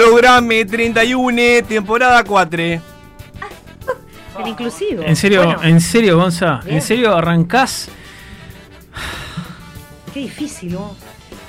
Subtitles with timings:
[0.00, 2.58] Programa 31, temporada 4.
[2.62, 2.80] El
[4.46, 5.02] inclusivo.
[5.02, 6.76] En serio, Bueno, en serio, Gonza, Bien.
[6.76, 7.90] en serio arrancás.
[10.14, 10.96] Qué difícil, ¿no?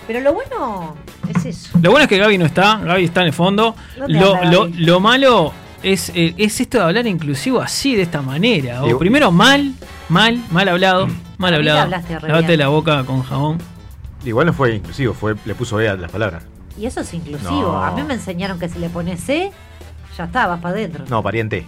[0.06, 0.98] Pero lo bueno
[1.34, 1.80] es eso.
[1.82, 3.74] Lo bueno es que Gaby no está, Gaby está en el fondo.
[3.98, 4.74] ¿Dónde Lo, anda lo, Gaby?
[4.86, 8.84] lo malo es, eh, es esto de hablar inclusivo así, de esta manera.
[8.84, 9.72] O primero mal,
[10.10, 11.08] mal, mal hablado,
[11.38, 11.88] mal hablado.
[11.88, 12.60] bien.
[12.60, 13.60] la boca con jabón.
[14.26, 16.44] Igual no fue inclusivo, fue, le puso E a las palabras.
[16.78, 17.74] Y eso es inclusivo.
[17.74, 17.84] No.
[17.84, 19.52] A mí me enseñaron que si le pones C,
[20.18, 21.06] ya está, vas para adentro.
[21.10, 21.66] No, pariente.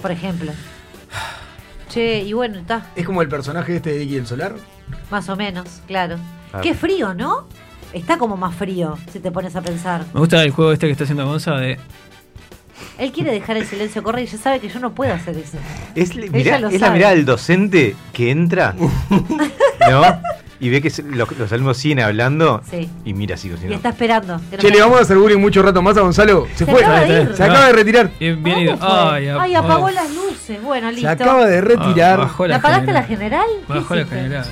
[0.00, 0.52] Por ejemplo.
[1.88, 4.54] Che, y bueno, está, Es como el personaje este de Iki el Solar.
[5.10, 6.16] más o menos, claro.
[6.50, 6.62] Claro.
[6.62, 7.46] Qué frío, ¿no?
[7.92, 10.04] Está como más frío, si te pones a pensar.
[10.14, 11.78] Me gusta el juego este que está haciendo Gonza de.
[12.98, 15.58] Él quiere dejar el silencio correr y ya sabe que yo no puedo hacer eso.
[15.94, 20.02] Es, mirá- es la mirada del docente que entra, ¿no?
[20.62, 22.88] Y ve que los, los alumnos siguen hablando Sí.
[23.04, 24.38] y mira así, si Y está esperando.
[24.58, 26.46] Che, le vamos a hacer bullying mucho rato más a Gonzalo.
[26.54, 26.84] Se, Se fue.
[26.84, 27.34] acaba de ir.
[27.34, 28.10] Se acaba de retirar.
[28.20, 28.76] Bien, bien ¿Cómo ido.
[28.76, 28.88] fue?
[28.90, 29.90] Ay, Ay, ap- apagó oh.
[29.90, 30.62] las luces.
[30.62, 31.06] Bueno, listo.
[31.06, 32.20] Se acaba de retirar.
[32.20, 33.46] Ah, bajó ¿La apagaste la general.
[33.66, 34.44] Bajó la general.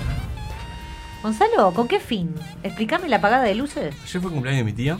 [1.22, 2.34] Gonzalo, ¿con qué fin?
[2.62, 3.94] Explícame la apagada de luces.
[4.02, 4.98] Ayer fue el cumpleaños de mi tía.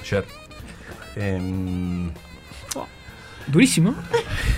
[0.00, 0.24] Ayer.
[1.14, 2.10] Em,
[3.46, 3.94] Durísimo.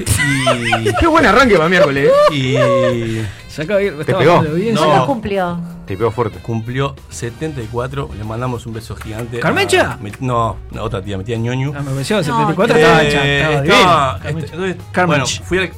[0.00, 0.92] y.
[0.98, 2.10] Qué buen arranque para miércoles.
[2.32, 2.34] ¿eh?
[2.34, 3.96] y Se acaba de ir.
[4.00, 4.40] estaba pegó.
[4.42, 4.74] bien.
[4.74, 4.84] No.
[4.84, 5.60] ¿Cuándo cumplió?
[5.86, 6.38] Te pegó fuerte.
[6.40, 8.10] cumplió 74.
[8.16, 9.38] Le mandamos un beso gigante.
[9.38, 9.98] a ¿Carmencha?
[10.00, 11.72] mi- no, no, otra tía, mi tía ñoñu.
[11.76, 14.38] Ah, me pareció No, 74, Eh, estaba, cha- estaba estaba- bien.
[14.38, 15.24] este, entonces, Carmencha.
[15.24, 15.70] bueno, fui al-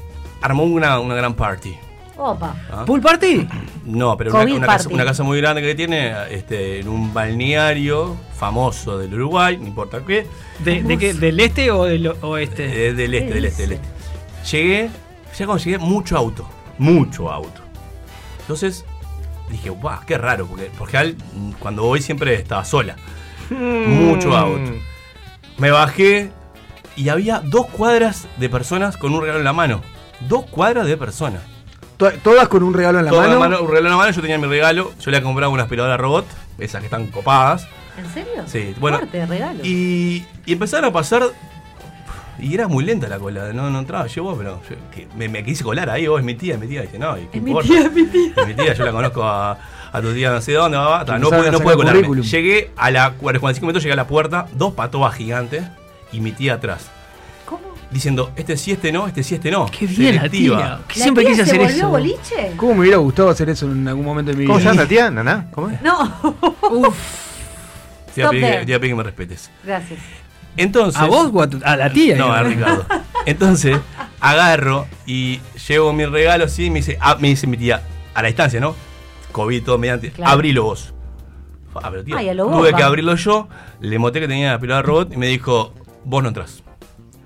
[0.43, 1.77] armó una, una gran party.
[2.21, 2.55] Opa.
[2.71, 2.85] ¿ah?
[2.85, 3.49] ¿Pool party?
[3.87, 4.95] No, pero una, casa, party.
[4.95, 10.05] una casa muy grande que tiene este, en un balneario famoso del Uruguay, no importa
[10.07, 10.27] qué.
[10.59, 11.15] ¿De, de qué?
[11.15, 12.89] ¿Del este o del oeste?
[12.89, 13.89] Eh, del este, ¿Qué del este, del este.
[14.51, 14.91] Llegué,
[15.39, 16.47] ya cuando llegué, mucho auto.
[16.77, 17.63] Mucho auto.
[18.41, 18.85] Entonces
[19.51, 22.97] dije, guau, qué raro, porque por general, mm, cuando voy siempre estaba sola.
[23.49, 24.73] Mucho auto.
[25.57, 26.31] Me bajé
[26.97, 29.81] y había dos cuadras de personas con un regalo en la mano.
[30.29, 31.43] Dos cuadras de personas.
[32.01, 33.61] To- Todas con un regalo en la Todas mano.
[33.63, 34.93] un regalo en la mano, yo tenía mi regalo.
[35.01, 36.27] Yo le había comprado una aspiradora robot,
[36.59, 37.69] esas que están copadas.
[37.97, 38.43] ¿En serio?
[38.47, 38.99] Sí, bueno.
[38.99, 39.61] Fuerte regalo.
[39.63, 41.23] Y, y empezaron a pasar.
[42.39, 44.07] Y era muy lenta la cola, no, no entraba.
[44.07, 46.61] Yo, vos, pero yo- que me, me quise colar ahí, vos es mi tía, es
[46.61, 46.81] mi tía.
[46.83, 47.69] Y dije, no, ¿y qué Es mi importa?
[47.69, 48.33] tía, es mi tía.
[48.35, 49.59] Es mi tía, yo la conozco a,
[49.93, 52.01] a tu tía no sé dónde, va, no pude, no pude colarme.
[52.01, 52.25] currículum.
[52.25, 55.65] Llegué a la 45 minutos, llegué a la puerta, dos patobas gigantes
[56.13, 56.91] y mi tía atrás.
[57.91, 59.67] Diciendo, este sí, este no, este sí, este no.
[59.67, 60.51] Qué bien la tía.
[60.51, 61.89] ¿La siempre tía quise se hacer volvió eso.
[61.89, 62.53] boliche?
[62.57, 64.49] ¿Cómo me hubiera gustado hacer eso en algún momento de mi vida?
[64.53, 65.11] ¿Cómo se llama la tía?
[65.11, 65.49] ¿Naná?
[65.51, 65.83] ¿Cómo es?
[65.83, 66.21] No.
[68.15, 68.59] Te voy a Stop pedir que- there.
[68.61, 69.51] te voy a pedir que me respetes.
[69.65, 70.01] Gracias.
[70.57, 71.01] Entonces.
[71.01, 72.17] ¿A vos o a, tu- a la tía?
[72.17, 72.43] No, a?
[72.45, 72.85] Ricardo.
[73.27, 73.79] Entonces,
[74.21, 77.83] agarro y llevo mi regalo así y me dice, ah, me dice mi tía,
[78.15, 78.75] a la distancia, ¿no?
[79.33, 80.11] COVID todo mediante.
[80.11, 80.33] Claro.
[80.33, 80.93] Abrilo vos.
[81.75, 83.49] Ah, pero tía, Ay, a lo tuve que abrirlo yo,
[83.81, 85.73] le mostré que tenía la aspiradora robot y me dijo,
[86.05, 86.65] vos no entras.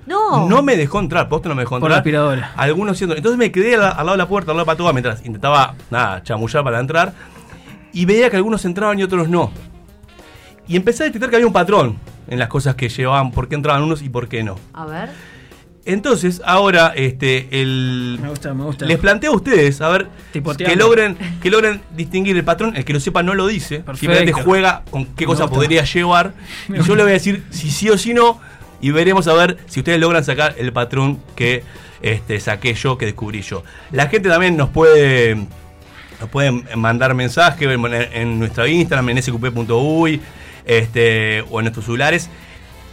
[0.07, 0.49] No.
[0.49, 1.99] No me dejó entrar, posta no me dejó Por la entrar.
[2.01, 2.53] aspiradora.
[2.57, 3.17] Algunos siendo.
[3.17, 5.25] Entonces me quedé al, al lado de la puerta, al lado de la patoa, mientras
[5.25, 7.15] intentaba, nada, chamullar para entrar.
[7.93, 9.51] Y veía que algunos entraban y otros no.
[10.67, 11.97] Y empecé a detectar que había un patrón
[12.27, 14.57] en las cosas que llevaban, por qué entraban unos y por qué no.
[14.73, 15.11] A ver.
[15.87, 18.19] Entonces, ahora, este, el.
[18.21, 18.87] Me gusta, me gusta.
[18.87, 20.73] Les planteo a ustedes, a ver, Tipoteando.
[20.73, 22.75] que logren, que logren distinguir el patrón.
[22.75, 23.81] El que lo sepa no lo dice.
[23.81, 23.99] Perfecto.
[23.99, 25.55] Simplemente juega con qué Me cosa gusta.
[25.57, 26.33] podría llevar.
[26.71, 28.41] Y yo le voy a decir si sí o si no.
[28.85, 31.65] Y veremos a ver si ustedes logran sacar el patrón que
[32.03, 33.65] este, saqué yo, que descubrí yo.
[33.93, 35.37] La gente también nos puede.
[36.21, 40.21] Nos pueden mandar mensajes en, nuestro Instagram, en sqp.uy,
[40.67, 42.29] este, o en nuestros celulares.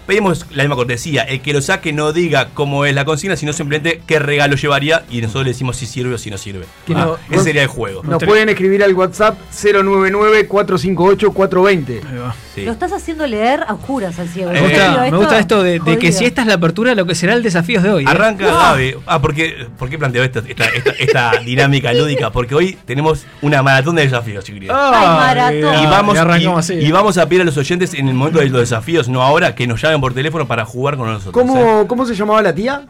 [0.07, 1.23] Pedimos la misma cortesía.
[1.23, 5.03] El que lo saque no diga cómo es la consigna, sino simplemente qué regalo llevaría
[5.09, 6.65] y nosotros le decimos si sirve o si no sirve.
[6.85, 8.01] Que Ah, no- ese sería el juego.
[8.03, 12.01] Nos pueden escribir al WhatsApp 099-458-420.
[12.09, 12.29] Ahí va.
[12.29, 12.35] Ah.
[12.53, 12.65] Sí.
[12.65, 14.49] Lo estás haciendo leer a oscuras al ciego.
[14.51, 16.55] Eh, Me ¿En gusta, serio me gusta esto de, de que si esta es la
[16.55, 18.03] apertura, lo que será el desafío de hoy.
[18.03, 18.07] ¿eh?
[18.09, 18.95] Arranca Gaby.
[19.05, 22.29] Ah, ¿por qué, ¿por qué planteo esta, esta, esta- esta dinámica lúdica?
[22.31, 24.75] Porque hoy tenemos una maratón de desafíos, chiquilines.
[24.77, 25.81] Ay, maratón.
[25.81, 26.85] y, vamos, y arrancamos y- así.
[26.85, 29.55] y vamos a pedir a los oyentes en el momento de los desafíos, no ahora,
[29.55, 31.35] que nos por teléfono para jugar con nosotros.
[31.35, 31.47] ¿eh?
[31.47, 32.85] ¿Cómo, ¿Cómo se llamaba la tía?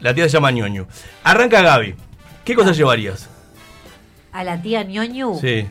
[0.00, 0.86] La tía se llama ñoño.
[1.22, 1.94] Arranca Gaby.
[2.44, 3.28] ¿Qué cosas llevarías?
[4.32, 5.38] A la tía ñoñu.
[5.40, 5.66] Sí.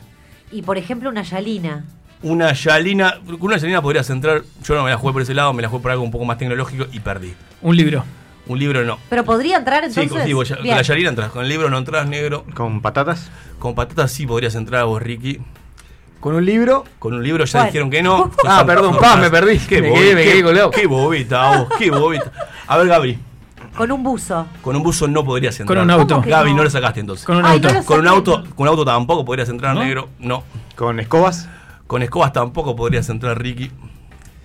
[0.51, 1.85] Y por ejemplo, una yalina.
[2.21, 3.15] Una Yalina.
[3.25, 4.43] Con una Yalina podrías entrar.
[4.63, 6.25] Yo no me la jugué por ese lado, me la jugué por algo un poco
[6.25, 7.33] más tecnológico y perdí.
[7.61, 8.03] Un libro.
[8.45, 8.97] Un libro no.
[9.09, 10.11] Pero podría entrar Sí, entonces.
[10.17, 11.31] con, sí, vos ya- con la Yalina entras.
[11.31, 12.45] Con el libro no entras, negro.
[12.55, 13.29] Con patatas.
[13.57, 15.39] Con patatas sí podrías entrar vos, Ricky.
[16.19, 16.83] Con un libro.
[16.99, 18.29] Con un libro ya dijeron que no.
[18.45, 19.57] Ah, perdón, no, pa, me perdí.
[19.59, 20.71] Qué, Me bobi- quedé- me qué- quedé colgado.
[20.71, 22.31] qué bobita, vos, qué bobita.
[22.67, 23.19] A ver, Gaby.
[23.77, 24.45] Con un buzo.
[24.61, 25.77] Con un buzo no podrías entrar.
[25.77, 26.15] Con un auto.
[26.15, 26.57] ¿Cómo que Gaby, no?
[26.57, 27.25] no lo sacaste entonces.
[27.25, 27.73] Con un Ay, auto.
[27.73, 29.83] no Con un auto, con un auto tampoco podrías entrar, ¿No?
[29.83, 30.09] negro.
[30.19, 30.43] No.
[30.75, 31.47] Con escobas.
[31.87, 33.71] Con escobas tampoco podrías entrar, Ricky.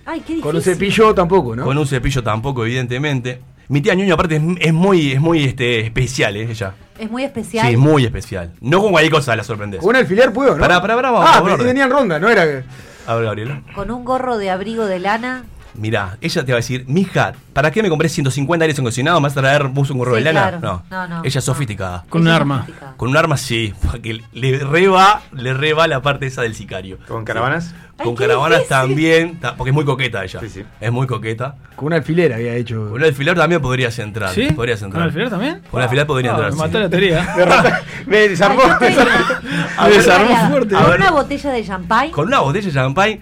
[0.05, 0.41] Ay, qué difícil.
[0.41, 1.63] Con un cepillo tampoco, ¿no?
[1.65, 3.41] Con un cepillo tampoco, evidentemente.
[3.67, 6.47] Mi tía Ñuño, aparte, es, es muy, es muy este, especial, ¿eh?
[6.51, 6.73] Ella.
[6.97, 7.67] Es muy especial.
[7.67, 8.51] Sí, es muy especial.
[8.61, 9.81] No con cualquier cosa la sorprendes.
[9.81, 10.61] Con un alfiler puedo, ¿no?
[10.61, 12.63] Pará, pará, pará, vamos, Ah, vamos, venía en ronda, no era que.
[13.07, 13.61] A ver, Gabriela.
[13.75, 15.43] Con un gorro de abrigo de lana.
[15.77, 19.19] Mirá, ella te va a decir, mija, ¿para qué me compré 150 aires acondicionados?
[19.21, 20.59] ¿Me vas a traer vos un gorro Sí, de lana?
[20.59, 20.83] claro.
[20.89, 20.97] No.
[20.97, 21.41] No, no, Ella es no.
[21.53, 22.05] sofisticada.
[22.09, 22.59] Con un arma.
[22.61, 22.93] sofisticada.
[22.97, 26.97] Con un arma sí, porque le reba, le reba la parte esa del sicario.
[27.07, 27.73] Con caravanas.
[27.97, 28.77] Ay, Con caravanas difícil.
[28.77, 30.39] también, ta- porque es muy coqueta ella.
[30.41, 30.63] Sí, sí.
[30.81, 31.55] Es muy coqueta.
[31.77, 32.75] Con un alfiler había hecho.
[32.89, 34.31] Con un alfiler también podrías entrar.
[34.31, 34.47] ¿Sí?
[34.51, 34.99] Podrías entrar.
[35.01, 35.61] ¿Con alfiler también?
[35.71, 36.51] Con alfiler podría Ah, entrar.
[36.51, 36.61] Me sí.
[36.63, 37.35] mató la teoría.
[38.05, 38.61] Me desarmó.
[38.63, 40.75] Ay, Estoy desarmó fuerte.
[40.75, 42.11] A Con una botella de champagne.
[42.11, 43.21] Con una botella de champagne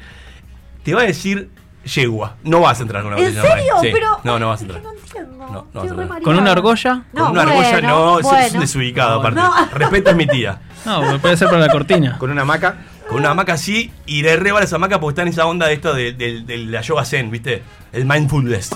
[0.84, 1.50] te va a decir
[1.84, 2.36] yegua.
[2.44, 3.74] No vas a entrar con una ¿En botella de serio?
[3.82, 3.90] Sí.
[3.94, 4.20] Pero.
[4.24, 4.84] No, no vas a es entrar.
[4.84, 5.38] No entiendo.
[5.38, 6.08] No, no Estoy vas a re entrar.
[6.08, 6.24] mareada.
[6.24, 6.94] ¿Con una argolla?
[7.14, 8.48] No, con una argolla no, es bueno.
[8.54, 9.40] un desubicado aparte.
[9.40, 9.54] No.
[9.74, 10.62] Respeta a mi tía.
[10.86, 12.18] No, puede ser para la cortina.
[12.18, 12.76] Con una hamaca.
[13.08, 15.74] Con una hamaca así y le reba esa hamaca porque está en esa onda de
[15.76, 17.64] esto de, de- de la yoga zen, ¿viste?
[17.94, 18.72] El mindfulness.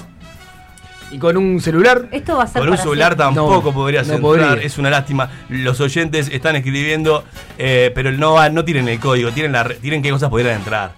[1.12, 2.08] Y con un celular.
[2.12, 3.26] Esto va a ser Con un celular siempre.
[3.36, 4.54] tampoco No, podrías no entrar, podría.
[4.66, 5.30] es una lástima.
[5.50, 7.24] Los oyentes están escribiendo,
[7.58, 10.56] eh, pero no, va- no tienen el código, tienen, la, re- tienen qué cosas podrían
[10.56, 10.92] entrar.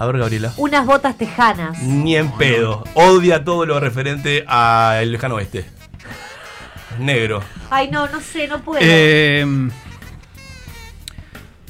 [0.00, 0.50] A ver, Gabriela.
[0.56, 1.78] Unas botas tejanas.
[1.82, 2.84] Ni en pedo.
[2.94, 5.66] Odia todo lo referente al lejano oeste.
[6.98, 7.42] Negro.
[7.68, 8.80] Ay, no, no sé, no puedo.
[8.82, 9.44] Eh,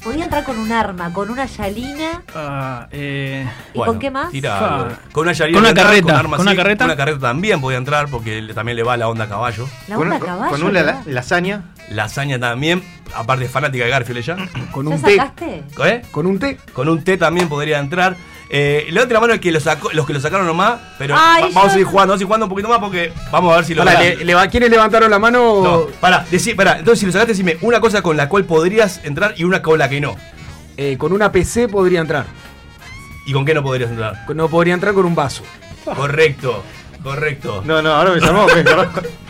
[0.03, 2.23] Podía entrar con un arma, con una yalina.
[2.35, 4.31] ah, eh, ¿Y con qué más?
[4.31, 4.95] tira algo.
[5.11, 6.57] Con una yarina Con una entrar, carreta, armas, con una sí.
[6.57, 6.77] carreta.
[6.79, 9.67] Con una carreta también podía entrar porque le- también le va la onda a caballo.
[9.87, 10.51] La onda con- caballo.
[10.51, 11.65] con una lasaña.
[11.91, 14.37] Lasaña también, aparte fanática de Garfield ella.
[14.71, 15.15] Con ¿Ya un té.
[15.17, 15.63] sacaste?
[15.85, 16.01] ¿Eh?
[16.09, 16.57] Con un té.
[16.73, 18.15] Con un té también podría entrar.
[18.53, 21.43] Eh, levante la mano el que lo sacó, los que lo sacaron nomás, pero Ay,
[21.43, 23.55] va- vamos a seguir jugando, vamos a ir jugando un poquito más porque vamos a
[23.55, 25.61] ver si lo Pará, le- ¿Quiénes levantaron la mano?
[25.63, 28.99] No, pará, decí, pará, entonces si lo sacaste, decime una cosa con la cual podrías
[29.05, 30.17] entrar y una con la que no.
[30.75, 32.25] Eh, con una PC podría entrar.
[33.25, 34.25] ¿Y con qué no podrías entrar?
[34.35, 35.43] No podría entrar con un vaso.
[35.85, 36.63] Correcto,
[37.03, 37.61] correcto.
[37.65, 38.47] No, no, ahora me desarmó.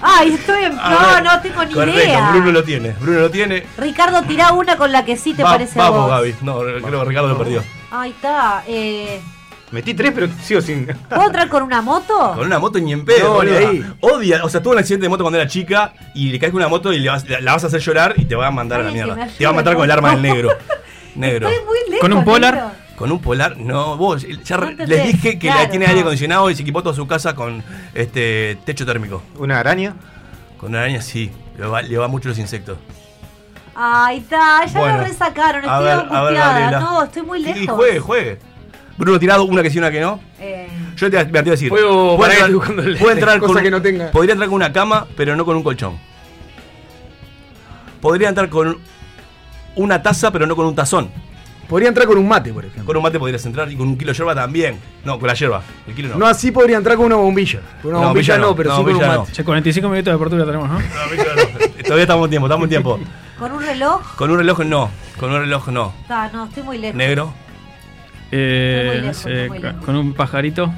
[0.01, 0.79] Ay, estoy en.
[0.79, 2.31] A No, ver, no tengo ni correcto, idea.
[2.31, 3.67] Bruno lo tiene, Bruno lo tiene.
[3.77, 6.09] Ricardo, tirá una con la que sí te Va- parece a vamos, vos.
[6.09, 6.35] Gaby.
[6.41, 7.63] No, creo que Ricardo lo perdió.
[7.91, 8.63] Ahí está.
[8.67, 9.21] Eh,
[9.71, 10.85] Metí tres, pero sigo sin.
[11.09, 12.33] ¿Puedo entrar con una moto?
[12.35, 13.85] Con una moto ni en pedo, No, ahí.
[14.01, 16.59] Odia, o sea, tuvo un accidente de moto cuando era chica y le caes con
[16.61, 18.81] una moto y le vas- la, vas a hacer llorar y te va a mandar
[18.81, 19.27] a la mierda.
[19.37, 20.49] Te va a matar con el arma del negro.
[21.15, 21.49] Negro.
[21.49, 21.99] Estoy muy lejos.
[22.01, 22.53] ¿Con un polar?
[22.53, 22.71] negro.
[22.95, 25.89] Con un polar, no, vos, ya No les dije que claro, la tiene no.
[25.89, 27.63] aire acondicionado y se equipó toda su casa con
[27.95, 29.23] este techo térmico.
[29.37, 29.95] Una araña.
[30.57, 32.77] Con una araña sí, le va, le va mucho los insectos.
[33.75, 36.79] Ahí está, ya Bueno, lo resacaron, estoy ver, angustiada.
[36.79, 37.61] No, estoy muy lejos.
[37.61, 38.39] Y juegue, juegue.
[38.97, 40.19] Bruno tirado, una que sí, una que no.
[40.39, 41.69] Eh, Yo te, te iba a decir.
[41.69, 44.11] Puedo- puede entrar, estoy buscando el- puede entrar cosa con, que no tenga.
[44.11, 45.97] Podría entrar con una cama, pero no con un colchón.
[48.01, 48.77] Podría entrar con
[49.75, 51.09] una taza, pero no con un tazón.
[51.69, 52.85] Podría entrar con un mate, por ejemplo.
[52.85, 54.77] Con un mate podrías entrar y con un kilo de yerba también.
[55.05, 55.61] No, con la yerba.
[55.87, 56.17] El kilo no.
[56.17, 57.61] No así podría entrar con una bombilla.
[57.81, 59.31] Con una No, bombilla bombilla no, no, pero no, sí con un bombilla mate.
[59.31, 60.79] che, 45 minutos de apertura tenemos, ¿no?
[60.79, 61.83] No, bombilla no.
[61.83, 62.99] Todavía estamos en tiempo, estamos en tiempo.
[63.41, 64.15] ¿Con un reloj?
[64.17, 64.91] Con un reloj no.
[65.19, 65.91] Con un reloj no.
[66.03, 66.95] Está, no, estoy muy lejos.
[66.95, 67.33] Negro.
[68.31, 69.83] Eh, Estoy muy no lejos, sé, estoy muy lejos.
[69.85, 70.73] con un pajarito.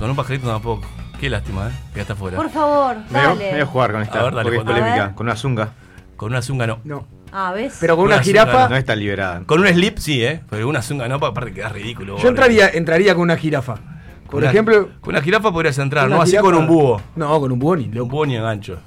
[0.00, 0.84] Con un pajarito tampoco.
[1.20, 1.72] Qué lástima, ¿eh?
[1.92, 2.36] Que ya está afuera.
[2.36, 3.44] Por favor, Me voy, a- dale.
[3.44, 4.18] me voy a jugar con esta.
[4.18, 5.14] A ver, dale, porque es polémica.
[5.14, 5.68] Con una zunga.
[6.16, 6.80] Con una zunga no.
[6.82, 7.06] No.
[7.32, 7.76] Ah, ¿ves?
[7.80, 8.68] Pero con Una jirafa.
[8.68, 9.42] No está liberada.
[9.46, 10.40] Con un slip sí, ¿eh?
[10.50, 12.18] Pero una zunga no, aparte queda ridículo.
[12.18, 13.74] Yo entraría, entraría con una jirafa.
[13.74, 13.84] Con
[14.30, 14.88] Por una- ejemplo.
[15.00, 17.00] Con una jirafa podrías entrar, no así jirafa- con un búho.
[17.16, 18.10] No, con un búho ni Un loco.
[18.10, 18.78] búho ni engancho.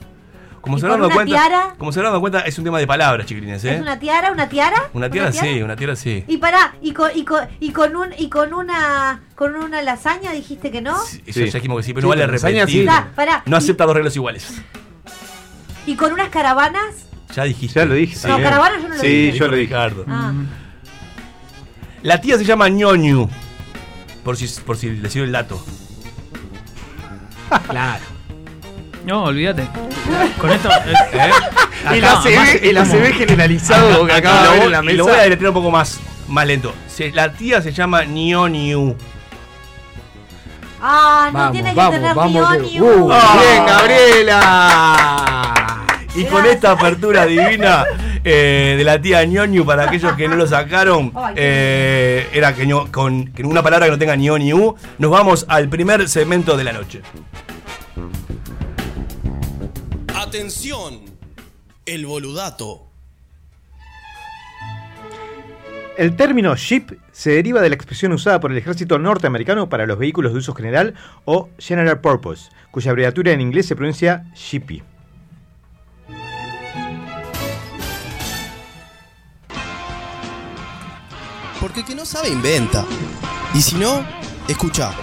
[0.62, 1.32] Como ¿Y se habrán dado una cuenta.
[1.34, 1.76] tiara?
[1.78, 3.76] Como se habrán dado cuenta, es un tema de palabras, chiquilines, ¿eh?
[3.76, 4.32] ¿Es una tiara?
[4.32, 4.90] ¿Una tiara?
[4.94, 6.24] Una tiara sí, una tiara sí.
[6.28, 10.32] Y pará, y con, y con, y con un y con una con una lasaña
[10.34, 11.00] dijiste que no?
[11.04, 11.46] Sí, Eso Sí.
[11.48, 12.68] ya dijimos que sí, pero Sí, no vale repetir.
[12.70, 12.80] sí.
[12.82, 13.42] Está, pará.
[13.48, 14.62] No y- acepta dos reglas iguales.
[15.88, 17.08] Y con unas caravanas?
[17.36, 17.80] Ya dijiste.
[17.80, 18.16] Ya lo dije.
[18.28, 19.38] No, sí, caravana yo no lo Sí, dije.
[19.40, 19.66] yo lo dije.
[19.68, 20.06] Ricardo.
[20.08, 20.32] Ah.
[22.04, 23.28] La tía se llama ñoñu.
[24.24, 25.64] Por si, por si le sirve el dato.
[27.68, 28.04] Claro.
[29.06, 29.68] No, olvídate.
[30.40, 30.70] Con esto.
[30.70, 31.32] eh, ¿Eh?
[31.94, 34.92] El acá, ACB, más, el ACB generalizado que acaba de y, ver lo, en la
[34.92, 35.24] y lo voy a mesa.
[35.24, 36.74] deletrear un poco más, más lento.
[36.88, 38.96] Se- la tía se llama Nioniu.
[40.84, 42.58] Ah, no Vamos, tiene que vamos, tener vamos.
[42.80, 43.12] Uh, un.
[43.12, 43.38] Ah.
[43.40, 45.56] Bien, Gabriela.
[46.14, 47.86] Y con esta apertura divina
[48.24, 53.28] eh, de la tía Ñoñu, para aquellos que no lo sacaron, eh, era que, con,
[53.28, 56.58] que una palabra que no tenga ni o ni u, nos vamos al primer segmento
[56.58, 57.02] de la noche.
[60.32, 61.02] Atención,
[61.86, 62.88] el boludato.
[65.98, 70.00] El término ship se deriva de la expresión usada por el ejército norteamericano para los
[70.00, 70.94] vehículos de uso general
[71.26, 74.82] o general purpose, cuya abreviatura en inglés se pronuncia shippy.
[81.60, 82.86] Porque el que no sabe inventa.
[83.54, 84.06] Y si no,
[84.48, 84.94] escucha.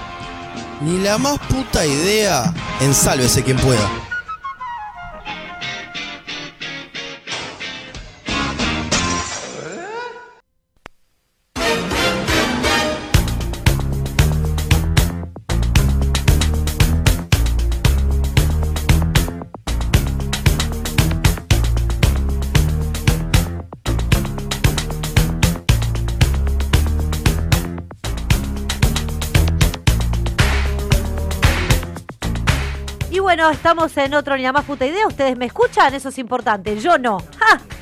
[0.81, 4.08] Ni la más puta idea, ensálvese quien pueda.
[33.39, 35.07] Bueno, estamos en otro ni la más puta idea.
[35.07, 35.95] ¿Ustedes me escuchan?
[35.95, 36.77] Eso es importante.
[36.81, 37.19] Yo no.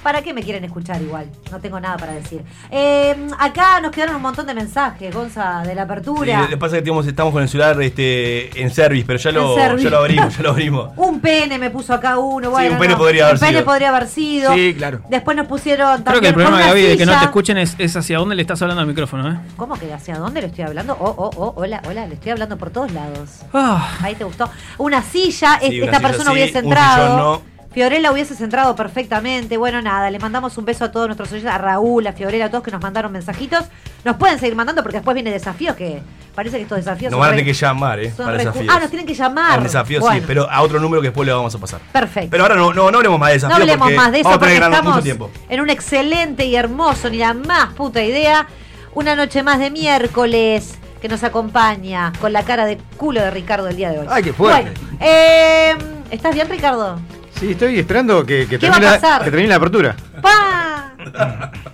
[0.06, 1.26] ¿Para qué me quieren escuchar igual?
[1.50, 2.40] No tengo nada para decir.
[2.70, 6.42] Eh, acá nos quedaron un montón de mensajes, Gonza, de la Sí, apertura.
[6.42, 9.32] lo que pasa es que tenemos- estamos con el celular este, en service, pero ya
[9.32, 9.82] lo, En service.
[9.84, 10.90] ya lo abrimos, ya lo abrimos.
[10.96, 12.50] Un pene me puso acá uno.
[12.50, 12.98] Bueno, un pene no.
[12.98, 13.64] podría haber Un pene sido.
[13.64, 14.54] podría haber sido.
[14.54, 15.00] Sí, claro.
[15.08, 17.18] Después nos pusieron Creo que también el problema, Gaby, de que no silla.
[17.18, 19.36] te escuchen es, es hacia dónde le estás hablando al micrófono, ¿eh?
[19.56, 20.96] ¿Cómo que hacia dónde le estoy hablando?
[21.00, 23.40] Oh, oh, oh, hola, hola, le estoy hablando por todos lados.
[23.52, 24.48] Ah, Ahí te gustó.
[24.78, 27.02] Una silla, Sí, una esta silla persona sí, hubiese un entrado.
[27.02, 27.55] sillón no.
[27.76, 29.58] Fiorella hubiese entrado perfectamente.
[29.58, 32.50] Bueno, nada, le mandamos un beso a todos nuestros oyentes, a Raúl, a Fiorella, a
[32.50, 33.66] todos que nos mandaron mensajitos.
[34.02, 36.00] Nos pueden seguir mandando porque después viene desafíos que
[36.34, 38.14] parece que estos desafíos Nos van a tener que llamar, ¿eh?
[38.16, 38.64] Para desafíos.
[38.70, 39.58] Ah, nos tienen que llamar.
[39.58, 41.80] Al desafío sí, Bueno, pero a otro número que después le vamos a pasar.
[41.92, 42.30] Perfecto.
[42.30, 44.24] Pero ahora no, no, no hablemos más de No desafíos hablemos porque más de eso
[44.30, 45.30] vamos porque gran- mucho estamos tiempo.
[45.46, 48.46] en un excelente y hermoso, ni la más puta idea.
[48.94, 53.68] Una noche más de miércoles que nos acompaña con la cara de culo de Ricardo
[53.68, 54.06] el día de hoy.
[54.08, 54.62] Ay, qué fuerte.
[54.80, 55.74] Bueno, eh,
[56.10, 56.98] ¿estás bien, Ricardo?
[57.38, 59.96] Sí, estoy esperando que, que ¿Qué va a termine, la, que termine la apertura.
[60.22, 60.92] ¡Pa!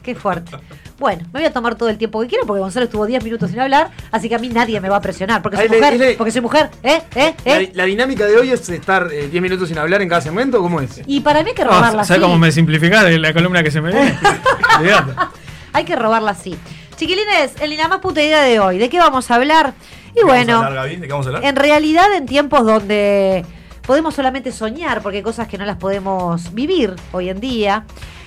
[0.03, 0.51] Qué fuerte.
[0.99, 3.51] Bueno, me voy a tomar todo el tiempo que quiera porque Gonzalo estuvo 10 minutos
[3.51, 6.15] sin hablar, así que a mí nadie me va a presionar porque soy mujer, le-
[6.15, 7.03] porque soy mujer, ¿eh?
[7.15, 7.35] ¿eh?
[7.45, 7.73] La, ¿eh?
[7.75, 10.81] la dinámica de hoy es estar eh, 10 minutos sin hablar en cada segmento, ¿cómo
[10.81, 11.01] es?
[11.07, 12.21] Y para mí hay que robarla ¿Sabes así.
[12.21, 14.17] cómo me simplificás la columna que se me viene?
[15.75, 16.55] Hay que robarla así.
[16.97, 18.79] Chiquilines, el nada más puta idea de hoy.
[18.79, 19.73] ¿De qué vamos a hablar?
[20.11, 20.97] Y ¿De qué bueno, Vamos a hablar, Gaby?
[20.97, 21.45] ¿De qué vamos a hablar?
[21.47, 23.45] en realidad en tiempos donde
[23.87, 27.85] podemos solamente soñar, porque hay cosas que no las podemos vivir hoy en día,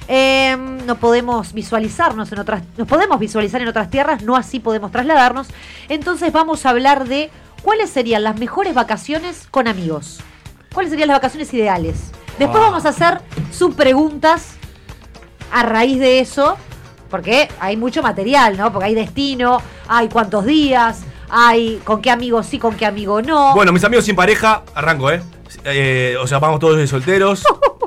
[0.07, 4.91] eh, no podemos visualizarnos en otras, nos podemos visualizar en otras tierras, no así podemos
[4.91, 5.47] trasladarnos.
[5.89, 7.29] Entonces vamos a hablar de
[7.63, 10.19] cuáles serían las mejores vacaciones con amigos.
[10.73, 12.11] ¿Cuáles serían las vacaciones ideales?
[12.37, 12.67] Después Ah.
[12.69, 13.21] vamos a hacer
[13.51, 14.55] subpreguntas
[15.51, 16.57] a raíz de eso,
[17.09, 18.71] porque hay mucho material, ¿no?
[18.71, 23.53] Porque hay destino, hay cuántos días, hay con qué amigo sí, con qué amigo no.
[23.55, 25.21] Bueno, mis amigos sin pareja, arranco, ¿eh?
[25.63, 27.43] Eh, o sea, vamos todos de solteros.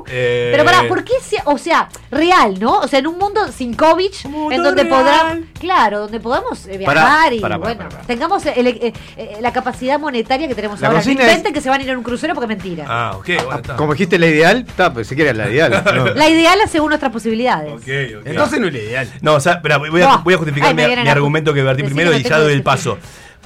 [0.07, 1.13] Eh, Pero pará, ¿por qué?
[1.21, 2.79] se- o sea, real, ¿no?
[2.79, 6.77] O sea, en un mundo sin COVID, mundo en donde podamos, claro, donde podamos eh,
[6.77, 8.03] viajar Pará, y pará, pará, bueno, pará, pará.
[8.07, 10.99] tengamos el- eh, eh, la capacidad monetaria que tenemos La ahora.
[10.99, 12.85] No consigna es- inventen que se van a ir en un crucero porque es mentira.
[12.87, 13.75] Ah, ok, bueno, está.
[13.75, 15.83] Como dijiste la ideal, está, pues si quieres la ideal.
[15.95, 16.05] no.
[16.07, 17.71] La ideal es según nuestras posibilidades.
[17.73, 17.79] Ok,
[18.19, 18.25] ok.
[18.25, 19.09] Entonces no es lo ideal.
[19.21, 20.21] No, o sea, espera, voy a, No.
[20.23, 22.63] voy a justificar Ay, mi, mi a- argumento que vertí primero y ya doy el
[22.63, 22.97] paso.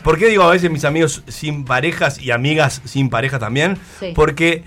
[0.04, 3.78] ¿Por qué digo a veces mis amigos sin parejas y amigas sin pareja también?
[4.00, 4.12] Sí.
[4.14, 4.64] Porque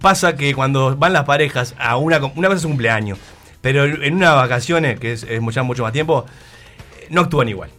[0.00, 3.18] pasa que cuando van las parejas a una, una vez es un cumpleaños,
[3.60, 6.24] pero en unas vacaciones, que es, es ya mucho más tiempo,
[7.10, 7.70] no actúan igual.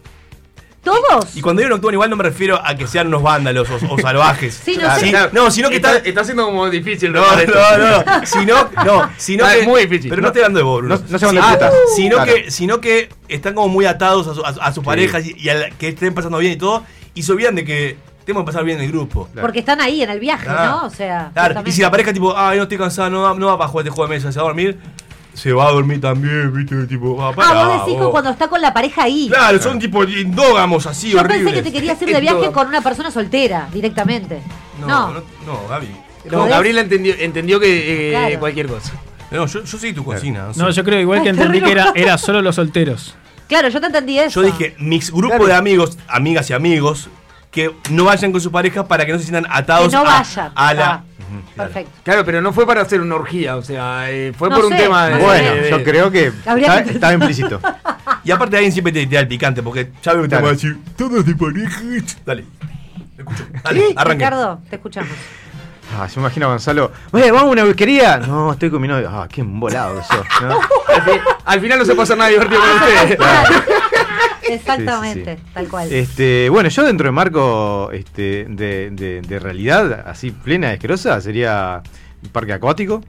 [0.84, 1.34] ¿Todos?
[1.36, 3.94] Y cuando digo no actúan igual no me refiero a que sean unos vándalos o,
[3.94, 4.60] o salvajes.
[4.62, 5.28] Sí, no Claro, sé.
[5.32, 7.10] no, sino que está, está- está siendo como difícil.
[7.12, 8.26] No, no, no, no.
[8.26, 9.60] Sino, no, sino Ah, que.
[9.60, 10.10] es muy difícil.
[10.10, 10.96] Pero no, No- estoy hablando de vos, Bruno.
[10.96, 11.72] no- no se van de Ah, putas.
[11.96, 12.32] Sino, Claro.
[12.34, 15.48] que, sino que están como muy atados a, su- a, a sus parejas y, y
[15.48, 16.84] a la- que estén pasando bien y todo.
[17.14, 19.28] Y se olvidan de que tenemos que pasar bien en el grupo.
[19.40, 20.78] Porque están ahí en el viaje, Ah.
[20.82, 20.86] ¿no?
[20.86, 21.30] O sea.
[21.32, 23.68] Claro, y si la pareja tipo, ay, no estoy cansado, no, va- no va para
[23.68, 24.78] jugar este juego de mesa, se va a dormir,
[25.34, 28.10] se va a dormir también, viste, tipo, ah, pará, Ah, vos decís vos.
[28.10, 29.28] cuando está con la pareja ahí.
[29.28, 31.44] Claro, son tipo endógamos así, Yo horribles.
[31.44, 34.40] pensé que te querías ir de viaje con una persona soltera, directamente.
[34.80, 35.12] No, No.
[35.14, 35.88] no, no, Gaby.
[36.30, 36.46] No.
[36.46, 38.38] Gabriela entendió, entendió que eh, Claro.
[38.40, 38.92] cualquier cosa.
[39.30, 40.48] No, yo, yo soy tu cocina.
[40.56, 43.14] No, yo creo igual que entendí que era, era solo los solteros.
[43.48, 44.40] Claro, yo te entendí eso.
[44.40, 45.46] Yo dije, mis grupo Claro.
[45.46, 47.08] de amigos, amigas y amigos,
[47.50, 50.22] que no vayan con su pareja para que no se sientan atados no a-
[50.54, 50.90] a, la.
[50.90, 51.02] Ah,
[51.56, 51.90] Perfecto.
[52.02, 54.76] Claro, pero no fue para hacer una orgía, o sea, eh, fue No por un
[54.76, 55.16] tema de.
[55.22, 57.60] Bueno, de- yo creo que Habría está- que- estaba implícito.
[58.24, 60.44] Y aparte alguien siempre te tira el picante, porque ya veo que te Claro.
[60.44, 61.80] va a decir, todos de pareja.
[62.24, 62.44] Dale.
[63.16, 63.44] Te escucho.
[63.62, 64.24] Dale, arranque.
[64.24, 65.10] Ricardo, te escuchamos.
[65.96, 66.90] Ah, se me imagina a Gonzalo.
[67.12, 68.16] "Oye, ¿Vamos a una whiskería?
[68.16, 69.08] No, estoy con mi novio.
[69.12, 70.24] Ah, qué embolado eso.
[70.42, 70.58] ¿no?
[70.94, 73.18] Al, fin- al final no se pasa nada divertido con ustedes.
[74.48, 75.50] Exactamente, Sí, sí, sí.
[75.54, 75.92] tal cual.
[75.92, 81.20] Este, bueno, yo dentro de marco este, de, de- de realidad así plena y asquerosa
[81.20, 81.82] sería
[82.22, 83.02] un parque acuático.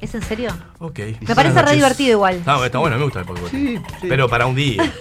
[0.00, 0.50] ¿Es en serio?
[0.78, 1.00] Ok.
[1.26, 2.36] Me parece re divertido igual.
[2.36, 3.26] Está, está bueno, me gusta el.
[3.50, 4.06] Sí, sí.
[4.08, 4.92] Pero para un día.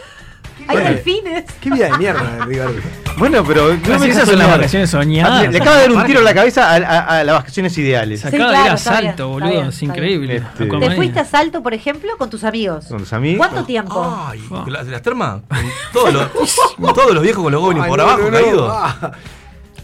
[0.68, 0.90] Hay Bueno.
[0.90, 1.44] delfines.
[1.62, 2.74] Qué vida de mierda, Ricardo.
[3.18, 5.44] Bueno, pero no me esas son las vacaciones soñadas.
[5.44, 7.78] Le, le acaba de dar un tiro en la cabeza a, a- a las vacaciones
[7.78, 8.22] ideales.
[8.22, 9.50] Se Sí, acaba de ir claro, a salto, boludo.
[9.50, 10.36] bien, es increíble.
[10.38, 10.66] Este-.
[10.66, 12.86] ¿Te fuiste a salto, por ejemplo, con tus amigos?
[12.88, 13.38] Con tus amigos.
[13.48, 14.26] ¿Cuánto tiempo?
[14.28, 15.42] Ay, ¿las, las termas?
[15.94, 16.32] Todos los,
[16.96, 18.38] todos los viejos con los goblins por no, abajo no, no.
[18.38, 18.72] caídos.
[18.76, 19.12] Ah,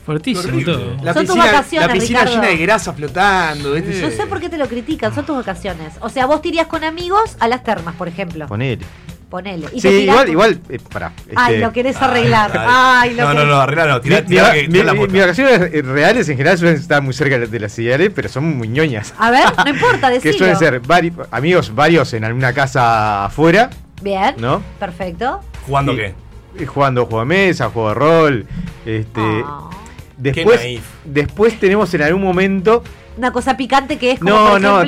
[0.05, 0.73] Fortísimo horrible.
[0.73, 0.97] todo.
[1.01, 2.41] La Son tus vacaciones, la piscina Ricardo.
[2.41, 3.71] llena de grasa flotando.
[3.71, 4.01] ¿viste?
[4.01, 5.93] No sé por qué te lo critican, son tus vacaciones.
[6.01, 8.45] O sea, vos te irías con amigos a las termas, por ejemplo.
[8.47, 8.85] Ponele.
[9.33, 9.65] Ponele.
[9.73, 11.11] Y Sí, igual, igual, eh, pará.
[11.35, 12.51] Ay, este, lo querés arreglar.
[12.55, 13.95] Ay, Ay, lo no, no, querés- no, arreglar no.
[13.95, 16.77] Mi, Tirá, mi- tirá que- mi- tirá la mi- mis vacaciones reales en general suelen
[16.77, 19.11] estar muy cerca de las ideales, pero son muy ñoñas.
[19.17, 20.37] A ver, no importa, Que decilo.
[20.37, 23.71] suelen ser vari- amigos varios en alguna casa afuera,
[24.03, 24.35] Bien.
[24.37, 24.61] ¿no?
[24.79, 25.39] Perfecto.
[25.65, 26.13] ¿Jugando Y- qué?
[26.59, 28.45] y jugando juego de mesa, juego de rol.
[28.85, 29.67] Este, Ah.
[30.15, 30.83] después, naif.
[31.05, 32.83] después tenemos en algún momento.
[33.17, 34.83] Una cosa picante que es como, No, por no.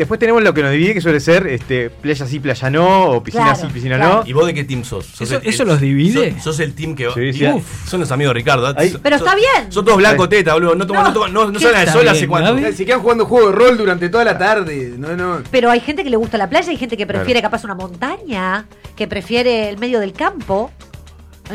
[0.00, 3.04] De- después tenemos lo que nos divide, que suele ser este, playa sí, playa no,
[3.10, 4.14] o piscina Claro, sí, piscina claro.
[4.22, 4.26] no.
[4.28, 5.06] ¿Y vos de qué team sos?
[5.06, 6.32] ¿Sos ¿Eso- el- eso el- los divide?
[6.34, 7.08] Sos, sos el team que.
[7.14, 7.46] Sí, sí.
[7.46, 8.74] Uf, son los amigos de Ricardo.
[8.76, 9.70] Ahí- Pero está bien.
[9.72, 10.30] Son todos blancos Sí.
[10.30, 10.74] teta, boludo.
[10.74, 12.54] No, toman, No, no, toman- no, no ¿qué salen al está sol hace bien, cuánto.
[12.56, 12.72] Gaby?
[12.72, 14.94] Se quedan jugando juego de rol durante toda la tarde.
[14.96, 15.42] No, no.
[15.50, 18.66] Pero hay gente que le gusta la playa, hay gente que prefiere capaz una montaña,
[18.96, 20.70] que prefiere el medio del campo,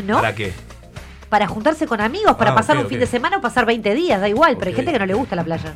[0.04, 0.16] ¿no?
[0.16, 0.52] ¿Para qué?
[1.28, 3.00] Para juntarse con amigos, para Ah, pasar ok, un fin ok.
[3.00, 4.76] de semana o pasar 20 días, da igual, pero hay Ok.
[4.76, 5.74] gente que no le gusta la playa.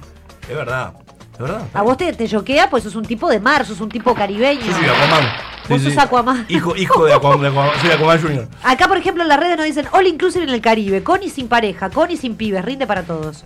[0.48, 0.92] Es verdad.
[1.40, 1.62] Verdad.
[1.72, 4.60] A vos te, te choquea, pues sos un tipo de mar, sos un tipo caribeño.
[4.60, 5.24] Yo soy Aquaman.
[5.68, 6.44] Vos sos Aquaman.
[6.48, 7.80] Hijo, hijo de Aquaman, de Aquaman.
[7.80, 8.48] Soy Aquaman Junior.
[8.62, 11.30] Acá, por ejemplo, en las redes nos dicen All Inclusive en el Caribe, con y
[11.30, 13.44] sin pareja, con y sin pibes, rinde para todos.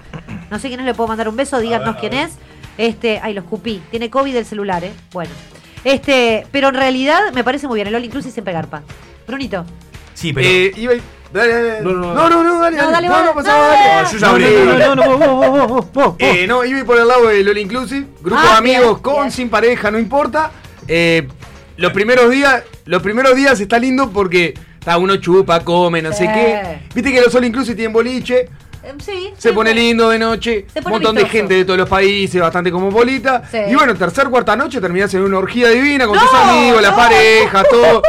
[0.51, 2.33] No sé quién es, le puedo mandar un beso, díganos quién es.
[2.77, 3.81] Este, ay, lo escupí.
[3.91, 4.93] Tiene COVID el celular, ¿eh?
[5.13, 5.31] Bueno.
[5.85, 8.83] Este, pero en realidad me parece muy bien, el All Inclusive siempre garpa.
[9.27, 9.65] Brunito.
[10.15, 10.49] Sí, pero.
[10.49, 10.95] Eh, iba
[11.35, 11.83] Dale, dale, dale.
[11.83, 13.89] No, no, No, no, no, dale, No, dale, No, no, pasaba, dale.
[13.89, 14.03] dale.
[14.05, 14.45] No, yo ya No, abrí.
[14.45, 16.15] no, no, no, no, vos, vos, vos, vos, vos.
[16.21, 18.07] Eh, no, iba por el lado del All Inclusive.
[18.23, 19.31] Grupo Ah, de amigos bien, con, bien.
[19.33, 20.53] sin pareja, no importa.
[20.87, 21.27] Eh,
[21.77, 26.19] los primeros días, los primeros días está lindo porque está uno chupa, come, no Sí.
[26.19, 26.79] sé qué.
[26.95, 28.49] Viste que los All Inclusive tienen boliche.
[28.85, 29.33] Eh, sí.
[29.37, 29.77] Se sí, pone sí.
[29.77, 31.39] lindo de noche, Se un montón de vistoso.
[31.39, 33.43] gente de todos los países, bastante cosmopolita.
[33.51, 33.59] Sí.
[33.71, 36.91] Y bueno, tercer, cuarta noche terminás en una orgía divina con No, tus amigos, la
[36.91, 36.97] no.
[36.97, 38.03] pareja, todo.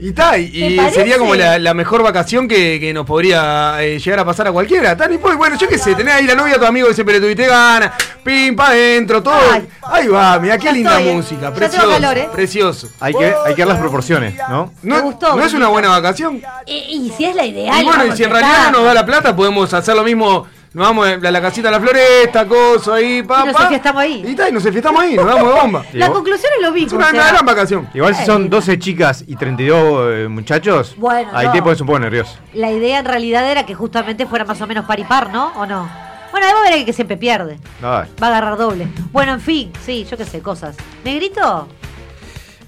[0.00, 3.82] Y está, y, ¿Te y sería como la, la mejor vacación que, que nos podría
[3.82, 4.96] eh, llegar a pasar a cualquiera.
[4.96, 7.16] Tan y pues, bueno, yo qué sé, tenés ahí la novia, tu amigo que siempre
[7.16, 9.34] le tuviste ganas, pim, pa' adentro, todo.
[9.52, 9.66] Ay.
[9.82, 11.16] Ahí va, mira qué linda estoy, eh.
[11.16, 12.28] música, Ya tengo precioso, calor, eh.
[12.32, 12.88] precioso.
[13.00, 14.72] Hay que, hay que ver las proporciones, ¿no?
[14.82, 16.42] ¿No, Me gustó, ¿no es una buena vacación?
[16.64, 17.82] Y, y si es la ideal.
[17.82, 20.04] Y bueno, y vamos si en realidad no nos da la plata, podemos hacer lo
[20.04, 20.46] mismo.
[20.74, 23.62] Nos vamos a la casita de la floresta, coso ahí, pa, Y nos pa.
[23.64, 24.22] enfiestamos ahí.
[24.26, 25.84] Y, ta, y nos enfiestamos ahí, nos damos de bomba.
[25.94, 26.98] La conclusión es lo Es mismo.
[26.98, 27.88] una, o sea, una gran vacación.
[27.94, 31.52] Igual si Eh, son 12 chicas y 32 eh, muchachos, Bueno, ahí no.
[31.52, 32.36] te pones un poco nervioso.
[32.52, 35.52] La idea en realidad era que justamente fuera más o menos par y par, ¿no?
[35.56, 35.88] ¿O no?
[36.30, 37.58] Bueno, debo ver que siempre pierde.
[37.82, 38.06] Ay.
[38.22, 38.86] Va a agarrar doble.
[39.10, 40.76] Bueno, en fin, sí, yo qué sé, cosas.
[41.02, 41.66] ¿Negrito?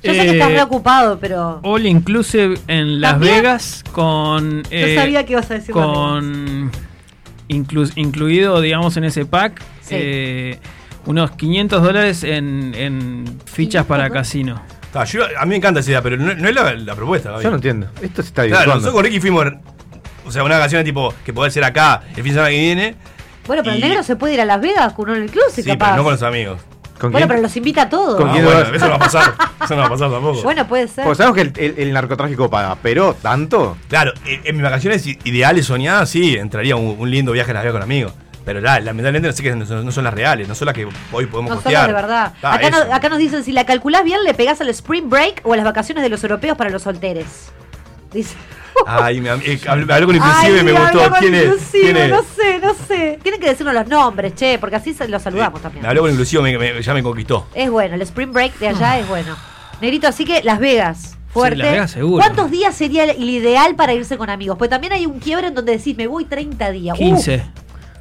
[0.03, 1.61] Yo sé que Eh, estás preocupado, pero.
[1.63, 3.35] All Inclusive en Las ¿También?
[3.43, 4.63] Vegas con.
[4.71, 6.71] eh, sabía que ibas a decir Con.
[7.51, 9.61] Inclu- incluido, digamos, en ese pack.
[9.83, 9.95] Sí.
[9.99, 10.59] eh,
[11.07, 14.13] unos 500 dólares en, en fichas para ¿500?
[14.13, 14.63] casino.
[14.95, 17.31] Ah, yo- a mí me encanta esa idea, pero no, no es la, la propuesta.
[17.31, 17.45] Gaby.
[17.45, 17.87] Yo no entiendo.
[18.03, 18.75] Esto se está Claro, divirtiendo.
[18.75, 19.47] nosotros con Ricky fuimos.
[20.27, 22.95] O sea, una vacación tipo que puede ser acá el fin de semana que viene.
[23.47, 25.87] Bueno, pero el negro se puede ir a Las Vegas con un inclusive, Sí, capaz.
[25.87, 26.61] pero no con los amigos.
[27.01, 27.29] ¿Con Bueno, quién?
[27.29, 28.17] pero los invita a todos.
[28.17, 28.69] ¿Con Ah, quién bueno, vas?
[28.75, 29.35] eso no va a pasar.
[29.65, 30.43] Eso no va a pasar tampoco.
[30.43, 31.05] Bueno, puede ser.
[31.05, 33.77] Pues sabemos que el, el- el narcotráfico paga, pero tanto.
[33.89, 37.63] Claro, en, en mis vacaciones ideales soñadas, sí, entraría un, un lindo viaje a Las
[37.63, 38.13] Vegas con amigos.
[38.45, 40.75] Pero la- lamentablemente no sé que no son, no son las reales, no son las
[40.75, 41.83] que hoy podemos No son costear.
[41.83, 42.33] las de verdad.
[42.43, 42.85] Ah, acá, eso.
[42.87, 45.57] no- acá nos dicen, si la calculás bien, le pegás al Spring Break o a
[45.57, 47.51] las vacaciones de los europeos para los solteres.
[48.13, 48.35] Dice.
[48.87, 51.01] Ay, me, eh, hablé con Inclusive Ay, me gustó.
[51.19, 51.45] ¿Quién es?
[51.45, 52.11] inclusive, ¿Quién es?
[52.11, 53.19] No sé, no sé.
[53.23, 55.83] Tienen que decirnos los nombres, che, porque así se- los saludamos también.
[55.83, 57.47] Me habló con Inclusive, me, me- ya me conquistó.
[57.55, 59.37] Es bueno, el Spring Break de allá es bueno.
[59.81, 61.17] Negrito, así que Las Vegas.
[61.33, 61.57] Fuerte.
[61.59, 62.23] Las Vegas seguro.
[62.25, 64.59] ¿Cuántos días sería el ideal para irse con amigos?
[64.59, 66.97] Pues también hay un quiebre en donde decís, me voy 30 días.
[66.99, 67.37] 15.
[67.37, 67.43] Uf,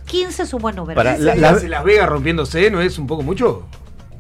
[0.05, 0.95] 15 es un buen número.
[0.95, 3.67] Para- ¿Ese la- la- Las Vegas rompiéndose no es un poco mucho?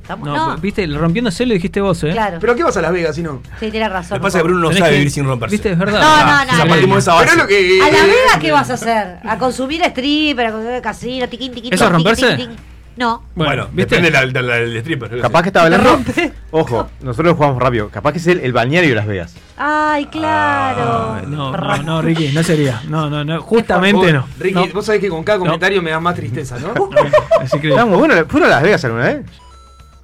[0.09, 2.09] Estamos- No, no, viste, rompiéndose lo dijiste vos, ¿eh?
[2.13, 2.37] claro.
[2.41, 3.43] ¿Pero qué vas a Las Vegas si no?
[3.59, 4.17] sí, tienes razón.
[4.17, 5.53] Lo que pasa es que Bruno no sabe vivir sin romperse.
[5.55, 5.99] Viste, es verdad.
[6.01, 7.29] No, no, Ah, no, no, de esa base.
[7.29, 7.79] es lo que.
[7.83, 9.17] ¿A La eh, Vega qué vas a hacer?
[9.23, 12.35] ¿A consumir stripper, a consumir casino, tiquín, tiquín, ¿Eso es tiquín, romperse?
[12.37, 12.55] tiquín?
[12.97, 13.23] No.
[13.35, 13.97] Bueno, ¿viste?
[14.01, 15.21] depende del del- del stripper.
[15.21, 15.97] Capaz que estaba ¿Te hablando.
[16.05, 16.33] rompe?
[16.51, 17.89] Ojo, nosotros jugamos rápido.
[17.89, 19.35] Capaz que es el, el balneario de Las Vegas.
[19.57, 20.81] Ay, claro.
[21.17, 22.81] Ah, No, no, no, Ricky, no sería.
[22.89, 23.41] No, no, no.
[23.41, 24.25] Justamente no.
[24.39, 24.67] Ricky, No.
[24.73, 26.73] vos sabés que con cada comentario me da más tristeza, ¿no?
[27.39, 27.69] Así que.
[27.69, 28.15] Está muy bueno.
[28.27, 29.21] ¿Fueron a Las Vegas alguna vez?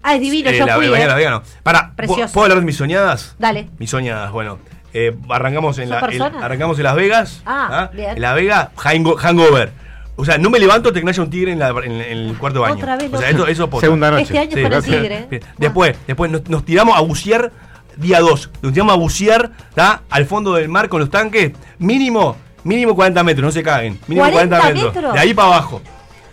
[0.07, 0.85] Ah, es divino, Eh, yo la, fui.
[0.85, 0.93] la eh.
[0.99, 1.43] Vega, la Vega no.
[1.63, 2.31] Para, Precioso.
[2.33, 3.35] ¿puedo hablar de mis soñadas?
[3.39, 3.69] Dale.
[3.79, 4.59] Mis soñadas, bueno.
[4.93, 7.41] eh, arrancamos en arrancamos en Las Vegas.
[7.45, 8.11] Ah, bien.
[8.11, 9.71] En Las Vegas, hango- hangover.
[10.15, 12.01] O sea, no me levanto hasta que no haya un tigre en, la- en- en
[12.01, 12.75] el cuarto de baño.
[12.75, 13.69] Otra vez, o sea, eso, eso.
[13.81, 14.23] Segunda noche.
[14.23, 15.27] Este año Sí, con el tigre.
[15.29, 15.39] sí.
[15.57, 17.51] Después, después nos, nos tiramos a bucear
[17.97, 18.49] día 2.
[18.61, 20.03] Nos tiramos a bucear ¿tá?
[20.09, 21.51] al fondo del mar con los tanques.
[21.79, 23.99] Mínimo, mínimo 40 metros, no se caguen.
[24.07, 24.95] Mínimo 40, 40 metros.
[24.95, 25.13] metros.
[25.13, 25.81] De ahí para abajo.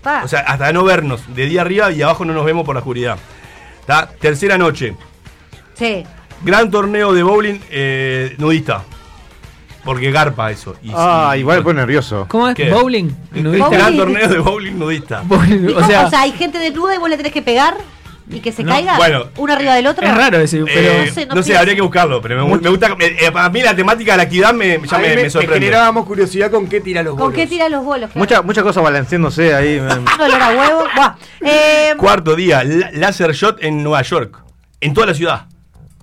[0.03, 0.23] Pa.
[0.25, 1.23] O sea, hasta no vernos.
[1.35, 3.19] De día arriba y abajo no nos vemos por la oscuridad.
[3.87, 4.09] ¿Tá?
[4.21, 4.97] Tercera noche.
[5.75, 6.05] sí.
[6.45, 8.83] Gran torneo de bowling eh, nudista.
[9.85, 10.75] Porque garpa eso.
[10.83, 12.27] Y- Ah, y- igual me pone nervioso.
[12.29, 12.57] ¿Cómo es?
[12.57, 12.69] ¿Qué?
[12.69, 13.11] Bowling.
[13.33, 13.69] ¿Nudista?
[13.69, 15.23] Gran torneo de bowling nudista.
[15.25, 17.77] Bowling, ¿Y O sea, o sea, hay gente desnuda y vos le tenés que pegar
[18.31, 19.25] y que se No, caiga bueno.
[19.37, 20.07] uno arriba del otro.
[20.07, 20.81] es raro ese, pero.
[20.81, 22.89] Eh, no sé, no, no sé, habría que buscarlo, pero me, me gusta.
[23.01, 25.55] eh, eh, para mí la temática de la actividad me, ya me, me, sorprende.
[25.61, 27.35] generábamos curiosidad con qué tira los ¿Con bolos.
[27.37, 28.11] qué tira los bolos?
[28.11, 28.19] claro?
[28.21, 29.79] Muchas muchas cosas balanceándose ahí.
[29.79, 29.89] Un
[30.21, 30.85] olor a huevo.
[30.95, 31.15] Buah.
[31.41, 34.39] Eh, Cuarto día, laser shot en Nueva York.
[34.81, 35.47] En toda la ciudad.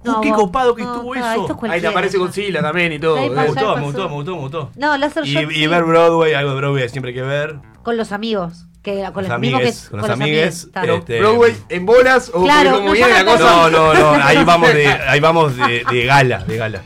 [0.03, 1.58] no, Uh, qué copado que no, estuvo eso.
[1.63, 3.17] es Ahí te aparece Godzilla también y todo.
[3.17, 3.29] Ahí eh.
[3.29, 4.71] Me gustó, me gustó, me gustó, me gustó.
[4.77, 5.67] No, láser Y, shot y sí.
[5.67, 7.55] ver Broadway, algo de Broadway siempre hay que ver.
[7.84, 8.65] con los amigos.
[8.89, 12.71] Que, con Los amigues, que con los amigues, eh, este- Broadway en bolas o Claro,
[12.71, 13.43] como no viene la cosa.
[13.43, 16.82] No, no, no, ahí vamos de, ahí vamos de, de gala, de gala.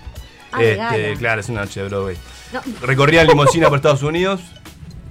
[0.51, 1.19] Ah, de Este, gala.
[1.19, 2.17] Claro, es una noche de Broadway.
[2.53, 4.41] No, Recorría en limusina por Estados Unidos.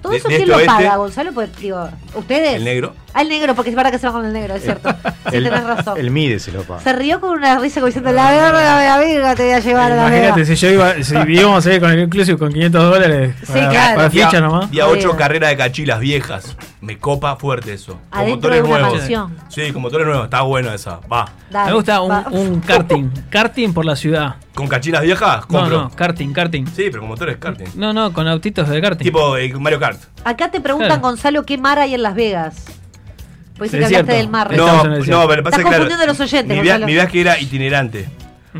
[0.01, 2.55] todo de- eso de quién este lo paga, Gonzalo, pues digo, ustedes.
[2.55, 2.95] El negro.
[3.13, 4.89] Ah, el negro, porque es verdad que se va con el negro, es cierto.
[5.29, 5.97] Sí, el, tenés razón.
[5.97, 6.81] el MIDE se lo paga.
[6.81, 9.91] Se rió con una risa como diciendo, la verga de amiga te voy a llevar
[9.91, 10.45] a la Imagínate, verga.
[10.45, 13.35] si yo iba, si íbamos a ir con el inclusive con 500 dólares.
[13.41, 13.95] Sí, para, claro.
[13.95, 14.69] para ficha nomás.
[14.69, 15.09] día Jodido.
[15.11, 16.57] 8, carrera de cachilas viejas.
[16.83, 17.93] Me copa fuerte eso.
[18.09, 19.33] Con Adentro motores de una nuevos.
[19.47, 20.25] Sí, con motores nuevos.
[20.25, 20.99] Está buena esa.
[21.11, 21.31] Va.
[21.49, 23.09] Dale, Me gusta un, karting.
[23.29, 24.35] Karting por la ciudad.
[24.53, 25.45] ¿Con cachilas viejas?
[25.49, 25.81] No, Compro.
[25.83, 26.65] no, karting, karting.
[26.67, 27.67] Sí, pero con motores karting.
[27.75, 29.05] No, no, con autitos de karting.
[29.05, 30.01] Tipo eh, Mario Kart.
[30.25, 31.01] Acá te preguntan, Claro.
[31.03, 32.65] Gonzalo, ¿qué mar hay en Las Vegas?
[33.57, 33.99] Pues Desierto.
[33.99, 34.51] hablaste del mar.
[34.53, 36.85] No, no, pero pasa Estás que claro, confundiendo a los oyentes, mi, via- Gonzalo.
[36.85, 38.09] mi viaje era itinerante.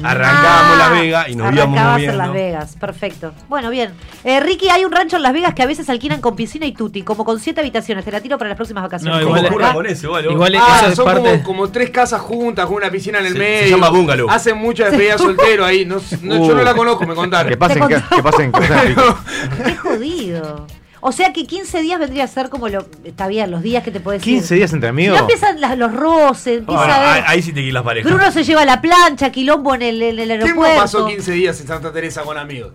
[0.01, 2.12] Arrancábamos Ah, Las Vegas y nos íbamos arrancabas moviendo.
[2.13, 3.34] en Las Vegas, perfecto.
[3.49, 3.91] Bueno, bien.
[4.23, 6.71] Eh, Ricky, hay un rancho en Las Vegas que a veces alquilan con piscina y
[6.73, 8.03] tutti, como con siete habitaciones.
[8.06, 9.19] Te la tiro para las próximas vacaciones.
[9.19, 10.08] No, ¿Cómo igual- con eso?
[10.08, 11.21] Igual, Igual Ah, eso es son parte.
[11.21, 13.63] como, como tres casas juntas con una piscina en el Se- medio.
[13.63, 14.29] se llama bungalow.
[14.29, 15.86] Hacen mucha despedida soltero ahí.
[15.86, 17.49] No, no, yo no la conozco, me contaron.
[17.51, 18.51] Que pasen, que, que pasen.
[19.65, 20.65] Qué jodido.
[21.06, 22.86] O sea que 15 días vendría a ser como lo.
[23.04, 25.20] Está bien, los días que te puedes 15 días entre Ya amigos.
[25.20, 27.24] empiezan las- los roces, empieza Bueno, a ahí, ver.
[27.28, 28.12] ahí sí te quitas las parejas.
[28.13, 30.82] Bruno se lleva la plancha, quilombo en el, en el ¿Quién no aeropuerto.
[30.82, 32.72] pasó 15 días en Santa Teresa con amigos?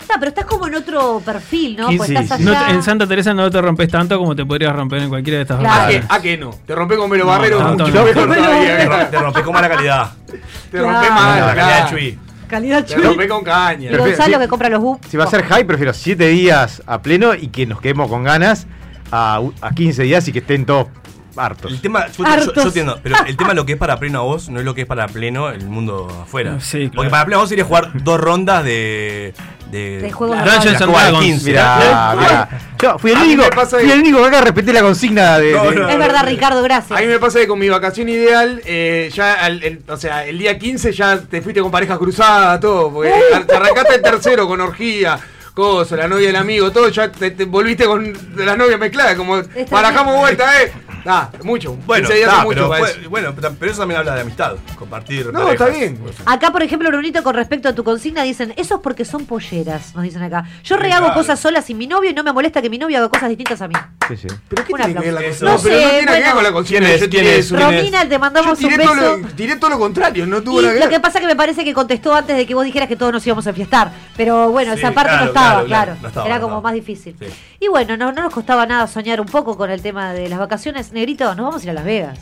[0.00, 1.88] Está, pero estás como en otro perfil, ¿no?
[1.88, 2.70] 15 Pues estás No allá.
[2.70, 5.60] en Santa Teresa no te rompes tanto como te podrías romper en cualquiera de estas
[5.60, 5.74] Claro.
[5.84, 6.10] ¿A qué, vacaciones.
[6.10, 6.50] ¿A qué no?
[6.66, 7.84] Te rompé con Velo No, Barrero no, no.
[7.84, 10.12] Te rompes con mala calidad.
[10.26, 10.40] Te
[10.78, 10.88] Claro.
[11.14, 12.18] mal, la calidad de Chuy.
[12.50, 13.02] Calidad Te chuy.
[13.02, 13.88] rompé con Y caña.
[13.92, 14.40] Pero- Gonzalo sí.
[14.42, 15.08] que compra los books.
[15.08, 18.24] Si va a ser high, prefiero 7 días a pleno y que nos quedemos con
[18.24, 18.66] ganas
[19.12, 20.88] a, a 15 días y que estén todos
[21.36, 21.72] hartos.
[21.72, 22.54] El tema, yo, yo- Hartos.
[22.56, 24.74] yo entiendo, pero el tema lo que es para pleno a vos no es lo
[24.74, 26.58] que es para pleno el mundo afuera.
[26.60, 26.92] Sí, claro.
[26.96, 29.32] Porque para pleno a vos sería jugar dos rondas de.
[29.70, 31.24] De, De juego de la- Dungeons la and Dragons.
[31.24, 31.46] 15.
[31.50, 32.48] Mirá, mirá.
[32.82, 35.52] Yo fui el único, fui que- el único que acá respeté la consigna de.
[35.52, 35.88] No, de- no.
[35.88, 36.98] Es verdad, Ricardo, gracias.
[36.98, 40.24] A mí me pasa que con mi vacación ideal, eh, ya al- el, o sea,
[40.26, 43.12] el día 15 ya te fuiste con parejas cruzadas, todo, porque
[43.46, 45.18] te arrancaste el tercero con orgía,
[45.54, 49.42] cosa, la novia del amigo, todo, ya te, te volviste con las novias mezcladas, como
[49.70, 50.72] barajamos vuelta, eh.
[51.06, 51.74] Ah, mucho.
[51.86, 54.56] Bueno, 15 días está, es mucho pero, fue- bueno, pero eso también habla de amistad,
[54.78, 55.26] compartir.
[55.26, 55.68] No, parejas.
[55.68, 56.00] está bien.
[56.26, 59.94] Acá, por ejemplo, Brunito, con respecto a tu consigna, dicen, eso es porque son polleras,
[59.94, 60.44] nos dicen acá.
[60.64, 61.20] Yo rehago claro.
[61.20, 63.60] cosas solas sin mi novio y no me molesta que mi novio haga cosas distintas
[63.62, 63.74] a mí.
[64.08, 64.28] Sí, sí.
[64.48, 65.50] ¿Pero qué tiene que ver la consigna?
[65.50, 66.80] No No, pero sé, no tiene que ver con la consigna.
[66.86, 67.00] ¿Quién es?
[67.00, 67.46] Yo ¿Quién tiré es?
[67.46, 67.56] eso.
[67.56, 67.76] ¿Quién es?
[67.76, 69.16] Romina, te Yo mandamos un tiré todo, beso.
[69.18, 70.94] lo, tiré todo lo contrario, no tuvo Y nada que lo ver.
[70.96, 73.26] que pasa que me parece que contestó antes de que vos dijeras que todos nos
[73.26, 73.90] íbamos a fiestar.
[74.16, 75.84] Pero bueno, Sí, esa parte claro, no estaba, claro, claro.
[75.92, 77.16] claro, no estaba, Era como más difícil.
[77.18, 77.26] Sí.
[77.60, 80.38] Y bueno, no, no nos costaba nada soñar un poco con el tema de las
[80.38, 80.89] vacaciones.
[80.92, 82.18] Negrito, nos vamos a ir a Las Vegas.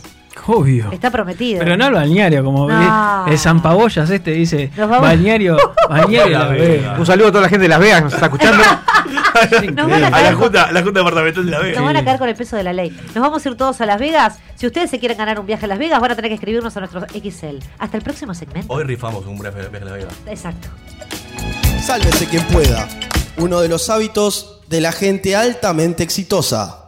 [0.46, 0.90] Obvio.
[0.92, 1.58] Está prometido.
[1.58, 3.26] Pero no al balneario, como No.
[3.26, 5.56] el San Pabollas este dice, Nos vamos- balneario,
[5.88, 6.98] balneario Las Vegas.
[6.98, 8.62] Un saludo a toda la gente de Las Vegas que nos está escuchando.
[9.74, 11.76] Nos van a A la con- junta, la junta departamental de la Vega.
[11.76, 12.90] Nos van a caer con el peso de la ley.
[13.14, 14.38] Nos vamos a ir todos a Las Vegas.
[14.56, 16.76] Si ustedes se quieren ganar un viaje a Las Vegas, van a tener que escribirnos
[16.76, 17.58] a nuestro XL.
[17.78, 18.72] Hasta el próximo segmento.
[18.72, 20.08] Hoy rifamos un viaje viaje a la Vega.
[20.26, 20.68] Exacto.
[21.82, 22.88] Sálvese quien pueda.
[23.36, 26.87] Uno de los hábitos de la gente altamente exitosa.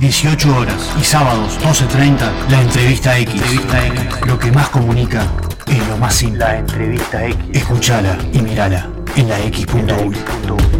[0.00, 3.34] 18 horas y sábados 12.30 la entrevista X.
[3.34, 4.26] Entrevista X.
[4.26, 5.26] Lo que más comunica
[5.66, 6.38] es lo más simple.
[6.38, 7.36] La entrevista X.
[7.52, 10.79] Escuchala y mirala en la X.U.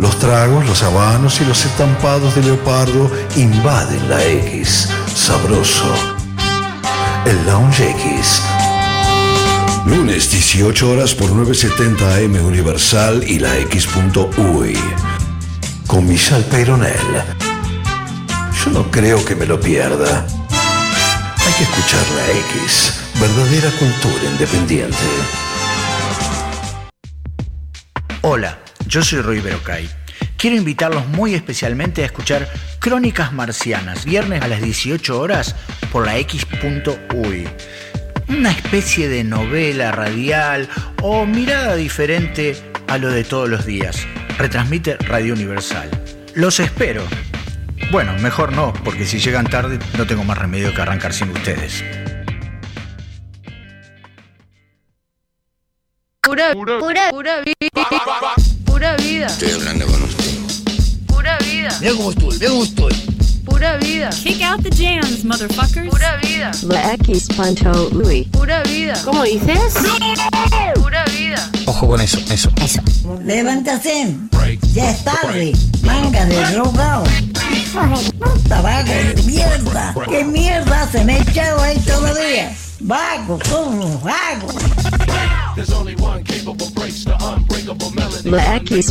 [0.00, 4.88] Los tragos, los habanos y los estampados de leopardo invaden la X.
[5.14, 5.92] Sabroso.
[7.26, 8.40] El Lounge X.
[9.84, 14.78] Lunes 18 horas por 970 AM Universal y la X.UI.
[15.86, 16.96] Con Michelle Peyronel.
[18.64, 20.26] Yo no creo que me lo pierda.
[21.36, 22.30] Hay que escuchar la
[22.62, 22.94] X.
[23.20, 24.96] Verdadera cultura independiente.
[28.22, 29.88] Hola, yo soy Rui Berocay.
[30.36, 35.54] Quiero invitarlos muy especialmente a escuchar Crónicas Marcianas, viernes a las 18 horas
[35.92, 37.46] por la X.UI.
[38.28, 40.68] Una especie de novela radial
[41.02, 42.56] o mirada diferente
[42.88, 44.06] a lo de todos los días.
[44.38, 45.90] Retransmite Radio Universal.
[46.34, 47.04] Los espero.
[47.90, 51.84] Bueno, mejor no, porque si llegan tarde no tengo más remedio que arrancar sin ustedes.
[56.22, 57.42] Pura, pura, pura.
[58.90, 59.26] Pura vida.
[59.26, 60.24] Estoy hablando con usted.
[61.06, 61.68] Pura vida.
[61.80, 62.94] Mira cómo estoy, mira cómo estoy.
[63.44, 64.10] Pura vida.
[64.10, 65.88] Kick out the jams, motherfuckers.
[65.88, 66.50] Pura vida.
[66.62, 68.26] La X Pancho Louis.
[68.32, 69.00] Pura vida.
[69.04, 69.74] ¿Cómo dices?
[70.74, 71.50] Pura vida.
[71.66, 72.50] Ojo con eso, eso.
[72.56, 72.82] Eso.
[73.22, 74.16] Levántate.
[74.72, 75.52] Ya es tarde.
[75.82, 77.04] Manga de drogado.
[78.48, 79.94] Tabaco de mierda.
[80.08, 82.56] ¿Qué mierda se me ha echado ahí todavía?
[82.80, 84.56] Vago, somos vagos.
[88.24, 88.90] La X.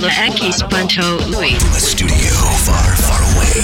[0.00, 1.54] La X Pancho Louis.
[1.54, 2.32] A studio
[2.64, 3.60] far, far away.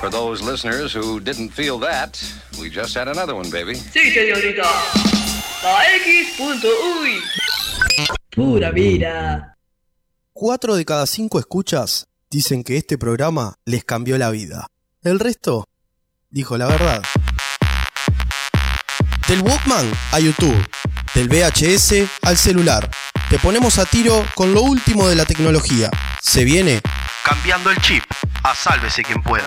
[0.00, 2.20] For those listeners who didn't feel that,
[2.60, 3.76] we just had another one, baby.
[3.76, 4.64] Sí, señorita.
[5.62, 7.20] La X.uy.
[8.34, 9.56] Pura vida.
[10.32, 14.66] Cuatro de cada cinco escuchas dicen que este programa les cambió la vida.
[15.02, 15.68] El resto
[16.30, 17.02] dijo la verdad.
[19.28, 20.66] Del Walkman a YouTube,
[21.14, 22.90] del VHS al celular.
[23.28, 25.90] Te ponemos a tiro con lo último de la tecnología.
[26.20, 26.80] Se viene
[27.22, 28.04] cambiando el chip.
[28.42, 29.44] A sálvese quien pueda.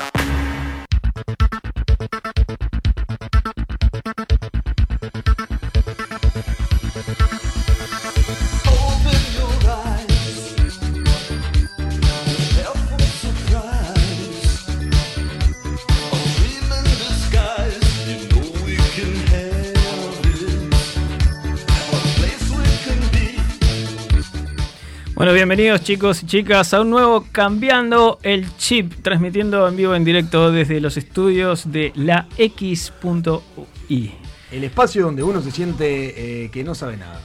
[25.15, 30.03] Bueno, bienvenidos chicos y chicas a un nuevo Cambiando el Chip, transmitiendo en vivo en
[30.03, 34.13] directo desde los estudios de la X.UI.
[34.51, 37.21] El espacio donde uno se siente eh, que no sabe nada.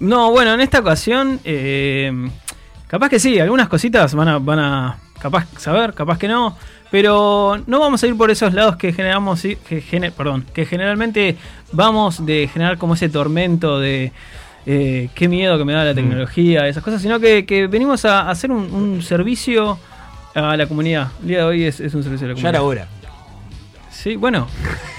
[0.00, 2.12] No, bueno, en esta ocasión, eh,
[2.88, 6.56] capaz que sí, algunas cositas van a, van a capaz saber, capaz que no,
[6.90, 11.36] pero no vamos a ir por esos lados que generamos, que, gener- perdón, que generalmente
[11.70, 14.12] vamos de generar como ese tormento de
[14.70, 18.28] eh, qué miedo que me da la tecnología, esas cosas, sino que, que venimos a
[18.28, 19.78] hacer un, un servicio
[20.34, 21.08] a la comunidad.
[21.22, 22.54] El día de hoy es, es un servicio a la Ya comunidad.
[22.54, 22.88] era hora.
[23.90, 24.46] Sí, bueno,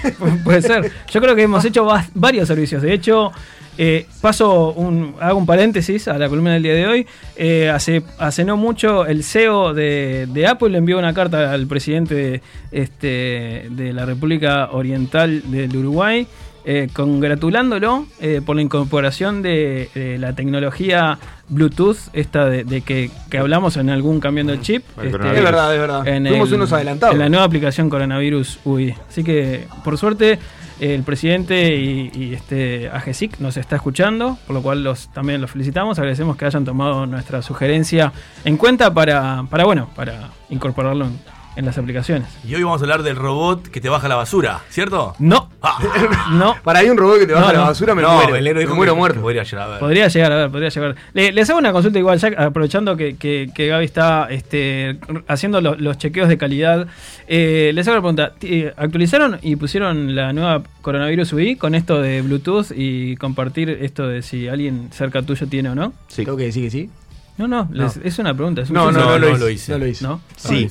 [0.02, 0.90] pu- puede ser.
[1.10, 2.82] Yo creo que hemos hecho va- varios servicios.
[2.82, 3.32] De hecho,
[3.78, 7.06] eh, paso un, hago un paréntesis a la columna del día de hoy.
[7.36, 11.66] Eh, hace, hace no mucho el CEO de, de Apple le envió una carta al
[11.66, 16.26] presidente de, este, de la República Oriental del Uruguay.
[16.72, 23.38] Eh, congratulándolo eh, por la incorporación de la tecnología Bluetooth, esta de, de que, que
[23.38, 24.84] hablamos en algún cambiando el chip.
[25.02, 26.06] Es verdad, es verdad.
[26.06, 27.14] en Fuimos el- unos adelantados.
[27.14, 28.94] En la nueva aplicación Coronavirus UI.
[29.08, 30.38] Así que, por suerte,
[30.78, 35.50] el presidente y, y este AGESIC nos está escuchando, por lo cual los, también los
[35.50, 35.98] felicitamos.
[35.98, 38.12] Agradecemos que hayan tomado nuestra sugerencia
[38.44, 41.18] en cuenta para, para bueno, para incorporarlo en,
[41.56, 42.28] en las aplicaciones.
[42.46, 45.14] Y hoy vamos a hablar del robot que te baja la basura, ¿cierto?
[45.18, 45.50] No.
[46.32, 46.56] no.
[46.62, 47.64] Para ahí un robot que te baja No, la no.
[47.66, 48.36] basura, me no, muero.
[48.36, 49.20] el negro me dijo muero muerto.
[49.20, 49.78] podría llegar a ver.
[49.80, 50.96] Podría llegar a ver, podría llegar.
[51.12, 55.60] Le- les hago una consulta igual, ya aprovechando que, que, que Gaby está este, haciendo
[55.60, 56.86] lo- los chequeos de calidad.
[57.28, 62.00] Eh, les hago la pregunta, eh, ¿actualizaron y pusieron la nueva coronavirus UI con esto
[62.00, 65.92] de Bluetooth y compartir esto de si alguien cerca tuyo tiene o no?
[66.08, 66.24] Sí.
[66.24, 66.90] Tengo que decir que sí.
[67.38, 67.84] No, no, No.
[67.84, 68.60] les- es una pregunta.
[68.62, 69.72] es un No, no, no, no lo, hice, hice.
[69.72, 70.04] No lo hice.
[70.04, 70.20] ¿No?
[70.36, 70.68] Sí.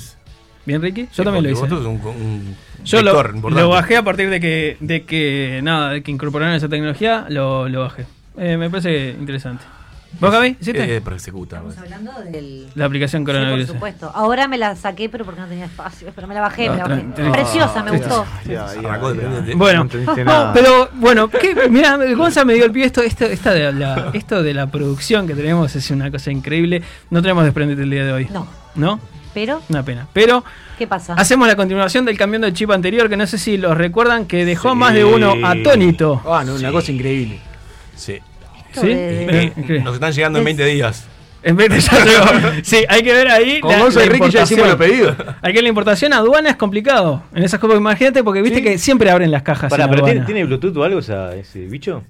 [0.69, 1.01] ¿Bien, Ricky?
[1.05, 1.61] Yo Sí, también lo hice.
[1.61, 2.55] vos sos un, un
[2.85, 3.63] Yo lo, vector importante.
[3.63, 7.67] lo bajé a partir de que, de que nada, de que incorporaron esa tecnología, lo,
[7.67, 8.05] lo bajé.
[8.37, 9.63] Eh, me parece interesante.
[10.19, 10.57] ¿Vos, Gaby?
[10.61, 10.95] ¿Hiciste?
[10.95, 11.55] Eh, persecuta.
[11.57, 12.67] Estamos hablando del.
[12.75, 13.67] la aplicación Sí, por coronavirus.
[13.67, 14.11] supuesto.
[14.13, 16.11] Ahora me la saqué, pero porque no tenía espacio.
[16.15, 17.01] Pero me la bajé, No, me la bajé.
[17.01, 18.25] tran- tran- Preciosa, me gustó.
[18.45, 19.53] De.
[19.55, 20.53] Bueno, entendiste no, nada.
[20.55, 21.29] pero bueno.
[21.71, 22.85] Mirá, Gonza me dio el pie.
[22.85, 26.83] Esto, esto, esta de la, esto de la producción que tenemos es una cosa increíble.
[27.09, 28.27] No tenemos desprendete el día de hoy.
[28.31, 28.47] No.
[28.75, 28.99] ¿No?
[29.33, 30.07] Pero, Una pena.
[30.13, 30.43] Pero
[30.77, 31.13] ¿qué pasa?
[31.13, 34.45] hacemos la continuación del cambio del chip anterior, que no sé si los recuerdan, que
[34.45, 34.75] dejó Sí.
[34.77, 36.21] más de uno atónito.
[36.25, 37.39] Ah, no, una cosa increíble.
[37.95, 38.19] Sí.
[38.81, 39.81] De- Eh.
[39.83, 41.07] Nos están llegando en 20 días.
[41.41, 42.25] En vez de ya llegó.
[42.63, 43.59] Sí, hay que ver ahí.
[43.61, 45.15] Con Gonza y Ricky ya hicimos los pedidos.
[45.41, 47.23] Hay que la importación a aduana es complicado.
[47.33, 49.69] En esas cosas, imagínate, porque viste que siempre abren las cajas.
[49.69, 50.25] Pará, en pero ¿tiene, aduana.
[50.25, 52.03] ¿tiene Bluetooth o algo esa- ese bicho?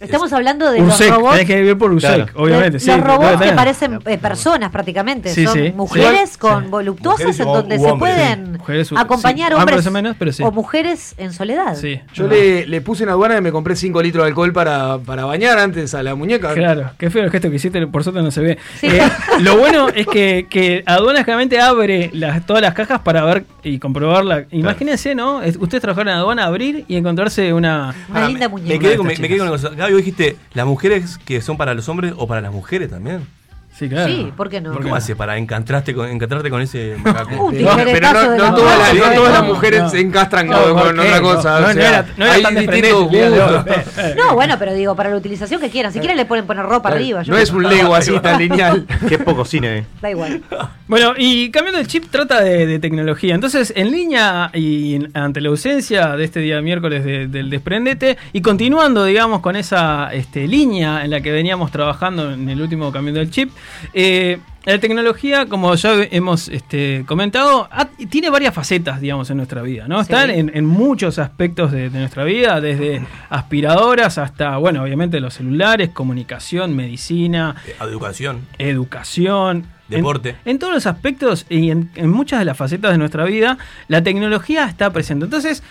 [0.00, 1.32] Estamos hablando de Ursec, los robots.
[1.34, 2.32] tenés que vivir por Ursec, Claro.
[2.36, 2.78] obviamente.
[2.80, 3.56] sí, los robots que tener.
[3.56, 5.28] parecen eh, personas prácticamente.
[5.30, 5.72] Sí, Son sí.
[5.76, 6.38] mujeres Sí.
[6.38, 6.70] con Sí.
[6.70, 8.14] voluptuosas Mujeres en o- donde se hombres.
[8.14, 9.54] pueden Mujeres acompañar sí.
[9.54, 10.42] hombres Hombres o menos, pero sí.
[10.42, 11.74] o mujeres en soledad.
[11.76, 12.00] Sí.
[12.14, 15.24] Yo le, le puse en aduana y me compré 5 litros de alcohol para, para
[15.26, 16.54] bañar antes a la muñeca.
[16.54, 18.58] Claro, qué feo el gesto que hiciste, por suerte no se ve.
[18.80, 18.86] Sí.
[18.88, 19.00] Eh,
[19.40, 23.78] lo bueno es que, que aduanas generalmente abre las, todas las cajas para ver y
[23.78, 24.46] comprobarla.
[24.50, 25.42] Imagínense, ¿no?
[25.42, 27.94] Es- Ustedes trabajaron en aduana, abrir y encontrarse una.
[28.08, 28.74] Una linda me, muñeca.
[28.74, 29.70] me quedé, con, me, me quedé con una cosa.
[29.70, 33.26] Gaby, vos dijiste, ¿las mujeres que son para los hombres o para las mujeres también?
[33.78, 34.06] Sí, claro.
[34.10, 34.72] Sí, ¿por qué no?
[34.72, 37.44] ¿Cómo hace para encantrarte con, con ese macaco?
[37.44, 39.48] Un Pero, no, de no la todas, las, no todas las No.
[39.54, 39.90] mujeres no.
[39.90, 41.00] se encastran No, con, ¿por con qué?
[41.02, 41.60] otra cosa.
[41.60, 43.64] No, o sea, era- no era hay tan distintos gustos.
[44.16, 45.92] No, bueno, pero digo, para la utilización que quieran.
[45.92, 47.22] Si quieren le pueden poner ropa arriba.
[47.22, 48.86] yo No qué es un Lego así tan lineal.
[49.08, 49.78] Qué poco cine.
[49.78, 49.86] eh.
[50.00, 50.42] Da igual.
[50.88, 53.34] Bueno, y cambiando el chip, trata de, de tecnología.
[53.34, 58.40] Entonces, en línea y ante la ausencia de este día miércoles de- del desprendete, y
[58.40, 63.20] continuando, digamos, con esa este, línea en la que veníamos trabajando en el último cambiando
[63.20, 63.50] el chip,
[63.94, 69.62] eh, la tecnología, como ya hemos este, comentado, ha- tiene varias facetas, digamos, en nuestra
[69.62, 69.96] vida, ¿no?
[70.02, 70.12] Sí.
[70.12, 73.00] Están en, en muchos aspectos de, de nuestra vida, desde
[73.30, 79.56] aspiradoras hasta, bueno, obviamente los celulares, comunicación, medicina, Eh, Educación, educación,
[79.88, 80.34] en- Deporte.
[80.44, 84.02] En, todos los aspectos y en, en muchas de las facetas de nuestra vida, la
[84.02, 85.26] tecnología está presente.
[85.26, 85.62] Entonces,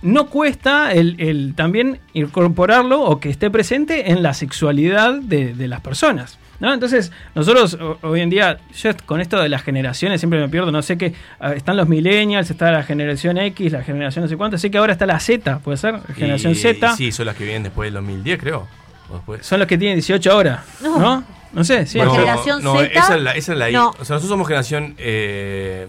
[0.00, 5.66] no cuesta el, el también incorporarlo o que esté presente en la sexualidad de, de
[5.66, 6.38] las personas.
[6.60, 6.72] ¿No?
[6.74, 10.82] Entonces, nosotros hoy en día, yo con esto de las generaciones siempre me pierdo, no
[10.82, 14.58] sé qué, ah, están los millennials, está la generación X, la generación no sé cuánto,
[14.58, 17.36] sé que ahora está la Z, puede ser, generación Y- Z, y sí, son las
[17.36, 18.66] que vienen después del 2010, creo.
[19.12, 19.46] Después.
[19.46, 20.98] son los que tienen 18 ahora, No.
[20.98, 21.24] ¿no?
[21.50, 21.96] No, sé, sí.
[21.96, 23.72] La No, generación no, Z, Esa es la, esa es la I.
[23.72, 23.88] no.
[23.88, 24.94] O sea, nosotros somos generación.
[24.98, 25.88] Eh,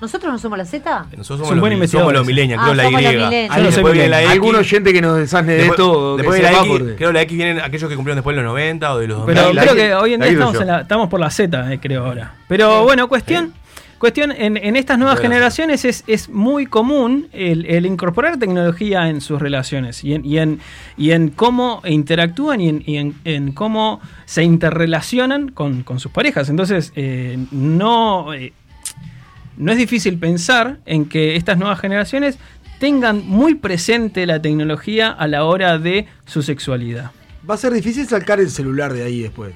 [0.00, 1.06] ¿Nosotros no somos la Z?
[1.16, 2.26] nosotros somos, los, investigador somos los
[2.60, 2.92] Ah, creo la Y.
[2.92, 3.34] soy la millennial.
[4.22, 4.30] X.
[4.32, 6.16] Algún oyente que nos desasne de esto.
[6.16, 8.50] después que de la X, creo la X vienen aquellos que cumplieron después de los
[8.50, 9.34] 90 o de los 2000.
[9.36, 11.72] Pero la creo que hoy en la día estamos, en la- estamos por la Z,
[11.72, 12.34] eh, creo ahora.
[12.48, 13.52] Pero bueno, cuestión,
[13.98, 19.20] cuestión en, en estas nuevas generaciones es, es muy común el, el incorporar tecnología en
[19.20, 20.60] sus relaciones y en, y en,
[20.96, 26.10] y en cómo interactúan y en, y en- en cómo se interrelacionan con, con sus
[26.12, 26.48] parejas.
[26.48, 28.52] Entonces, eh, no, eh,
[29.60, 32.38] no es difícil pensar en que estas nuevas generaciones
[32.78, 37.10] tengan muy presente la tecnología a la hora de su sexualidad.
[37.48, 39.54] Va a ser difícil sacar el celular de ahí después.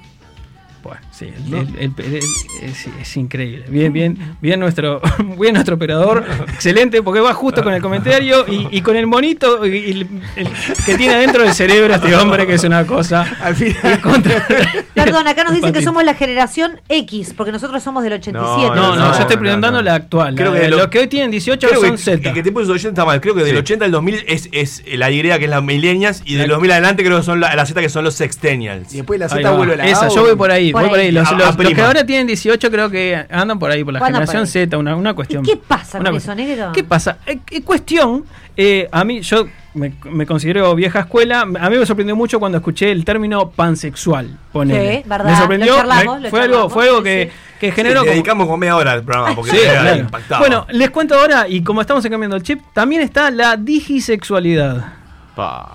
[0.82, 1.58] Bueno, sí, el- ¿No?
[1.58, 2.16] el- el- el-
[2.62, 3.64] es, es increíble.
[3.68, 5.00] Bien, bien, bien nuestro,
[5.38, 6.24] bien nuestro operador.
[6.52, 10.08] Excelente, porque va justo con el comentario y, y con el monito y- y el,
[10.36, 10.48] el
[10.86, 13.26] que tiene adentro del cerebro este hombre, que es una cosa.
[13.42, 14.00] Al final.
[14.00, 14.46] contra-
[14.94, 18.74] Perdón, acá nos dicen que somos la generación X, porque nosotros somos del 87.
[18.74, 19.82] No, no, No, yo estoy no, preguntando no.
[19.82, 20.34] la actual.
[20.34, 22.20] Creo la- que lo- los que hoy tienen 18 Creo son que, Z.
[22.22, 23.20] que, que te puso 80 está mal.
[23.20, 23.56] Creo que del Sí.
[23.58, 27.02] 80 al 2000 es, es la Y que es la millennials y del 2000 adelante
[27.04, 28.92] creo que son la, la Z que son los sextennials.
[28.92, 30.90] Y después la Z vuelve a la Esa, A, yo voy por ahí, Por voy
[30.90, 31.03] por ahí.
[31.06, 31.12] Ahí.
[31.12, 34.46] Los, los- los que ahora tienen 18 creo que andan por ahí, por la generación.
[34.46, 35.44] Z, una, una cuestión.
[35.44, 36.72] ¿Y qué pasa Una con eso, negro?
[36.72, 37.18] ¿Qué pasa?
[37.26, 38.24] Eh, eh, cuestión,
[38.56, 42.58] eh, a mí, yo me, me considero vieja escuela, a mí me sorprendió mucho cuando
[42.58, 44.98] escuché el término pansexual, ponele.
[45.02, 47.58] Sí, verdad, Me sorprendió, lo charlamos, me- lo fue, algo, fue algo sí, que, sí.
[47.60, 47.94] que Sí, generó...
[47.94, 49.96] le como- dedicamos como media hora al programa porque Sí, era claro.
[50.00, 50.40] impactado.
[50.40, 54.84] Bueno, les cuento ahora, y como estamos cambiando el chip, también está la digisexualidad.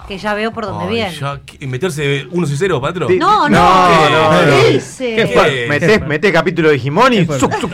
[0.08, 1.12] Que ya veo por dónde Ay, viene.
[1.14, 1.68] ya, ¿qué?
[1.68, 3.08] ¿Meterse 1 y 0, Patro?
[3.10, 4.52] No, no, No, no, no.
[4.64, 5.16] ¿qué dice?
[5.16, 5.66] ¿Qué fue?
[5.68, 7.72] Meté, meté capítulo de Digimon y suc, suc, suc.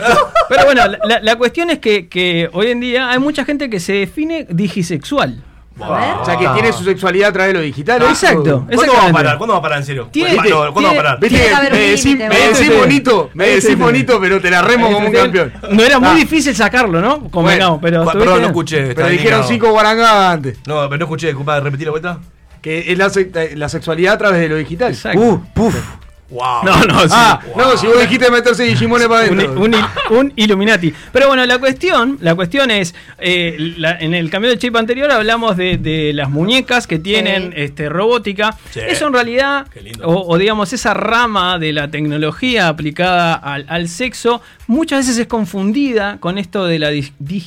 [0.48, 3.80] Pero bueno, la, la cuestión es que, que hoy en día hay mucha gente que
[3.80, 5.42] se define digisexual.
[5.78, 8.02] O sea, que tiene su sexualidad a través de lo digital.
[8.02, 8.08] ¿o?
[8.08, 9.36] Exacto, ¿Cuándo va a parar?
[9.38, 10.08] ¿Cuándo va a parar en serio?
[10.10, 11.20] Tiene- ¿Cuándo, ¿cuándo va a parar?
[11.20, 15.52] Viste me decís, bonito, me decís bonito, pero te la remo como un campeón.
[15.70, 16.14] No era muy Ah.
[16.14, 17.28] difícil sacarlo, ¿no?
[17.30, 17.78] Pero.
[17.78, 18.94] Cu- estuviste Perdón, no escuché.
[18.94, 20.58] Pero dijeron cinco guarangas antes.
[20.66, 22.18] No, pero no escuché, disculpa, repetí la vuelta.
[22.62, 24.92] Que es la sexualidad a través de lo digital.
[24.92, 25.20] Exacto.
[25.20, 25.74] Uh, puf.
[26.28, 26.64] Wow.
[26.64, 27.08] No, no, sí.
[27.12, 29.52] Ah, no, si vos dijiste meterse Digimones para adentro.
[29.60, 30.92] un il- un Illuminati.
[31.12, 35.10] Pero bueno, la cuestión, la cuestión es, eh, la- en el cambio de chip anterior
[35.12, 37.62] hablamos de, de las muñecas que tienen Sí.
[37.62, 38.56] este, robótica.
[38.70, 38.80] Sí.
[38.88, 40.04] Eso en realidad, Qué lindo.
[40.08, 45.26] o, o digamos, esa rama de la tecnología aplicada al, al sexo, muchas veces es
[45.28, 46.90] confundida con esto de la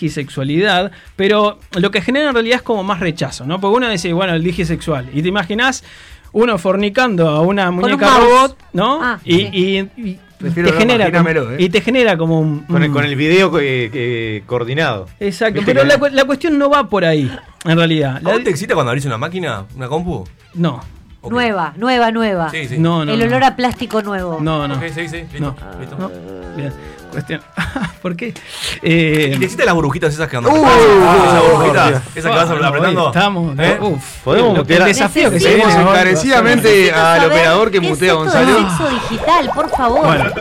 [0.03, 3.59] digisexualidad, pero lo que genera en realidad es como más rechazo, ¿no?
[3.59, 5.83] Porque uno dice, bueno, el digisexual, y te imaginas
[6.31, 8.23] uno fornicando a una un muñeca mouse.
[8.23, 8.99] robot, ¿no?
[9.03, 9.49] Ah, y, sí.
[9.51, 11.55] y- y Prefiero te no genera como, ¿eh?
[11.59, 15.07] y te genera como un, Con el, un- con el video eh, eh, coordinado.
[15.19, 17.29] exacto pero que- la, la cuestión no va por ahí
[17.65, 20.25] en realidad ¿A La- vos te excita cuando abrís una máquina, una compu?
[20.53, 20.81] no.
[21.29, 22.49] Nueva, nueva, nueva.
[22.49, 22.77] Sí, sí.
[22.79, 23.25] no no el no.
[23.25, 24.39] olor a plástico nuevo.
[24.41, 25.39] no no Ok, sí, sí, listo.
[25.41, 25.55] No.
[25.77, 26.11] listo.
[27.09, 27.41] Cuestión
[28.01, 28.33] ¿por qué?
[28.81, 30.53] Eh, ¿Y te las burbujitas esas que andan?
[30.53, 32.01] Uh, esa burbujita, Dios.
[32.15, 33.01] esa que vas apretando.
[33.03, 33.77] hoy Estamos, ¿Eh?
[33.81, 38.15] uf, Podemos el, mutear el desafío que se viene encarecidamente al operador que mutea a
[38.15, 38.59] Gonzalo.
[38.59, 40.05] sexo digital, por favor.
[40.05, 40.31] Bueno,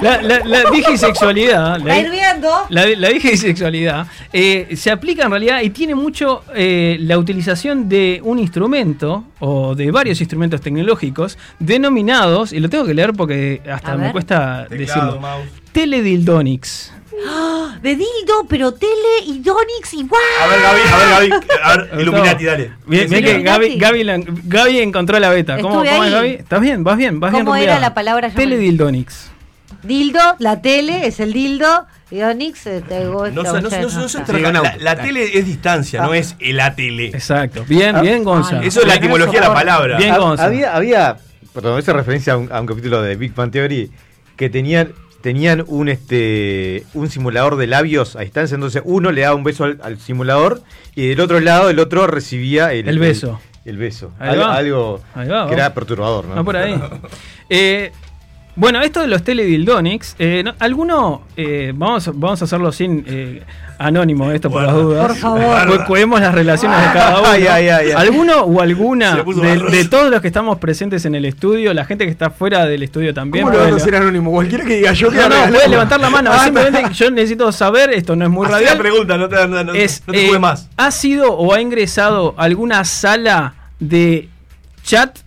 [0.00, 2.50] la, la, la digisexualidad Está la, hirviendo.
[2.68, 8.20] La, la digisexualidad eh, se aplica en realidad y tiene mucho eh, la utilización de
[8.22, 13.96] un instrumento o de varios instrumentos tecnológicos denominados, y lo tengo que leer porque hasta
[13.96, 15.48] me cuesta Teclado, decirlo, mouse.
[15.80, 16.92] Teledildonics.
[17.28, 17.78] ¡Ah!
[17.82, 18.90] De dildo, pero tele
[19.26, 20.20] y Donix igual.
[20.42, 21.46] A ver, Gaby, a ver, Gaby.
[21.62, 22.72] A ver, Illuminati, dale.
[22.86, 23.78] Bien, que Gaby, Illuminati.
[23.78, 25.58] Gaby, la- Gaby encontró la beta.
[25.60, 26.14] ¿Cómo, Estuve cómo es ahí.
[26.14, 26.30] Gaby?
[26.42, 26.84] ¿Estás bien?
[26.84, 27.20] ¿Vas bien?
[27.20, 28.28] ¿Vas bien ¿Cómo era la palabra?
[28.28, 29.30] Yo me- Teledildonics.
[29.82, 31.86] Dildo, la tele es el dildo.
[32.10, 33.32] Y Donix, eh, te No, gusta.
[33.32, 37.06] no, sé, no, no una- la, la tele es distancia, no es la tele.
[37.08, 37.64] Exacto.
[37.68, 38.60] Bien, bien, Gonza.
[38.60, 39.96] Ay, Eso es la no etimología de la palabra.
[39.98, 40.44] Bien, Gonza.
[40.44, 41.16] había, había,
[41.52, 43.90] perdón, esa referencia a un, a un capítulo de Big Bang Theory
[44.36, 44.92] que tenían
[45.26, 49.64] tenían un este un simulador de labios a distancia, entonces uno le daba un beso
[49.64, 50.62] al, al simulador
[50.94, 53.40] y del otro lado el otro recibía el, El beso.
[53.64, 54.12] El, el beso.
[54.20, 54.54] Ahí Al- va.
[54.54, 56.36] algo Ahí va, que era perturbador, ¿no?
[56.36, 56.80] Va por ahí.
[57.50, 57.90] Eh,
[58.56, 63.42] bueno, esto de los teledildonics, eh, no- alguno, eh, vamos, vamos a hacerlo sin eh,
[63.78, 65.06] anónimo, esto por las dudas.
[65.08, 65.78] Por favor.
[65.80, 67.28] Cu- Cuidemos las relaciones de cada uno.
[67.28, 67.90] Ay, ay, ay.
[67.92, 72.10] ¿Alguno o alguna de, todos los que estamos presentes en el estudio, la gente que
[72.10, 73.44] está fuera del estudio también?
[73.44, 74.30] ¿Cómo lo vas a puede- hacer anónimo?
[74.32, 75.70] Cualquiera que diga yo que no, no, haga puede algo.
[75.72, 76.30] levantar la mano.
[76.32, 78.72] Ah, Simplemente yo necesito saber, esto no es muy Hacé radial.
[78.72, 80.68] la pregunta, no te, no, no- es, no te eh, más.
[80.78, 84.30] ¿Ha sido o ha ingresado alguna sala de
[84.82, 85.18] chat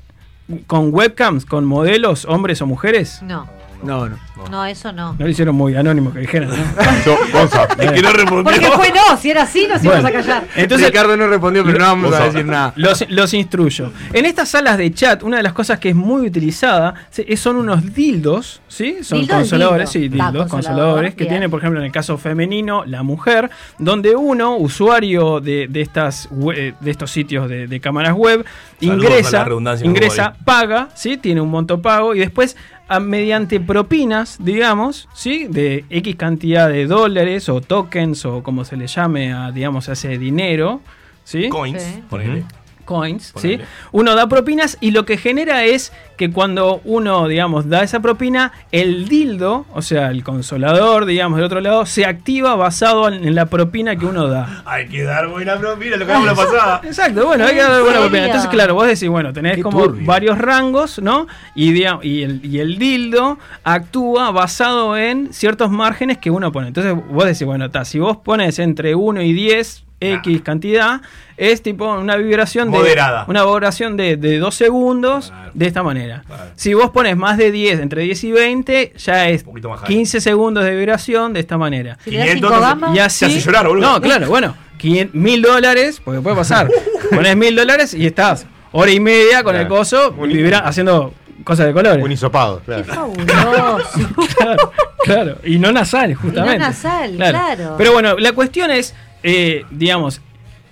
[0.68, 3.22] con webcams, con modelos, hombres o mujeres?
[3.22, 3.48] No,
[3.84, 4.18] No, no.
[4.52, 5.14] no, eso no.
[5.18, 6.56] No lo hicieron muy anónimo que dijeran, ¿no?
[7.06, 8.44] Yo, Gonza, Es que no respondió.
[8.44, 10.20] Porque fue no, si era así nos íbamos a Bueno.
[10.26, 10.44] callar.
[10.56, 12.74] Entonces, Ricardo no respondió, pero no vamos a decir nada.
[12.76, 13.92] los, los instruyo.
[14.14, 16.94] En estas salas de chat, una de las cosas que es muy utilizada
[17.38, 18.98] son unos dildos, ¿sí?
[19.04, 20.06] Son consoladores, dildo.
[20.06, 24.16] sí, dildos, consolador, consoladores, que tiene, por ejemplo, en el caso femenino, la mujer, donde
[24.16, 28.46] uno, usuario de, de estas we- de estos sitios de, de cámaras web,
[28.80, 29.46] Saludos ingresa,
[29.84, 31.18] ingresa, paga, ¿sí?
[31.18, 32.56] Tiene un monto pago y después
[32.90, 35.48] a- mediante propinas, digamos, ¿sí?
[35.48, 39.94] De X cantidad de dólares o tokens o como se le llame a, digamos, a
[39.94, 40.82] ese dinero,
[41.24, 41.48] ¿sí?
[41.50, 42.04] Coins, Sí.
[42.10, 42.44] ponele.
[42.90, 43.60] Coins, ¿sí?
[43.92, 48.52] Uno da propinas y lo que genera es que cuando uno, digamos, da esa propina,
[48.72, 53.46] el dildo, o sea, el consolador, digamos, del otro lado, se activa basado en la
[53.46, 54.64] propina que uno da.
[54.66, 56.82] Hay que dar buena propina, lo que hablamos la pasada.
[56.84, 58.02] Exacto, bueno, hay que ¿En dar buena serio?
[58.02, 58.26] propina.
[58.26, 60.06] Entonces, claro, vos decís, bueno, tenés Qué como turbio.
[60.08, 61.28] varios rangos, ¿no?
[61.54, 66.70] Y, digamos, y, el, y el dildo actúa basado en ciertos márgenes que uno pone.
[66.70, 71.02] Entonces, vos decís, bueno, está, si vos pones entre 1 y 10 X cantidad,
[71.38, 72.78] es tipo una vibración de.
[72.78, 73.26] Moderada.
[73.28, 76.24] Una vibración de, de 2 segundos de esta manera.
[76.56, 79.88] Si vos pones más de 10, entre 10 y 20, ya es poquito más high.
[79.90, 81.98] 15 segundos de vibración de esta manera.
[82.04, 83.26] Si le das 500, cinco gamas, Y así.
[83.26, 83.88] Te hace llorar, boludo.
[83.94, 84.56] No, claro, bueno.
[84.78, 86.70] 500 Mil dólares, porque puede pasar.
[87.10, 89.76] Pones mil dólares y estás hora y media con el Claro.
[89.76, 92.02] coso vibra- haciendo cosas de colores.
[92.04, 92.86] un hisopado, qué claro.
[92.86, 94.10] fabuloso.
[94.38, 94.72] claro,
[95.04, 95.38] claro.
[95.44, 96.60] Y no nasal, justamente.
[96.60, 97.76] nasal, claro.
[97.78, 98.94] Pero bueno, la cuestión es,
[99.24, 100.22] eh, digamos,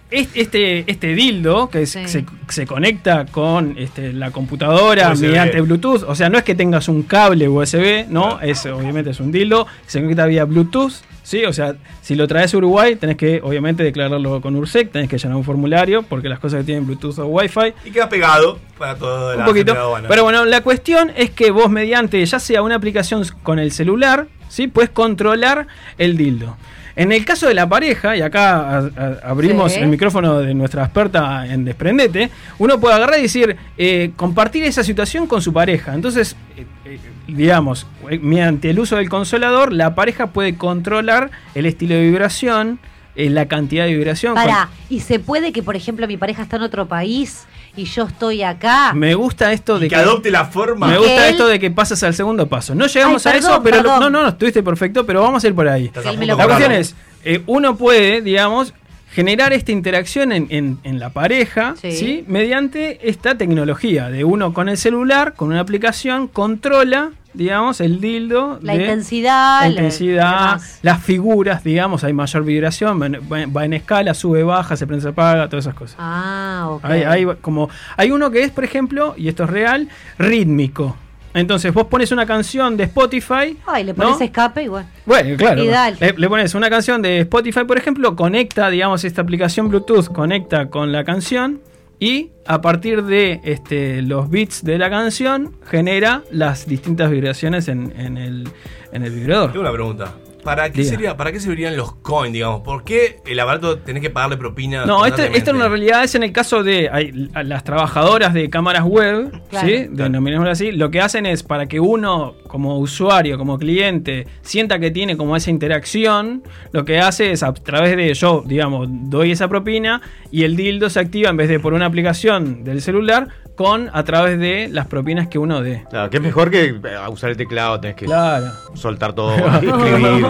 [0.09, 2.07] es- este, este dildo que se,
[2.47, 5.21] se conecta con este, la computadora USB.
[5.27, 9.19] mediante Bluetooth, o sea, no es que tengas un cable USB, no, es obviamente es
[9.19, 10.93] un dildo, se conecta vía Bluetooth,
[11.23, 15.09] sí, o sea, si lo traes a Uruguay tenés que obviamente declararlo con URSEC, tenés
[15.09, 18.59] que llenar un formulario porque las cosas que tienen Bluetooth o Wi-Fi Y queda pegado
[18.77, 19.75] para toda un la poquito.
[20.07, 24.27] Pero bueno, la cuestión es que vos mediante ya sea una aplicación con el celular,
[24.47, 24.67] ¿sí?
[24.69, 25.67] Puedes controlar
[25.97, 26.55] el dildo.
[26.97, 29.79] En el caso de la pareja, y acá a- a- abrimos Sí.
[29.79, 34.83] el micrófono de nuestra experta en Desprendete, uno puede agarrar y decir, eh, compartir esa
[34.83, 35.93] situación con su pareja.
[35.93, 41.67] Entonces, eh, eh, digamos, eh, mediante el uso del consolador, la pareja puede controlar el
[41.67, 42.79] estilo de vibración,
[43.15, 44.33] la cantidad de vibración.
[44.35, 47.45] Pará, ¿y se puede que, por ejemplo, mi pareja está en otro país
[47.77, 48.93] y yo estoy acá?
[48.93, 50.87] Me gusta esto de que adopte la forma.
[50.87, 52.75] Me gusta Que él- esto de que pasas al segundo paso.
[52.75, 55.47] No llegamos Ay, a eso, pero lo- no, no, no, estuviste perfecto, pero vamos a
[55.47, 55.89] ir por ahí.
[55.89, 58.73] Que La cuestión es, eh, uno puede, digamos,
[59.11, 61.91] generar esta interacción en, en- en la pareja, Sí.
[61.91, 62.23] sí.
[62.27, 68.59] Mediante esta tecnología de uno con el celular, con una aplicación, controla, digamos, el dildo.
[68.61, 73.73] La de- intensidad, La intensidad, las figuras, digamos, hay mayor vibración, va, en- va en
[73.73, 75.95] escala, sube, baja, se prende, se apaga, todas esas cosas.
[75.99, 76.85] Ah, ok.
[76.85, 80.97] Hay, hay como, hay uno que es, por ejemplo, y esto es real, rítmico.
[81.33, 83.55] Entonces vos pones una canción de Spotify.
[83.67, 84.03] Ay, le ¿no?
[84.03, 84.87] pones escape y bueno.
[85.05, 85.63] Bueno, claro.
[85.63, 85.97] Y dale.
[85.99, 90.67] Le, le pones una canción de Spotify, por ejemplo, conecta, digamos, esta aplicación Bluetooth, conecta
[90.69, 91.59] con la canción
[91.99, 97.93] y a partir de este, los beats de la canción genera las distintas vibraciones en,
[97.99, 98.49] en el,
[98.91, 99.51] en el vibrador.
[99.51, 100.15] Tengo una pregunta.
[100.47, 100.89] ¿Para qué, Diga.
[100.91, 102.61] sería, ¿Para qué servirían los coins, digamos?
[102.61, 104.85] ¿Por qué el aparato tenés que pagarle propina?
[104.85, 105.37] No, esto, constantemente?
[105.39, 108.83] esto en la realidad es en el caso de hay- a las trabajadoras de cámaras
[108.85, 109.67] web, Claro.
[109.67, 109.87] ¿sí?
[109.89, 114.89] Denominémoslo así, lo que hacen es para que uno, como usuario, como cliente, sienta que
[114.89, 119.47] tiene como esa interacción, lo que hace es a través de yo, digamos, doy esa
[119.49, 123.27] propina y el dildo se activa en vez de por una aplicación del celular
[123.57, 125.83] con a través de las propinas que uno dé.
[125.89, 126.79] Claro, que es mejor que eh,
[127.11, 128.45] usar el teclado, tenés que Claro.
[128.75, 130.25] soltar todo, escribir.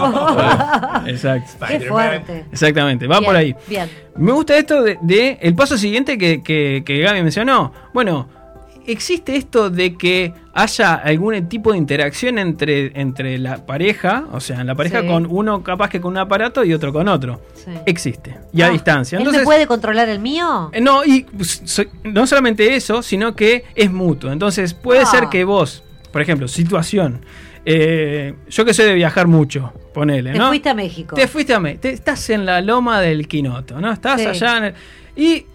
[1.07, 1.65] Exacto.
[1.67, 2.45] Qué fuerte.
[2.51, 3.55] Exactamente, va Bien, por ahí.
[3.67, 3.89] Bien.
[4.15, 7.71] Me gusta esto de, de el paso siguiente que, que, que Gaby mencionó.
[7.93, 8.27] Bueno,
[8.87, 14.25] ¿existe esto de que haya algún tipo de interacción entre, entre la pareja?
[14.31, 15.07] O sea, la pareja Sí.
[15.07, 17.41] con uno capaz que con un aparato y otro con otro.
[17.53, 17.71] Sí.
[17.85, 18.37] Existe.
[18.53, 19.17] Y a Ah, distancia.
[19.17, 20.69] ¿Él Entonces, me puede controlar el mío?
[20.73, 24.31] eh, No, y so- no solamente eso, sino que es mutuo.
[24.31, 25.05] Entonces puede Ah.
[25.05, 27.21] ser que vos, por ejemplo, situación.
[27.69, 30.47] eh, yo que soy de viajar mucho, ponele, Te ¿no?
[30.47, 31.15] fuiste a México.
[31.17, 31.85] Te fuiste a México.
[31.89, 33.91] Estás en la loma del Quinoto, ¿no?
[33.91, 34.27] Estás Sí.
[34.27, 34.73] allá en el-
[35.17, 35.45] y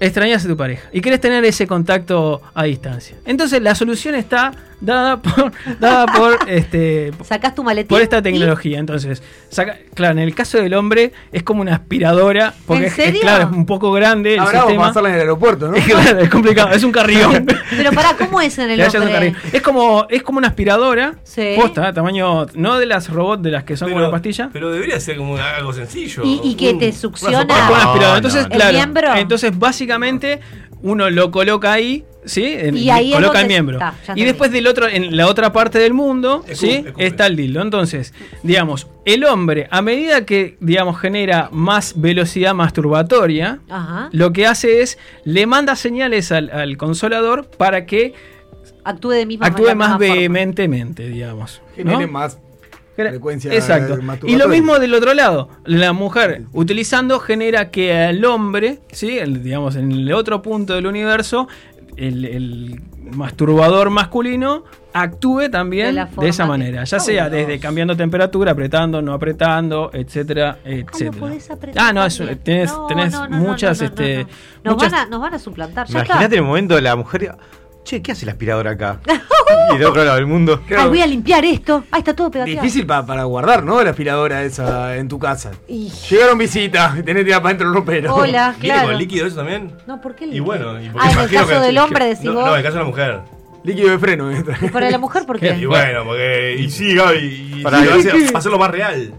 [0.00, 3.16] extrañas a tu pareja y querés tener ese contacto a distancia.
[3.26, 7.88] Entonces la solución está dada por, dada por este Sacás tu maletín.
[7.88, 8.78] por esta y- tecnología.
[8.78, 12.98] Entonces, saca- claro, en el caso del hombre es como una aspiradora, porque ¿En es-
[12.98, 13.20] es, serio?
[13.22, 14.88] claro, es un poco grande el Ahora vamos a sistema.
[14.88, 15.76] pasarla en el aeropuerto, ¿no?
[15.76, 17.46] Es, claro, es complicado, es un carrión.
[17.70, 19.34] Pero pará, ¿cómo es en el hombre?
[19.52, 21.54] Es como, es como una aspiradora, Sí.
[21.56, 24.50] posta, tamaño, no de las robots de las que son como una pastilla.
[24.52, 26.22] Pero debería ser como algo sencillo.
[26.24, 27.54] Y, y que Un- te succiona sopa.
[27.54, 28.16] Es como una aspiradora.
[28.18, 29.14] Entonces, ¿El claro.
[29.16, 29.83] Entonces, básicamente,
[30.82, 32.44] uno lo coloca ahí, ¿sí?
[32.44, 33.76] En- Y ahí coloca el miembro.
[33.78, 36.84] está, y después del otro, en la otra parte del mundo, Es ¿sí?
[36.98, 37.62] Está el dildo.
[37.62, 38.12] Entonces,
[38.42, 44.08] digamos, el hombre, a medida que, digamos, genera más velocidad masturbatoria, Ajá.
[44.12, 48.12] lo que hace es, le manda señales al, al consolador para que
[48.86, 51.62] Actúe de misma actúe más vehementemente, digamos.
[51.70, 51.74] ¿no?
[51.92, 52.38] Genere más
[52.94, 53.98] frecuencia Exacto.
[54.26, 55.48] Y lo mismo del otro lado.
[55.64, 59.18] La mujer utilizando genera que al hombre, ¿sí?
[59.18, 61.48] El, digamos, en el otro punto del universo,
[61.96, 62.80] el, el
[63.12, 66.84] masturbador masculino actúe también De esa manera.
[66.84, 67.32] Ya sea Dios.
[67.46, 71.40] desde cambiando temperatura, apretando, no apretando, etcétera, etcétera.
[71.76, 74.70] Ah, no, es- tenés, No, tenés no, no, muchas, este, no.
[74.70, 75.86] Nos, muchas- van a, nos van a suplantar.
[75.88, 76.36] Ya Imagínate está.
[76.36, 77.34] el momento de la mujer.
[77.84, 78.98] Che, ¿qué hace la aspiradora acá?
[79.74, 80.62] y del otro lado del mundo.
[80.76, 81.84] Ay, voy a limpiar esto.
[81.90, 82.62] Ahí está todo pegateado.
[82.62, 83.82] Difícil pa- para guardar, ¿no?
[83.82, 85.50] La aspiradora esa en tu casa.
[85.68, 88.14] Y- Llegaron visitas, tenés que ir para adentro el ropero.
[88.14, 88.88] Hola, ¿Viene claro.
[88.88, 89.72] con líquido eso también?
[89.86, 90.44] No, ¿por qué Y líquido?
[90.46, 92.44] bueno, y porque Ah, en el imagino caso que- del hombre decís no, vos.
[92.46, 93.20] No, en el caso de la mujer.
[93.64, 94.30] Líquido de freno.
[94.30, 94.44] eh.
[94.62, 95.54] ¿Y para la mujer por qué?
[95.54, 96.56] Y bueno, porque.
[96.58, 97.52] Y sí, Gaby.
[97.58, 99.12] Y Para a hacerlo más real.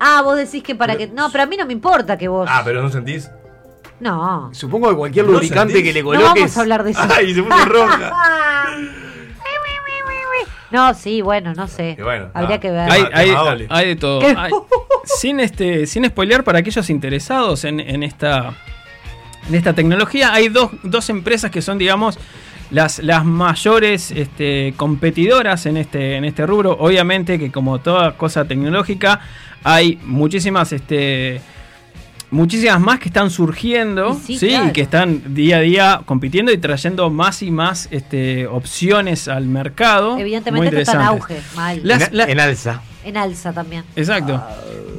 [0.00, 1.08] Ah, vos decís que para que.
[1.08, 2.48] No, pero a mí no me importa que vos.
[2.50, 3.30] Ah, pero no sentís.
[4.00, 4.50] No.
[4.52, 6.34] Supongo que cualquier ¿No lubricante que le No coloques.
[6.34, 7.00] vamos a hablar de eso.
[7.16, 8.12] Ay, se puso roja.
[10.68, 11.96] No, sí, bueno, no sé.
[12.02, 12.90] Bueno, Habría ah, que ver.
[12.90, 13.66] Hay, doble.
[13.70, 14.20] hay de todo.
[15.04, 18.52] Sin este, sin spoilear para aquellos interesados en, en esta
[19.48, 22.18] en esta tecnología, hay dos, dos empresas que son, digamos,
[22.70, 26.72] las, las mayores este, competidoras en este, en este rubro.
[26.78, 29.20] Obviamente que como toda cosa tecnológica,
[29.62, 31.40] hay muchísimas este,
[32.36, 34.68] muchísimas más que están surgiendo, Y sí, sí, claro.
[34.68, 39.46] y que están día a día compitiendo y trayendo más y más este, opciones al
[39.46, 40.18] mercado.
[40.18, 41.80] Evidentemente esto está en auge, mal.
[41.82, 42.82] Las- la- en alza.
[43.04, 43.84] En alza también.
[43.96, 44.42] Exacto.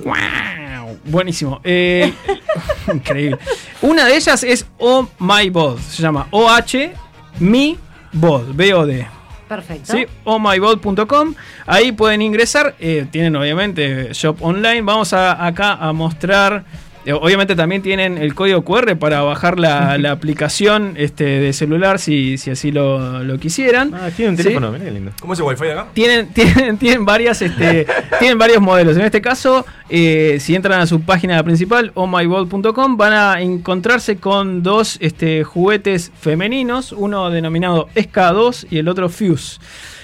[0.03, 1.59] Wow, buenísimo.
[1.63, 2.13] Eh,
[2.93, 3.37] increíble.
[3.81, 5.79] Una de ellas es Oh My Bod.
[5.79, 6.91] Se llama OH
[7.39, 7.77] Mi
[8.13, 8.53] Bod.
[8.53, 9.07] B-O-D.
[9.47, 9.93] Perfecto.
[9.93, 11.33] Sí, ohmybot.com.
[11.65, 12.75] Ahí pueden ingresar.
[12.79, 14.81] eh, tienen obviamente shop online.
[14.81, 16.65] Vamos a, acá a mostrar.
[17.13, 22.37] Obviamente también tienen el código QR para bajar la, la aplicación este, de celular si,
[22.37, 23.93] si así lo, lo quisieran.
[23.93, 24.43] Ah, tiene un Sí.
[24.43, 25.11] teléfono, mirá qué lindo.
[25.21, 25.87] ¿Cómo es el wifi acá?
[25.93, 27.85] Tienen, tienen, tienen varias, este,
[28.19, 28.95] tienen varios modelos.
[28.97, 34.63] En este caso, eh, si entran a su página principal, ohmyball.com, van a encontrarse con
[34.63, 39.59] dos este, juguetes femeninos, uno denominado SK2 y el otro Fuse.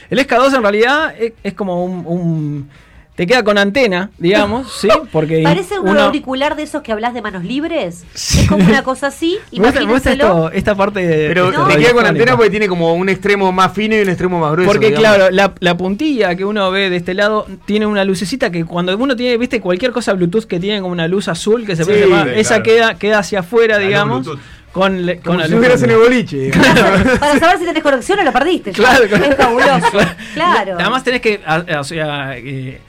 [0.10, 2.70] El SK2 en realidad es, es como un, un-
[3.16, 4.88] te queda con antena, digamos, ¿sí?
[5.12, 8.04] Porque Parece un uno- auricular de esos que hablas de manos libres.
[8.16, 9.38] Es como una cosa así.
[9.52, 10.26] Muestra Imagínenselo.
[10.48, 11.28] esto- esta parte de.
[11.28, 14.40] Pero te queda con antena porque tiene como un extremo más fino y un extremo
[14.40, 14.72] más grueso.
[14.72, 15.16] Porque digamos.
[15.18, 18.98] claro, la, la puntilla que uno ve de este lado tiene una lucecita que cuando
[18.98, 21.92] uno tiene, viste, cualquier cosa Bluetooth que tiene como una luz azul que se Sí,
[22.10, 22.32] más, claro.
[22.32, 24.30] esa queda, queda hacia afuera, La luz digamos.
[24.72, 26.52] Con, le- Como con la si luz estuvieras en el boliche.
[27.20, 28.72] Para saber si tenés conexión o lo perdiste.
[28.72, 29.26] Claro, claro.
[29.26, 29.98] Es fabuloso.
[30.34, 30.78] Claro.
[30.80, 31.42] Además tenés que,
[31.80, 32.82] o sea, eh,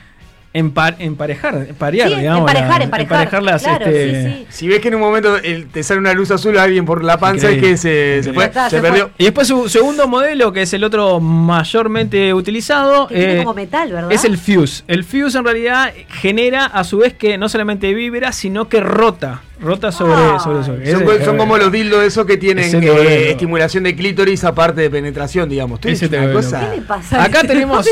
[0.55, 2.41] empar- emparejar, parear, Sí, digamos.
[2.41, 3.43] emparejar, la- emparejar.
[3.43, 4.47] las, Claro, este, sí, sí.
[4.49, 7.03] Si ves que en un momento el- te sale una luz azul a alguien por
[7.05, 9.11] la panza es que se, se, fue, Ya está, se se perdió.
[9.19, 13.55] Y después su segundo modelo, que es el otro mayormente utilizado, Que tiene eh, como
[13.55, 14.13] metal, ¿verdad?
[14.13, 14.85] es el Fuse.
[14.87, 19.43] El Fuse en realidad genera a su vez que no solamente vibra, sino que rota.
[19.61, 20.39] Rota sobre, Ah.
[20.41, 20.99] sobre eso.
[20.99, 24.91] Son, co- son como los dildos esos que tienen eh, estimulación de clítoris aparte de
[24.91, 25.81] penetración, digamos.
[25.81, 26.71] Tú Ese dices te una vuelve cosa.
[26.71, 27.23] ¿Qué le pasa?
[27.25, 27.87] Acá tenemos-.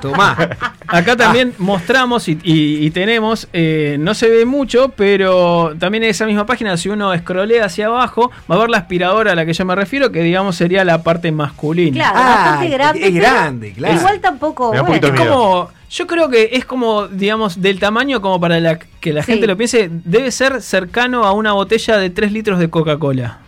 [0.00, 0.36] Tomá.
[0.88, 6.10] Acá también mostramos y, y- y tenemos, eh, no se ve mucho, pero también en
[6.10, 9.44] esa misma página, si uno escrolea hacia abajo, va a ver la aspiradora a la
[9.44, 11.96] que yo me refiero, que digamos sería la parte masculina.
[11.96, 13.06] Claro, Ah, bastante grande.
[13.08, 13.96] es grande, claro.
[13.96, 14.70] Igual tampoco.
[14.70, 15.00] Me da un bueno.
[15.08, 19.12] poquito Es como, yo creo que es como, digamos, del tamaño como para la, que
[19.12, 19.32] la Sí.
[19.32, 23.40] gente lo piense, debe ser cercano a una botella de 3 litros de Coca-Cola.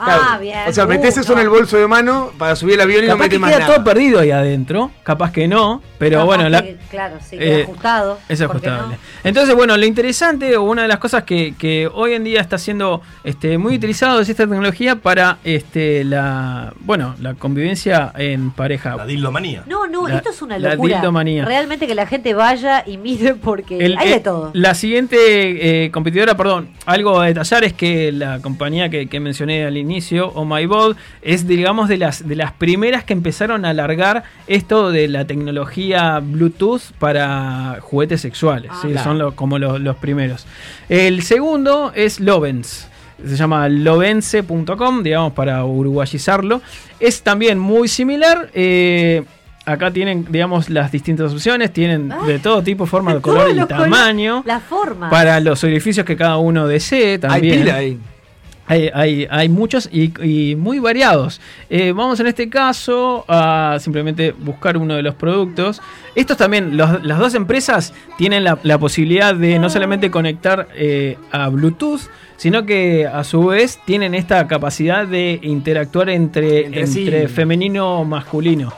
[0.00, 0.58] Ah, bien.
[0.68, 3.08] O sea, metés Uh, eso en el bolso de mano para subir el avión y
[3.08, 3.74] no que más queda nada.
[3.74, 8.18] todo perdido ahí adentro, capaz que no, pero Capaz bueno, la, claro, sí, eh, ajustado.
[8.28, 8.96] Es ¿por qué ajustable.
[8.96, 9.00] no?
[9.24, 12.56] Entonces, bueno, lo interesante o una de las cosas que, que hoy en día está
[12.58, 18.96] siendo este, muy utilizado es esta tecnología para este, la bueno la convivencia en pareja.
[18.96, 19.64] La dildomanía.
[19.66, 20.96] No, no, La- esto es una la locura.
[20.96, 21.44] dildomanía.
[21.44, 24.50] Realmente que la gente vaya y mire porque El- hay eh, de todo.
[24.54, 29.64] La siguiente eh, competidora, perdón, algo a detallar es que la compañía que, que mencioné
[29.66, 29.89] al inicio,
[30.34, 34.90] Oh My God, es digamos de las de las primeras que empezaron a alargar esto
[34.90, 38.70] de la tecnología Bluetooth para juguetes sexuales.
[38.72, 38.88] Ah, ¿sí?
[38.88, 39.04] claro.
[39.04, 40.46] Son lo- como lo- los primeros.
[40.88, 42.86] El segundo es Lovens.
[43.26, 46.62] Se llama lovense.com, digamos, para uruguayizarlo.
[46.98, 48.50] Es también muy similar.
[48.54, 49.24] eh,
[49.66, 51.72] acá tienen, digamos, las distintas opciones.
[51.72, 54.42] Tienen de todo tipo, forma, De color y tamaño.
[54.46, 55.10] La forma.
[55.10, 57.58] Para los orificios que cada uno desee Hay también.
[57.60, 57.98] pila ahí.
[58.70, 61.40] Hay, hay- hay muchos y, y muy variados.
[61.68, 65.82] Eh, vamos en este caso a simplemente buscar uno de los productos.
[66.14, 71.16] Estos también, los- las dos empresas tienen la, la posibilidad de no solamente conectar eh,
[71.32, 72.02] a Bluetooth,
[72.36, 77.04] sino que a su vez tienen esta capacidad de interactuar entre, Entre sí.
[77.04, 78.72] entre femenino o masculino.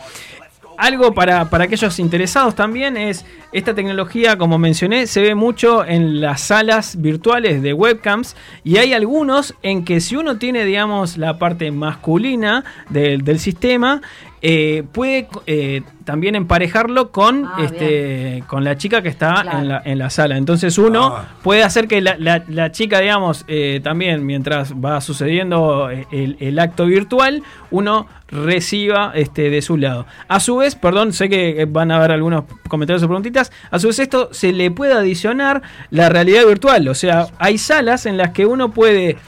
[0.82, 6.20] Algo para, para aquellos interesados también es esta tecnología, como mencioné, se ve mucho en
[6.20, 11.38] las salas virtuales de webcams y hay algunos en que si uno tiene, digamos, la
[11.38, 14.02] parte masculina del, del sistema,
[14.44, 19.58] eh, puede eh, también emparejarlo con, Ah, este, con la chica que está Claro.
[19.60, 20.36] en, la, en la sala.
[20.36, 21.28] Entonces uno Ah.
[21.44, 26.58] puede hacer que la, la- la chica, digamos, eh, también mientras va sucediendo el, el
[26.58, 30.06] acto virtual, uno reciba este, de su lado.
[30.26, 33.88] A su vez, perdón, sé que van a haber algunos comentarios o preguntitas, a su
[33.88, 38.30] vez esto se le puede adicionar la realidad virtual, o sea, hay salas en las
[38.30, 39.18] que uno puede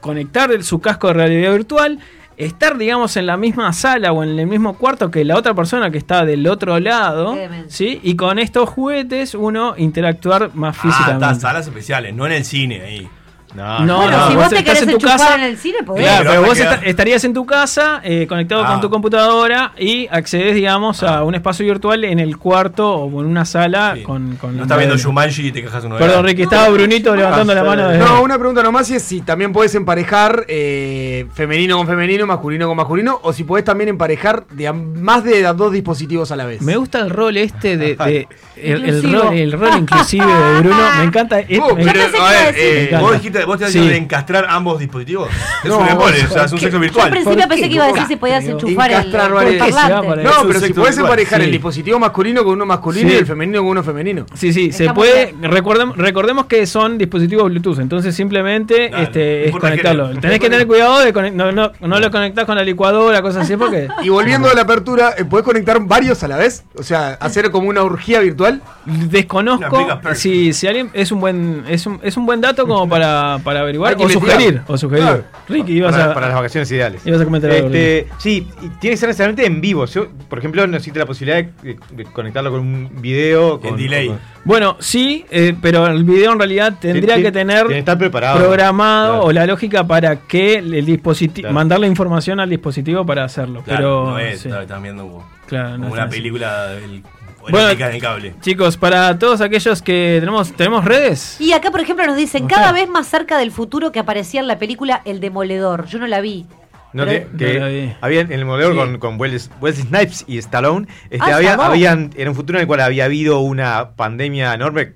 [0.00, 1.98] conectar su casco de realidad virtual,
[2.36, 5.90] estar, digamos, en la misma sala o en el mismo cuarto que la otra persona
[5.90, 7.36] que está del otro lado.
[7.68, 8.00] ¿sí?
[8.02, 11.24] Y con estos juguetes uno interactuar más Ah, físicamente.
[11.26, 13.08] está, salas especiales, no en el cine ahí.
[13.54, 15.36] No, No, bueno, no, si vos te querés en tu casa.
[15.36, 16.04] en el cine, podés.
[16.04, 18.72] Claro, Pero vos estarías en tu casa eh, conectado Ah.
[18.72, 23.26] con tu computadora y accedes, digamos, a un espacio virtual en el cuarto o en
[23.26, 24.98] una sala con, con No la estás viendo.
[24.98, 27.88] Jumanji y te quejas uno de Perdón, Ricky, estaba Brunito levantando la mano.
[27.88, 32.26] desde- No, una pregunta nomás y es si también puedes emparejar eh, femenino con femenino,
[32.26, 36.32] masculino con masculino, o si puedes también emparejar de a- más de a dos dispositivos
[36.32, 36.60] a la vez.
[36.62, 37.94] Me gusta el rol este de.
[37.94, 40.76] de- el, rol, el rol inclusive de Bruno.
[40.98, 41.40] Me encanta.
[41.40, 43.00] es- Vos, me- pero, a ver, eh, Me encanta.
[43.00, 43.72] vos dijiste, vos te Sí.
[43.78, 45.28] diciendo de encastrar ambos dispositivos.
[45.62, 47.06] Es No, un embole, o sea, es un sexo Yo virtual.
[47.06, 49.32] al principio ¿Por pensé que iba a decir ¿Por si podías enchufar el, Encastrar, el
[49.32, 49.58] vale.
[49.58, 50.08] ¿Por qué se va parlante.
[50.08, 51.44] para No, pero si puedes emparejar Sí.
[51.46, 53.14] el dispositivo masculino con uno masculino Sí.
[53.14, 54.26] y el femenino con uno femenino.
[54.34, 55.34] Sí, sí, se puede.
[55.42, 60.10] Recordemos, recordemos que son dispositivos Bluetooth, entonces simplemente Dale, este, es conectarlo.
[60.18, 63.56] Tenés que tener cuidado de no, no, no lo conectás con la licuadora, cosas así,
[63.56, 66.64] porque Y volviendo a la apertura, eh, ¿puedes conectar varios a la vez?
[66.76, 68.60] O sea, hacer como una orgía virtual.
[68.84, 73.33] Desconozco si, si alguien es un buen es un, es un buen dato como para,
[73.38, 75.04] para averiguar o sugerir o sugerir.
[75.04, 75.24] Claro.
[75.48, 77.06] Ricky, ibas para, a para las vacaciones ideales.
[77.06, 79.84] ibas a comentar algo, Este, sí, y tiene que ser necesariamente en vivo.
[79.86, 83.60] Yo, por ejemplo, no existe la posibilidad de, de conectarlo con un video.
[83.60, 84.08] Con, delay.
[84.08, 88.38] con- Bueno, sí, eh, pero el video en realidad tendría que tener estar preparado.
[88.38, 89.24] programado Claro.
[89.26, 91.54] o la lógica para que el dispositivo Claro.
[91.54, 93.62] mandar la información al dispositivo para hacerlo.
[93.62, 94.48] Claro, pero no es, sí.
[94.48, 96.16] están viendo como, Claro, no como es una así.
[96.16, 97.02] película del,
[97.50, 98.34] Bueno, erótica en el cable.
[98.40, 101.40] Chicos, para todos aquellos que tenemos tenemos redes.
[101.40, 104.48] Y acá, por ejemplo, nos dicen cada vez más cerca del futuro que aparecía en
[104.48, 105.86] la película El Demoledor.
[105.86, 106.46] Yo no la vi.
[106.92, 107.92] No, que, que No la vi.
[108.00, 108.76] había en el Sí.
[108.76, 110.86] con, con Wesley, Wesley Snipes y Stallone.
[111.10, 114.92] Este, Ah, había, habían, un futuro en el cual había habido una pandemia enorme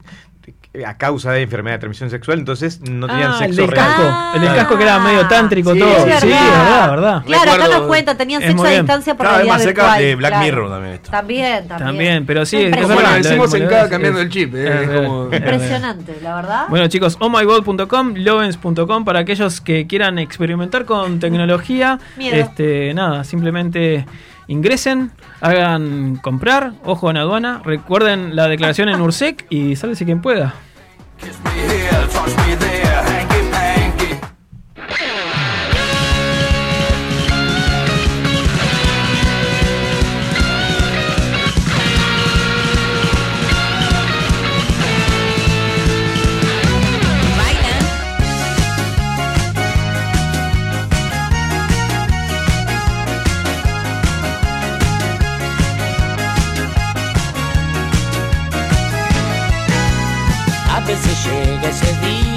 [0.86, 3.86] a causa de enfermedad de transmisión sexual, entonces no tenían Ah, el sexo del real.
[3.86, 4.02] casco.
[4.04, 4.32] Ah.
[4.36, 5.88] El del casco que era medio tántrico Sí, todo.
[6.06, 7.22] es Sí, verdad, verdad.
[7.24, 9.82] Claro, acá Recuerdo- nos cuentan, tenían Es sexo a distancia por Cada vez más cerca
[9.82, 10.44] virtual, de Black claro.
[10.44, 11.10] Mirror también esto.
[11.10, 11.88] También, también.
[11.88, 12.94] También, pero sí, es Impresionante.
[12.94, 14.54] Bueno, verdad, decimos en cada cambiando es- el chip.
[14.54, 15.52] eh, es es verdad, como- es verdad.
[15.52, 16.64] Impresionante, la verdad.
[16.68, 21.98] Bueno chicos, ohmygod.com, lovens.com para aquellos que quieran experimentar con tecnología.
[22.16, 22.36] Miedo.
[22.36, 24.04] Este, nada, simplemente
[24.48, 30.54] ingresen, hagan comprar, ojo en aduana, recuerden la declaración en Ursec y sálvese quien pueda.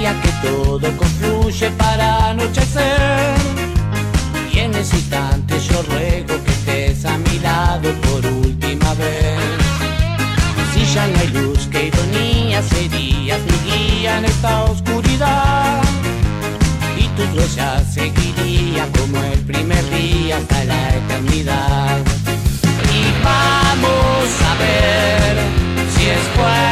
[0.02, 3.36] Día que todo confluye para anochecer.
[4.52, 9.38] Y en ese instante yo ruego que estés a mi lado por última vez.
[10.72, 15.82] Si ya no hay luz, qué ironía serías mi guía en esta oscuridad.
[16.98, 21.98] Y tus huellas seguirían como el primer día hasta la eternidad.
[22.98, 25.36] Y vamos a ver
[25.94, 26.71] si es fuerte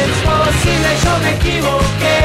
[0.00, 2.20] Es posible, yo me equivoqué,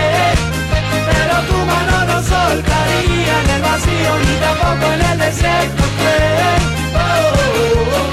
[1.09, 5.83] pero tu mano no soltaría en el vacío ni tampoco en el desierto.
[6.93, 8.09] Oh,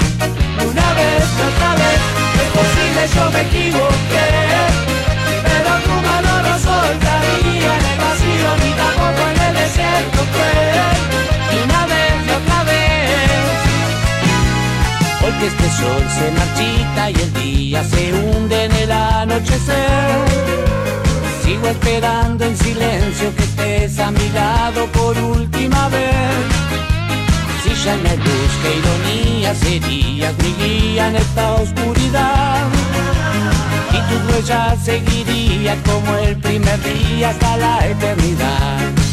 [0.69, 1.99] una vez, otra vez,
[2.41, 4.29] es posible, yo me equivoqué,
[5.43, 10.96] pero tu mano no soltaría en el vacío ni tampoco en el desierto.
[15.39, 20.17] Que este sol se marchita y el día se hunde en el anochecer.
[21.43, 26.45] Sigo esperando en silencio que estés a mi lado por última vez.
[27.63, 32.65] Si ya no hay luz, ironía serías mi guía en esta oscuridad.
[33.91, 39.06] Y tus huellas seguirían como el primer día hasta la eternidad.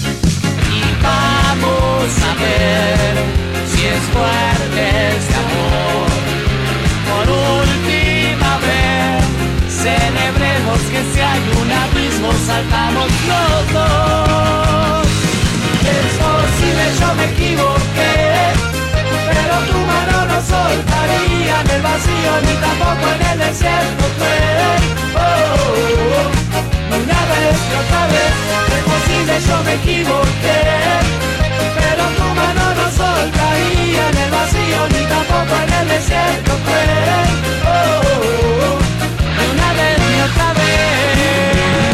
[1.05, 3.13] Vamos a ver
[3.71, 4.83] si es fuerte
[5.17, 6.09] este amor.
[7.11, 7.27] Por
[7.61, 9.25] última vez,
[9.69, 15.07] celebremos que si hay un abismo saltamos los dos.
[15.95, 18.17] Es posible, yo me equivoqué,
[19.31, 24.05] pero tu mano no soltaría en el vacío ni tampoco en el desierto.
[24.19, 24.55] fue.
[25.17, 28.33] Oh, una vez y otra vez,
[29.37, 30.63] es posible, yo me equivoqué,
[31.79, 36.53] pero tu mano no soltaría en el vacío ni tampoco en el desierto.
[36.65, 36.85] fue.
[37.67, 38.79] Oh,
[39.53, 41.94] una vez y otra vez.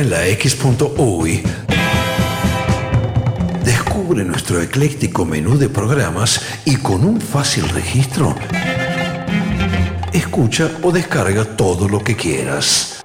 [0.00, 1.42] En la X.UI.
[3.62, 8.34] Descubre nuestro ecléctico menú de programas y con un fácil registro,
[10.12, 13.04] escucha o descarga todo lo que quieras.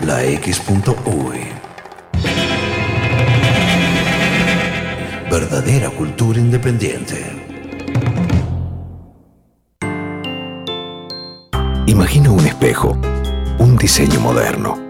[0.00, 1.40] La X.UI.
[5.30, 7.46] Verdadera cultura independiente.
[11.86, 12.98] Imagina un espejo,
[13.58, 14.89] un diseño moderno.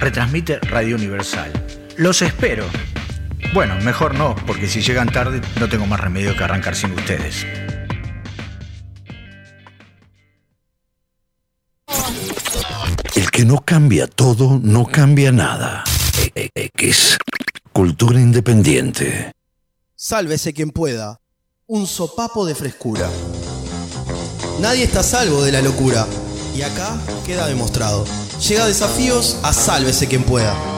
[0.00, 1.52] Retransmite Radio Universal.
[1.96, 2.66] Los espero.
[3.54, 7.46] Bueno, mejor no, porque si llegan tarde no tengo más remedio que arrancar sin ustedes.
[13.14, 15.84] El que no cambia todo, no cambia nada.
[16.34, 17.16] X.
[17.72, 19.32] Cultura independiente.
[19.94, 21.20] Sálvese quien pueda.
[21.66, 23.08] Un sopapo de frescura.
[24.60, 26.06] Nadie está a salvo de la locura.
[26.54, 28.04] Y acá queda demostrado.
[28.40, 30.75] Llega desafíos a sálvese quien pueda.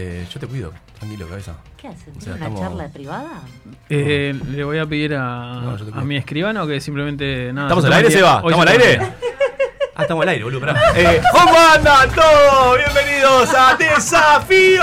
[0.00, 1.56] Este, yo te cuido, tranquilo, cabeza.
[1.76, 2.14] ¿Qué hacen?
[2.16, 3.42] O sea, ¿Tienen una estamos- charla privada?
[3.90, 7.68] Eh, le voy a pedir a, No, a mi escribano que simplemente nada.
[7.68, 8.36] ¿Estamos al aire, Seba?
[8.44, 9.00] ¿Estamos al aire?
[10.00, 10.80] Ah, estamos al aire, boludo, pará.
[10.96, 12.78] Eh, ¿Cómo andan todos?
[12.78, 14.82] Bienvenidos a Desafío.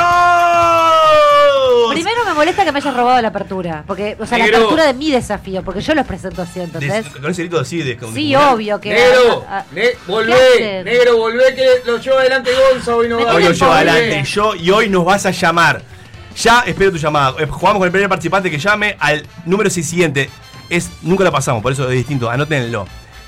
[1.92, 3.84] Primero me molesta que me hayas robado la apertura.
[3.88, 7.06] Porque, o sea, la apertura de mi desafío, porque yo los presento así, ¿entendés?
[7.06, 7.98] Des- con ese grito así de.
[8.14, 8.90] Sí, obvio que.
[8.94, 10.86] Negro, a- a- ne- ¿Qué volvé, hacen?
[10.86, 13.90] negro, volvé que lo lleva adelante Gonza hoy no va Hoy lo llevo Volvé.
[13.90, 15.82] adelante yo y hoy nos vas a llamar.
[16.44, 17.34] Ya espero tu llamada.
[17.40, 20.30] Eh, Jugamos con el primer participante que llame al número siguiente.
[20.70, 22.30] Es, nunca lo pasamos, por eso es distinto.
[22.30, 22.86] Anótenlo.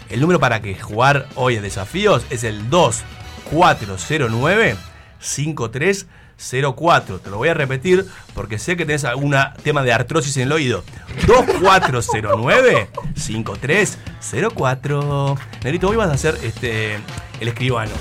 [0.09, 4.75] El número para que jugar hoy en desafíos es el 2409
[5.19, 7.19] 5304.
[7.19, 10.51] Te lo voy a repetir porque sé que tenés algún tema de artrosis en el
[10.51, 10.83] oído.
[11.27, 15.37] 2409 5304.
[15.63, 16.95] Nerito, hoy vas a ser este
[17.39, 17.91] el escribano.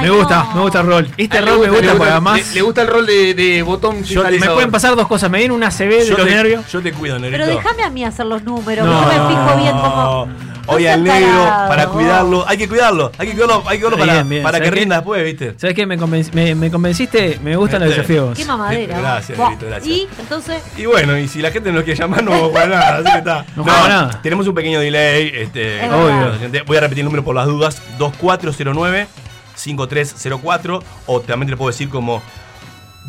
[0.00, 1.08] me gusta, me gusta el rol.
[1.16, 2.48] Este A él le rol me gusta, gusta le porque además.
[2.48, 5.30] Le, le gusta el rol de, de botón yo- me pueden pasar dos cosas.
[5.30, 6.70] Me viene una CB de Yo los te- nervios.
[6.70, 7.44] Yo te cuido, Nerito.
[7.44, 9.00] Pero déjame a mí hacer los números, No.
[9.06, 10.28] me fijo bien cómo.
[10.68, 12.44] Hoy al negro, para cuidarlo.
[12.48, 14.42] Hay que cuidarlo, hay que cuidarlo, hay que cuidarlo para, Bien, bien.
[14.42, 15.54] para que rinda después, ¿viste?
[15.58, 15.86] ¿Sabes qué?
[15.86, 18.00] Me, convenc- me, me convenciste, me gustan los Este.
[18.02, 18.36] desafíos.
[18.36, 18.98] Qué mamadera.
[18.98, 19.50] Gracias, Buah.
[19.50, 19.96] Negrito, gracias.
[19.96, 20.62] Y entonces.
[20.76, 23.10] Y bueno, y si la gente no quiere llamar, no vamos a jugar nada, así
[23.12, 23.46] que está.
[23.56, 24.20] No jugamos nada.
[24.22, 25.30] Tenemos un pequeño delay.
[25.34, 26.32] Este, Es obvio.
[26.66, 29.06] Voy a repetir el número por las dudas: 2409
[29.54, 30.82] 5304.
[31.06, 32.22] O también te lo puedo decir como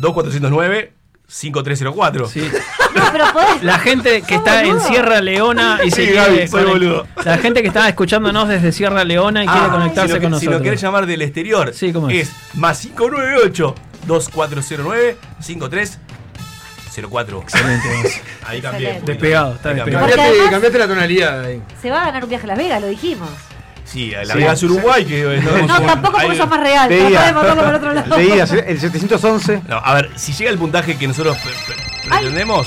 [0.00, 0.92] 2409
[1.28, 2.28] 5304.
[2.28, 2.50] Sí.
[2.94, 3.62] No, pero podés.
[3.62, 4.88] La gente que está en boludo.
[4.88, 7.06] Sierra Leona y Sí, se quiere Gaby, soy conect- boludo.
[7.22, 10.32] La gente que está escuchándonos desde Sierra Leona y quiere Ah, conectarse si lo, con
[10.32, 10.64] que- si lo nosotros.
[10.64, 12.28] querés llamar del exterior, Sí, ¿cómo es?
[12.28, 13.74] es más 598
[14.06, 17.42] 2409 5304.
[17.42, 18.22] Excelente.
[18.46, 19.00] Ahí cambié.
[19.04, 20.06] Despegado, está Ahí despegado.
[20.50, 21.62] Cambiate la tonalidad ahí.
[21.80, 23.28] Se va a ganar un viaje a Las Vegas, lo dijimos.
[23.90, 24.38] Sí, a la Sí.
[24.40, 26.88] Vegas Uruguay que No, tampoco porque eso es más real.
[26.90, 28.16] De podemos mandarlo para otro lado.
[28.16, 29.62] De ida, el 711.
[29.66, 32.66] No, a ver, si llega el puntaje que nosotros pre- pre- pretendemos,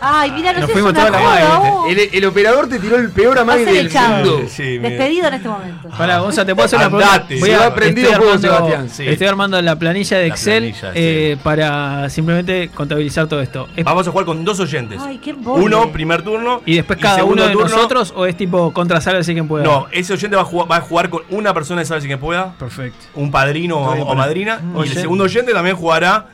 [0.00, 1.90] Ay, mira, no Nos fuimos toda la joda, madre, vos.
[1.90, 4.24] El, el operador te tiró el peor amague del echado.
[4.26, 4.46] mundo.
[4.48, 4.78] Sí.
[4.78, 5.88] Despedido en este momento.
[5.96, 7.24] Para, Gonza, te puedo hacer una pregunta.
[7.40, 8.90] Voy a- estoy armando- Sebastián.
[8.90, 9.08] Sí.
[9.08, 13.68] Estoy armando la planilla de La Excel planilla, eh, para simplemente contabilizar todo esto.
[13.74, 15.00] Es- vamos a jugar con dos oyentes.
[15.02, 15.64] Ay, qué embole.
[15.64, 16.60] Uno, primer turno.
[16.66, 19.64] ¿Y después cada uno de turno- nosotros o es tipo contra saga si quien pueda?
[19.64, 22.08] No, ese oyente va a jugar, va a jugar con una persona de sabe si
[22.08, 22.98] que pueda, Perfecto.
[23.14, 24.60] un padrino o, o madrina.
[24.84, 26.26] Y el segundo oyente también jugará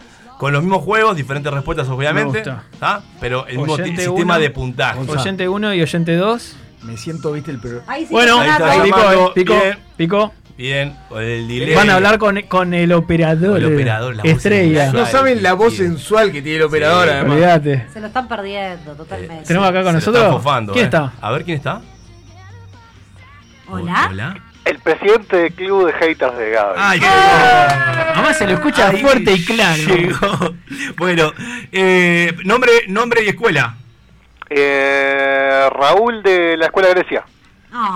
[0.42, 2.38] con los mismos juegos, diferentes respuestas obviamente.
[2.40, 2.64] gusta.
[2.80, 3.00] ¿tá?
[3.20, 4.98] Pero el mismo Oyente sistema uno, de puntaje.
[5.08, 6.56] Oyente 1 y oyente 2.
[6.82, 7.84] Me siento, viste, el peor.
[7.86, 9.78] Ahí sí Bueno, Ahí está, ahí pico, pico, Bien.
[9.96, 10.32] pico.
[10.58, 11.76] Bien, con el delay.
[11.76, 13.58] Van a hablar con, con el operador.
[13.58, 14.82] El operador, la voz Estrella.
[14.86, 15.04] sensual.
[15.04, 17.10] No saben la voz sensual que tiene el operador, Sí.
[17.14, 17.32] además.
[17.34, 17.86] Olvídate.
[17.92, 19.44] Se lo están perdiendo totalmente.
[19.46, 20.24] Tenemos acá con Se lo nosotros.
[20.24, 20.88] están fofando, ¿Quién eh.
[20.88, 21.12] está?
[21.20, 21.80] A ver quién está.
[23.68, 24.08] Hola.
[24.10, 24.42] Hola.
[24.64, 26.74] El presidente del club de haters de Gaby.
[26.78, 29.82] Ay, Además se lo escucha fuerte y claro.
[29.82, 30.54] llegó.
[30.96, 31.32] Bueno,
[31.72, 33.76] eh, nombre, nombre y escuela.
[34.48, 37.24] Eh, Raúl de la Escuela Grecia.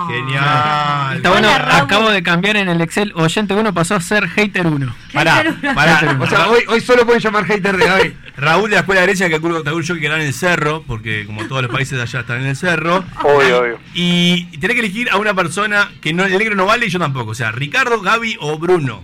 [0.07, 1.17] Genial.
[1.17, 3.13] Está bueno, Hola, acabo de cambiar en el Excel.
[3.15, 4.95] Oyente 1 pasó a ser hater 1.
[5.13, 5.43] Pará,
[5.75, 6.17] pará.
[6.19, 8.17] O sea, hoy, hoy solo pueden llamar hater de Gaby.
[8.37, 10.83] Raúl de la Escuela de Grecia, que calculo calculo yo que quedará en el cerro,
[10.85, 13.03] porque como todos los países de allá están en el cerro.
[13.23, 13.79] Obvio, obvio.
[13.93, 16.99] Y tenés que elegir a una persona que no, el negro no vale y yo
[16.99, 17.31] tampoco.
[17.31, 19.03] O sea, Ricardo, Gaby o Bruno.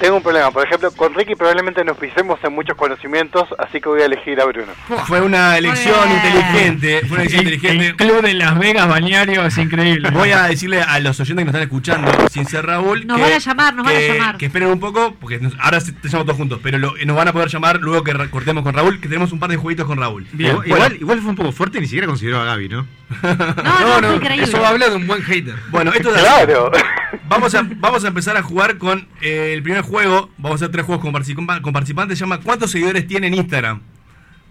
[0.00, 0.50] Tengo un problema.
[0.50, 4.40] Por ejemplo, con Ricky probablemente nos pisemos en muchos conocimientos, así que voy a elegir
[4.40, 4.72] a Bruno.
[5.06, 6.16] Fue una elección bien.
[6.16, 7.00] inteligente.
[7.06, 7.86] Fue una elección El, inteligente.
[7.88, 10.08] el club de Las Vegas balneario es increíble.
[10.10, 13.22] Voy a decirle a los oyentes que nos están escuchando, sin ser Raúl, Nos que,
[13.24, 14.36] van a llamar, nos van a llamar.
[14.38, 17.28] que esperen un poco, porque nos- ahora te llamamos todos juntos, pero lo- nos van
[17.28, 19.98] a poder llamar luego que cortemos con Raúl, que tenemos un par de jueguitos con
[19.98, 20.26] Raúl.
[20.32, 22.86] Igual, Bueno, igual, igual fue un poco fuerte, ni siquiera consideró a Gaby, ¿no?
[23.22, 24.44] No, no, fue increíble.
[24.44, 25.54] Eso habla de un buen hater.
[25.70, 26.20] Bueno, esto es.
[26.22, 26.70] Claro.
[27.28, 30.30] Vamos a, vamos a empezar a jugar con eh, el primer juego.
[30.38, 32.18] Vamos a hacer tres juegos con, participa- con participantes.
[32.18, 33.80] Se llama ¿Cuántos seguidores tiene en Instagram?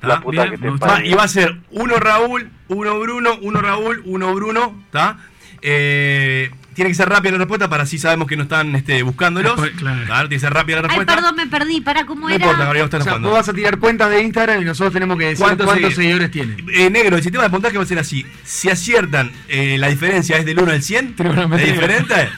[0.01, 0.67] La puta que te
[1.05, 4.81] y va a ser uno Raúl, uno Bruno, uno Raúl, uno Bruno.
[4.85, 5.17] ¿Está?
[5.61, 9.51] Eh, tiene que ser rápida la respuesta para así sabemos que no están este, buscándolos.
[9.61, 10.07] Después, claro.
[10.07, 10.19] ¿tá?
[10.21, 11.15] Tiene que ser rápida la Ay, respuesta.
[11.15, 11.81] perdón, me perdí.
[11.81, 12.37] ¿Para cómo no era?
[12.45, 15.25] importa, Gabriel, O sea, vos vas a tirar cuentas de Instagram y nosotros tenemos que
[15.25, 16.55] decir ¿Cuántos cuántos, segui- seguidores tiene.
[16.73, 18.25] Eh, negro, el sistema de puntaje va a ser así.
[18.45, 21.05] Si aciertan, eh, la diferencia es del 1 al 100.
[21.07, 21.73] ¿Es Trigonometría.
[21.73, 22.29] diferente?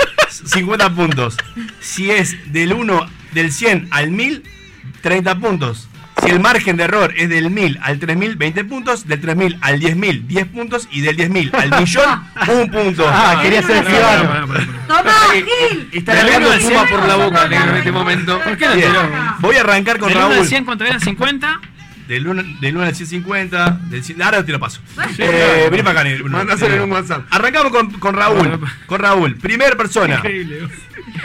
[0.46, 1.38] 50 puntos.
[1.80, 4.44] Si es del 1, del 100 al 1000,
[5.02, 5.88] 30 puntos.
[6.24, 9.08] Si el margen de error es del 1000 al 3000, 20 puntos.
[9.08, 10.88] Del 3000 al 10000, 10 puntos.
[10.92, 13.06] Y del 10000 al millón, un punto.
[13.08, 14.46] Ah, quería ser escribano.
[14.88, 15.90] ¡Toma, Gil!
[15.92, 16.90] Está Del al espuma cien.
[16.90, 18.40] por la boca, negro, en este momento.
[18.40, 19.10] ¿Por qué no tiró?
[19.40, 20.48] Voy a arrancar con Del 1 al Raúl.
[20.48, 21.00] 100, ¿cuánto eran?
[21.00, 21.62] 50.
[22.08, 23.80] Del 1, del 1 al 150.
[23.90, 24.80] Del 100, ahora te lo paso.
[25.18, 26.26] Eh, vení para acá, negro.
[26.30, 27.26] Mándaselo en un WhatsApp.
[27.32, 28.60] Arrancamos con, con Raúl.
[28.86, 29.38] Con Raúl.
[29.38, 30.16] Primer persona.
[30.18, 30.68] Increíble.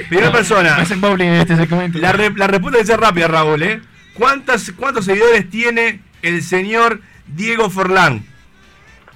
[0.09, 0.77] Primera persona.
[0.77, 1.99] Hacen bowling en este segmento.
[1.99, 3.81] La, re- la respuesta debe ser rápida, Raúl, ¿eh?
[4.19, 8.25] ¿Cuántas, ¿Cuántos seguidores tiene el señor Diego Forlán?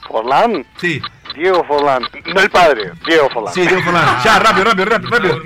[0.06, 0.66] ¿Forlán?
[0.78, 1.00] Sí.
[1.34, 2.02] Diego Forlán.
[2.34, 3.54] No el padre, Diego Forlán.
[3.54, 4.22] Sí, Diego Forlán.
[4.24, 5.40] Ya, rápido, rápido, rápido, rápido.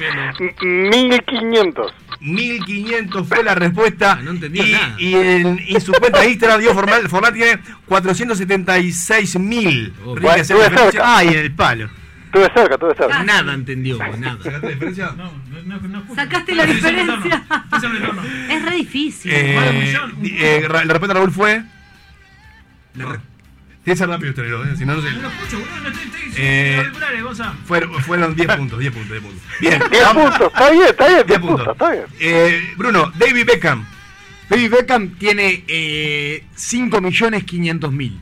[0.61, 1.93] 1500.
[2.21, 4.17] 1500 fue la respuesta.
[4.17, 4.95] No entendía y, nada.
[4.99, 9.93] y en, y su cuenta de Instagram, Diego Forlán, Forlán tiene 476 mil.
[11.03, 11.91] Ah, y en el palo.
[12.35, 13.23] Estuve cerca, estuve cerca.
[13.23, 14.39] Nada entendió, nada.
[14.43, 15.15] ¿Sacaste la diferencia?
[16.15, 17.45] Sacaste la diferencia.
[18.51, 19.31] es re difícil.
[19.33, 21.63] Eh, eh, la respuesta de Raúl fue.
[22.93, 23.19] Tiene
[23.85, 24.77] que ser rápido usted, ¿eh?
[24.77, 25.09] si no, no sé.
[26.37, 26.83] Eh,
[27.67, 29.43] fueron, fueron 10 puntos, 10 puntos, 10 puntos.
[29.61, 31.73] Bien, 10 puntos, está bien, está bien, 10 10 puntos, puntos.
[31.75, 32.05] está bien.
[32.19, 33.87] Eh, Bruno, David Beckham.
[34.49, 38.19] David Beckham tiene eh, 5 millones 500 mil.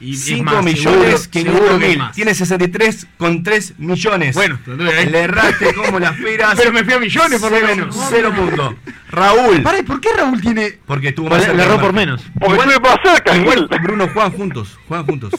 [0.00, 0.82] Y es 5 más, millones
[1.22, 2.10] seguro- 500 seguro que es mil.
[2.14, 4.34] Tiene 63 con 3 millones.
[4.36, 4.58] Bueno,
[4.96, 6.54] ahí- le erraste como las peras.
[6.56, 7.96] Pero me fui a millones por lo menos.
[8.08, 8.74] Cero puntos.
[9.10, 9.62] Raúl.
[9.62, 10.78] Pará, ¿y ¿por qué Raúl tiene.?
[10.86, 12.22] Porque tuvo Le- más le erró por menos.
[12.38, 13.68] Porque más cerca, Igual.
[13.82, 14.78] Bruno, juegan juntos.
[14.86, 15.32] Juegan juntos.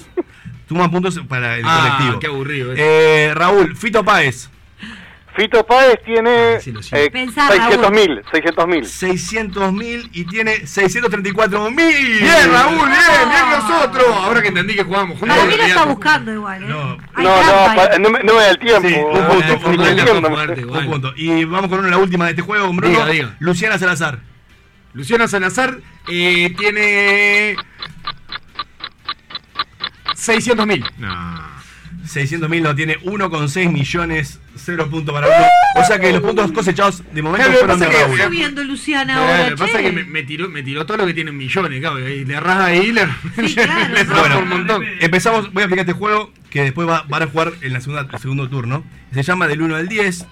[0.68, 2.20] Suman puntos para el Ah, colectivo.
[2.20, 2.82] qué aburrido eso.
[2.84, 4.50] Eh, Raúl, Fito Páez.
[5.36, 8.86] Fito Páez tiene Ah, sí, eh, Pensá, 600 mil, 600 mil.
[8.86, 12.20] 600 mil y tiene 634 mil.
[12.20, 14.06] Bien, Raúl, bien, bien nosotros.
[14.16, 15.38] Ahora que entendí que jugamos juntos.
[15.38, 16.68] Para mí lo está buscando igual, ¿eh?
[16.68, 16.98] No.
[16.98, 18.88] No, trampa no, pa- no, me- no me da el tiempo.
[18.90, 20.30] Sí, un No, punto, no, un punto.
[20.30, 21.14] fuerte, Un punto.
[21.16, 22.90] Y vamos con una, la última de este juego, Bruno.
[22.90, 23.36] Diga, diga.
[23.40, 24.20] Luciana Salazar.
[24.94, 25.78] Luciana Salazar
[26.08, 27.56] eh, tiene.
[30.16, 30.84] 600 mil.
[30.98, 31.59] No.
[32.10, 35.46] 600 mil no tiene 1,6 millones, 0 puntos para Bruno.
[35.76, 38.14] O sea que los puntos cosechados de momento Claro, fueron de que- Raúl.
[38.14, 40.98] Está viendo Luciana ahora, lo que pasa es que me, me tiró, me tiró todo
[40.98, 42.00] lo que tiene en millones, claro.
[42.10, 43.02] Y le erras ahí, le,
[43.48, 43.94] Sí, claro.
[43.94, 44.84] le erras Bueno, un montón.
[45.00, 48.08] empezamos, voy a explicar este juego que después va, van a jugar en la segunda,
[48.12, 48.84] el segundo turno.
[49.14, 50.26] Se llama del 1 al 10.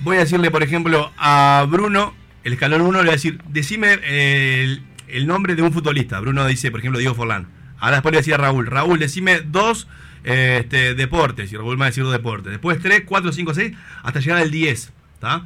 [0.00, 3.98] Voy a decirle, por ejemplo, a Bruno, el escalón 1, le voy a decir, decime
[4.04, 6.18] el, el nombre de un futbolista.
[6.18, 7.46] Bruno dice, por ejemplo, Diego Forlán.
[7.78, 9.88] Ahora después le decía a Raúl, Raúl, decime dos eh,
[10.24, 11.52] este, deportes.
[11.52, 12.50] Y Raúl me va a decir dos deportes.
[12.52, 14.92] Después 3, 4, 5, 6, hasta llegar al 10.
[15.20, 15.44] ¿tá?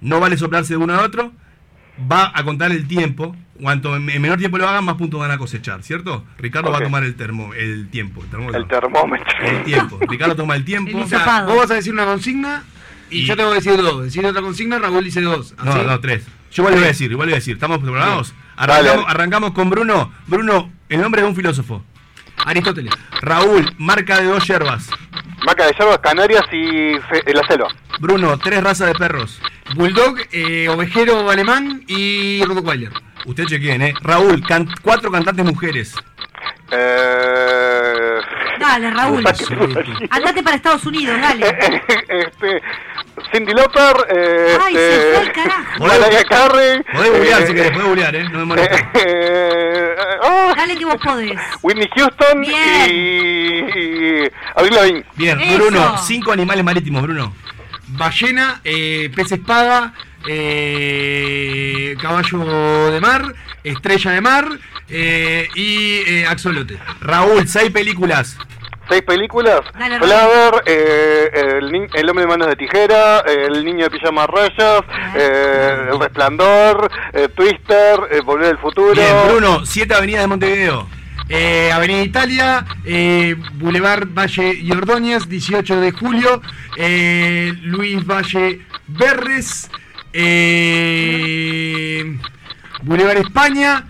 [0.00, 1.32] No vale soplarse de uno a otro.
[2.10, 3.36] Va a contar el tiempo.
[3.60, 6.24] Cuanto en en menor tiempo lo hagan, más puntos van a cosechar, ¿cierto?
[6.38, 8.22] Ricardo va a tomar el termo, el tiempo.
[8.24, 8.60] El termómetro.
[8.60, 9.26] El termómetro.
[9.44, 9.98] El tiempo.
[10.08, 10.98] Ricardo toma el tiempo.
[10.98, 12.64] O sea, vos vas a decir una consigna
[13.10, 14.02] y, Y- yo te voy a decir dos.
[14.04, 15.54] Decir otra consigna, Raúl dice dos.
[15.62, 15.86] No, ¿Así?
[15.86, 16.26] no, tres.
[16.50, 17.54] Yo igual le voy a decir, igual le voy a decir.
[17.54, 18.34] ¿Estamos preparados?
[18.56, 20.12] Arrancamos, arrancamos con Bruno.
[20.26, 21.84] Bruno, el nombre de un filósofo.
[22.44, 22.92] Aristóteles.
[23.20, 24.88] Raúl, marca de dos yerbas.
[25.44, 27.68] Maca de Yerbas, Canarias y fe- eh, la selva.
[27.98, 29.40] Bruno, tres razas de perros.
[29.74, 32.92] Bulldog, eh, ovejero alemán y Rottweiler.
[33.26, 33.94] Usted chequeen, ¿eh?
[34.02, 35.94] Raúl, can- cuatro cantantes mujeres.
[36.70, 38.18] Eh...
[38.58, 39.24] Dale, Raúl.
[40.10, 41.46] Andate para Estados Unidos, dale.
[42.08, 42.62] este,
[43.32, 45.84] Cindy Lauper, eh, Ay, se este, fue al carajo.
[45.84, 48.24] Mariah Carey, Podés googlear eh, si querés, podés googlear, ¿eh?
[48.28, 48.90] No me molesta.
[48.94, 51.32] eh, ah, Dale que vos podés.
[51.62, 52.90] Whitney Houston Bien.
[52.90, 53.58] y,
[54.24, 55.04] y Avril Lavigne.
[55.16, 55.54] Bien, Eso.
[55.56, 57.34] Bruno, cinco animales marítimos, Bruno.
[57.88, 59.94] Ballena, eh, pez espada,
[60.28, 63.34] eh, caballo de mar,
[63.64, 64.48] estrella de mar
[64.88, 66.78] eh, y eh, axolote.
[67.00, 68.36] Raúl, seis películas.
[68.88, 69.60] Seis películas.
[69.78, 74.82] Dale, Flaver, eh, el, el hombre de manos de tijera, El niño de pijamas rayas,
[75.14, 78.92] eh, El resplandor, eh, Twister, eh, Volver al futuro.
[78.92, 80.88] Bien, Bruno, siete avenidas de Montevideo.
[81.28, 86.42] Eh, Avenida Italia, eh, Boulevard Valle y Ordóñez, 18 de julio,
[86.76, 89.70] eh, Luis Valle Berres,
[90.12, 92.18] eh,
[92.82, 93.84] Boulevard España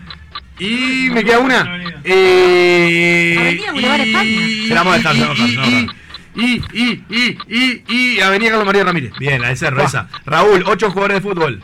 [0.59, 1.83] y me queda una.
[2.05, 4.25] Eh, Avenida Boulevard España.
[4.25, 5.91] y- a y- vamos a dejar, a y-
[6.35, 9.13] y, y, y, y, Avenida Carlos María Ramírez.
[9.19, 10.09] Bien, la de Cerro, esa.
[10.25, 11.63] Raúl, ocho jugadores de fútbol.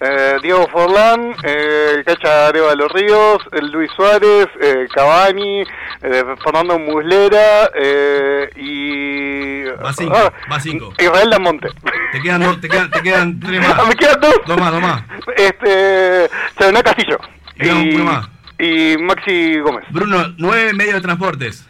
[0.00, 6.78] Eh, Diego Forlán, eh, el Cacha Arevalo Ríos, el Luis Suárez, eh, Cavani, eh, Fernando
[6.78, 9.62] Muslera eh, y...
[9.82, 10.92] Va cinco, ah, va cinco.
[10.98, 11.68] Israel Damonte.
[12.12, 13.88] Te quedan, dos, te quedan, te quedan tres Ah, más.
[13.88, 14.34] me quedan dos.
[14.46, 15.02] Dos más, dos más.
[15.36, 16.28] Este,
[16.58, 17.18] Charoná Castillo.
[18.58, 19.84] Y Maxi Gómez.
[19.90, 21.64] Bruno, nueve medios de transportes.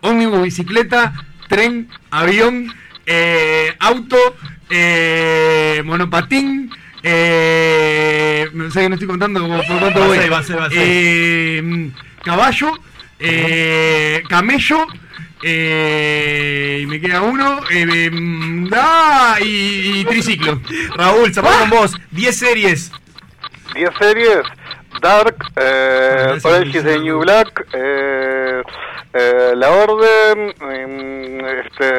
[0.00, 1.12] ómnibus, bicicleta,
[1.48, 2.72] tren, avión,
[3.06, 4.16] eh, auto,
[4.70, 6.70] eh, monopatín,
[7.02, 10.18] eh, no sé que no estoy contando como por cuánto voy.
[10.18, 10.78] ser, va a ser, va a ser.
[10.82, 11.90] Eh,
[12.22, 12.72] caballo,
[13.18, 14.86] eh, camello,
[15.42, 20.60] eh, y me queda uno, eh, mm, ah, y, y triciclo.
[20.96, 21.94] Raúl, cerramos con vos.
[22.10, 22.90] Diez series.
[23.74, 24.38] 10 series.
[25.04, 26.98] Dark, eh, Orange is the.
[26.98, 28.62] New Black, eh,
[29.12, 31.90] eh, La Orden, em, este,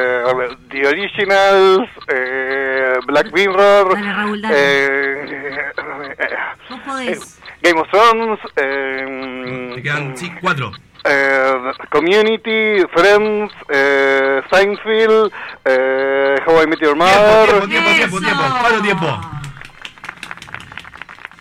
[0.70, 4.54] The Originals, eh, Black Mirror, Dale, Raúl, dale.
[4.56, 5.72] eh,
[6.18, 6.36] eh,
[6.68, 7.38] Vos podés.
[7.62, 10.72] Game of Thrones, eh, Te quedan sí, cuatro.
[11.04, 11.52] eh,
[11.90, 15.32] Community, Friends, eh, Seinfeld,
[15.64, 17.66] eh, How I Met Your Mother.
[17.66, 18.42] Tiempo, tiempo, tiempo, tiempo.
[18.60, 19.20] ¿Cuánto tiempo?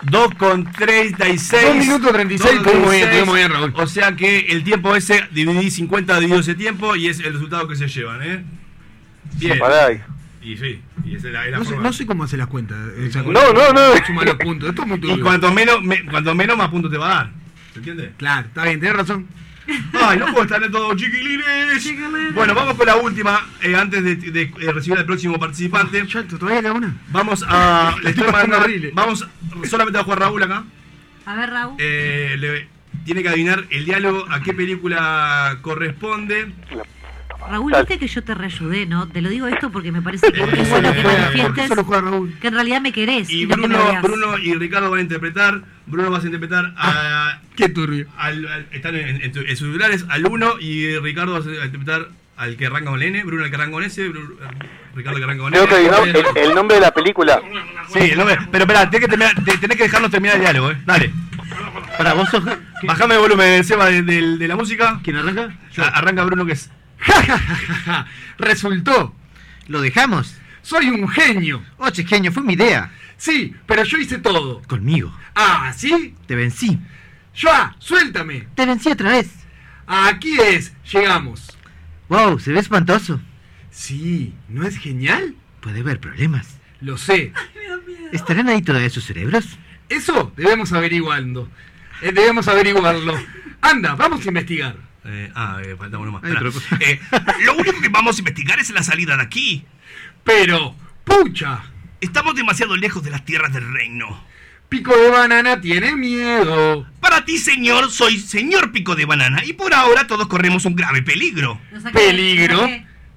[0.09, 1.63] 2 con 36.
[1.65, 3.73] Dos minutos 36, estuvimos bien, estuvimos bien, Raúl.
[3.75, 7.67] O sea que el tiempo ese, dividí 50 dividido ese tiempo y es el resultado
[7.67, 8.43] que se llevan, ¿eh?
[9.39, 9.59] Bien.
[10.41, 12.47] Y sí, y esa es la, es la No sé, no sé cómo hace las
[12.47, 12.77] cuentas.
[12.97, 14.05] eh, No, no, no.
[14.05, 14.69] Suma los puntos.
[14.69, 17.31] Esto es muy Y cuanto menos, me- cuanto menos más puntos te va a dar.
[17.73, 18.11] ¿Se entiende?
[18.17, 19.27] Claro, está bien, tenés razón.
[19.93, 22.33] Ay, no puedo estar en todo, chiquilines.
[22.35, 26.03] Bueno, vamos con la última, eh, antes de, de, eh, recibir al próximo participante.
[26.05, 26.95] ¿Todavía la una?
[27.09, 27.95] Vamos a.
[28.03, 28.67] Le estoy mandando.
[28.93, 29.27] Vamos,
[29.69, 30.63] solamente va a jugar Raúl acá.
[31.25, 31.75] A ver, Raúl.
[31.79, 32.67] Eh, le-
[33.05, 36.51] tiene que adivinar el diálogo a qué película corresponde.
[37.49, 39.07] Raúl, viste que yo te reayudé, ¿no?
[39.07, 42.33] Te lo digo esto porque me parece que es bueno que manifiestes solo juega Raúl.
[42.39, 43.29] que en realidad me querés.
[43.29, 44.01] Y no que me Bruno.
[44.01, 45.61] Bruno y Ricardo van a interpretar.
[45.87, 47.39] Bruno vas a interpretar a.
[47.55, 48.07] Qué turbio.
[48.17, 51.65] al- al- están en, en tu- en sus celulares al 1 y Ricardo vas a
[51.65, 54.35] interpretar al que arranca con el N, Bruno al que arranca con S, Bru-
[54.95, 55.73] Ricardo al que arranca con que N.
[55.73, 57.41] adivinar el, el nombre de la película.
[57.93, 58.37] Sí, el nombre.
[58.51, 60.77] Pero espera, tenés que, terminar- te- tenés que dejarnos terminar el diálogo, ¿eh?
[60.85, 61.13] Dale.
[61.97, 62.43] Para vos sos.
[62.83, 64.99] Bajame el volumen, Seba, de, de- de la música.
[65.03, 65.55] ¿Quién arranca?
[65.77, 66.69] A- arranca Bruno, que es.
[68.37, 69.15] Resultó.
[69.67, 70.35] ¿Lo dejamos?
[70.61, 71.63] Soy un genio.
[71.77, 72.91] Oye, genio, fue mi idea.
[73.17, 74.61] Sí, pero yo hice todo.
[74.63, 75.15] Conmigo.
[75.35, 76.15] Ah, ¿sí?
[76.27, 76.79] Te vencí.
[77.39, 78.47] Joa, suéltame.
[78.55, 79.29] Te vencí otra vez.
[79.87, 81.57] Aquí es, llegamos.
[82.09, 83.19] Wow, se ve espantoso.
[83.69, 85.35] Sí, ¿no es genial?
[85.59, 86.57] Puede haber problemas.
[86.81, 87.33] Lo sé.
[88.11, 89.45] ¿Estarán ahí todavía sus cerebros?
[89.89, 91.49] Eso debemos averiguando.
[92.01, 93.15] Eh, debemos averiguarlo.
[93.61, 94.77] Anda, vamos a investigar.
[95.05, 96.23] Eh, ah, eh, falta uno más.
[96.23, 96.99] Ay, pero- Eh,
[97.43, 99.65] lo único que vamos a investigar es la salida de aquí.
[100.23, 101.63] Pero, pucha,
[102.01, 104.21] Estamos demasiado lejos de las tierras del reino.
[104.69, 106.85] Pico de Banana tiene miedo.
[106.99, 111.01] Para ti, señor, soy señor Pico de Banana y por ahora todos corremos un grave
[111.01, 111.59] peligro.
[111.93, 112.67] ¿Peligro?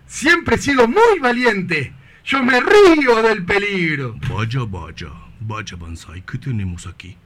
[0.06, 1.92] Siempre he sido muy valiente.
[2.24, 4.14] Yo me río del peligro.
[4.30, 5.08] Vaya, vaya,
[5.40, 7.16] vaya, Banzai, ¿qué tenemos aquí?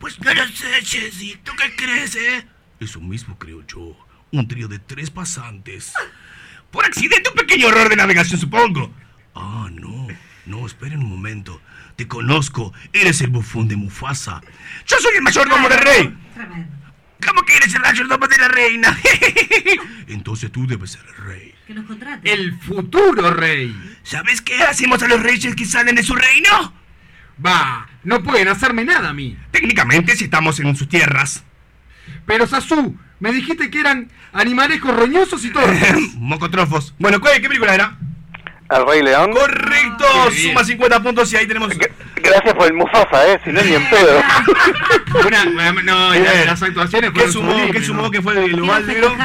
[0.00, 1.36] Pues no lo sé, Chessy.
[1.44, 2.46] ¿Tú qué crees, eh?
[2.80, 3.96] Eso mismo creo yo.
[4.32, 5.92] Un trío de tres pasantes.
[6.70, 8.92] Por accidente, un pequeño error de navegación, supongo.
[9.34, 10.08] Ah, no.
[10.46, 11.60] No, esperen un momento.
[11.96, 12.72] Te conozco.
[12.92, 14.40] Eres el bufón de Mufasa.
[14.86, 16.16] Yo soy el mayordomo del rey.
[17.26, 18.96] ¿Cómo que eres el mayordomo de la reina?
[20.06, 21.54] Entonces tú debes ser el rey.
[21.66, 22.30] Que nos contrate.
[22.30, 23.74] El futuro rey.
[24.02, 26.74] ¿Sabes qué hacemos a los reyes que salen de su reino?
[27.44, 29.36] Va, no pueden hacerme nada a mí.
[29.50, 31.44] Técnicamente, si estamos en sus tierras.
[32.26, 35.94] Pero Sasu, me dijiste que eran animalejos roñosos y torpes.
[36.16, 36.94] Mocotrofos.
[36.98, 37.96] Bueno, ¿cuál- ¿qué película era?
[38.68, 39.30] El Rey León.
[39.32, 40.04] Correcto,
[40.42, 41.72] suma 50 puntos y ahí tenemos.
[42.28, 44.20] Gracias por el Mufasa, eh, si no es ni en pedo.
[45.26, 45.44] Una-
[45.82, 46.24] no, Bien.
[46.46, 47.86] las actuaciones ¿Qué fueron sumó, ¿Qué ¿no?
[47.86, 48.10] sumó?
[48.10, 49.16] ¿Qué fue el Quiero global negro?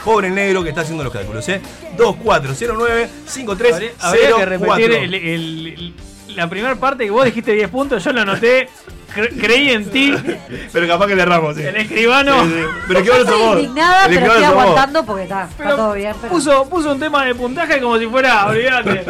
[0.05, 1.59] Pobre negro que está haciendo los cálculos, ¿eh?
[1.97, 3.91] 2409-5304.
[3.99, 5.93] Habría que repetir el- el- el-
[6.35, 8.67] la primera parte que vos dijiste 10 puntos, yo la anoté,
[9.15, 10.13] cre- creí en ti.
[10.71, 11.63] Pero capaz que le erramos, sí.
[11.63, 12.43] El escribano.
[12.43, 12.55] Sí, sí.
[12.87, 13.57] Pero que ahora Estoy somos.
[13.59, 16.13] indignada, el pero estoy aguantando porque está, está Pero todo bien.
[16.21, 16.33] Pero...
[16.33, 19.05] Puso, puso un tema de puntaje como si fuera, olvídate.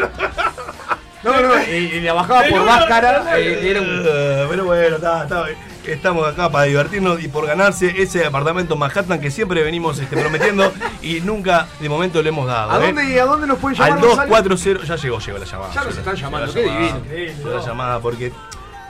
[1.23, 3.23] No, no, y, y la bajaba por más cara.
[3.39, 4.03] eh, era un-
[4.49, 5.45] Pero bueno, está, está-
[5.87, 10.73] estamos acá para divertirnos y por ganarse ese apartamento Manhattan que siempre venimos este, prometiendo
[11.01, 12.71] y nunca de momento le hemos dado.
[12.71, 12.87] ¿A ¿eh?
[12.93, 14.05] dónde, ¿A dónde nos pueden Al llamar?
[14.05, 14.29] Gonzalo?
[14.49, 14.85] 240.
[14.85, 15.73] Ya llegó, llegó la llamada.
[15.73, 16.99] Ya nos están la- llamando, llegó qué la llamada.
[17.13, 17.37] divino.
[17.37, 18.31] Llegó la llamada porque,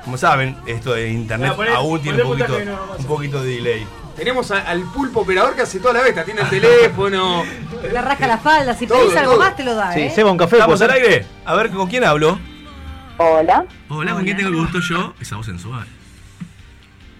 [0.03, 3.49] como saben, esto de internet Ya, poné- aún tiene un poquito, no, un poquito de
[3.55, 3.87] delay.
[4.15, 7.43] Tenemos a- al pulpo operador que hace toda la vez, te atiende el teléfono.
[7.91, 9.41] Le rasca la falda, si Todo, pedís algo todo.
[9.41, 10.13] más te lo da, ¿eh?
[10.23, 10.55] un café.
[10.55, 11.25] ¿Estamos ¿puede al aire?
[11.45, 12.39] A ver, ¿con quién hablo?
[13.17, 13.65] Hola.
[13.89, 15.13] Hola, ¿con quién tengo el gusto yo?
[15.19, 15.85] Esa voz sensual.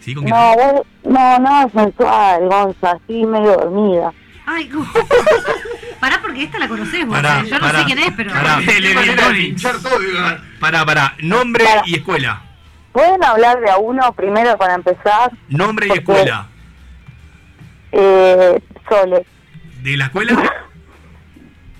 [0.05, 0.13] ¿Sí?
[0.13, 0.35] ¿Con quién?
[0.35, 4.13] No, vos- no, no, sensual, Gonza, así medio dormida.
[4.45, 4.69] Ay,
[5.99, 7.45] Pará porque esta la conocés vos, Pará, eh.
[7.49, 8.31] Yo no pará, sé quién es, pero...
[8.31, 8.59] pará.
[10.59, 12.41] Para, para, nombre y escuela.
[12.91, 15.31] ¿Pueden hablar de a uno primero para empezar?
[15.49, 16.47] Nombre y escuela.
[17.91, 19.25] Eh, Sole,
[19.81, 20.33] ¿De la escuela?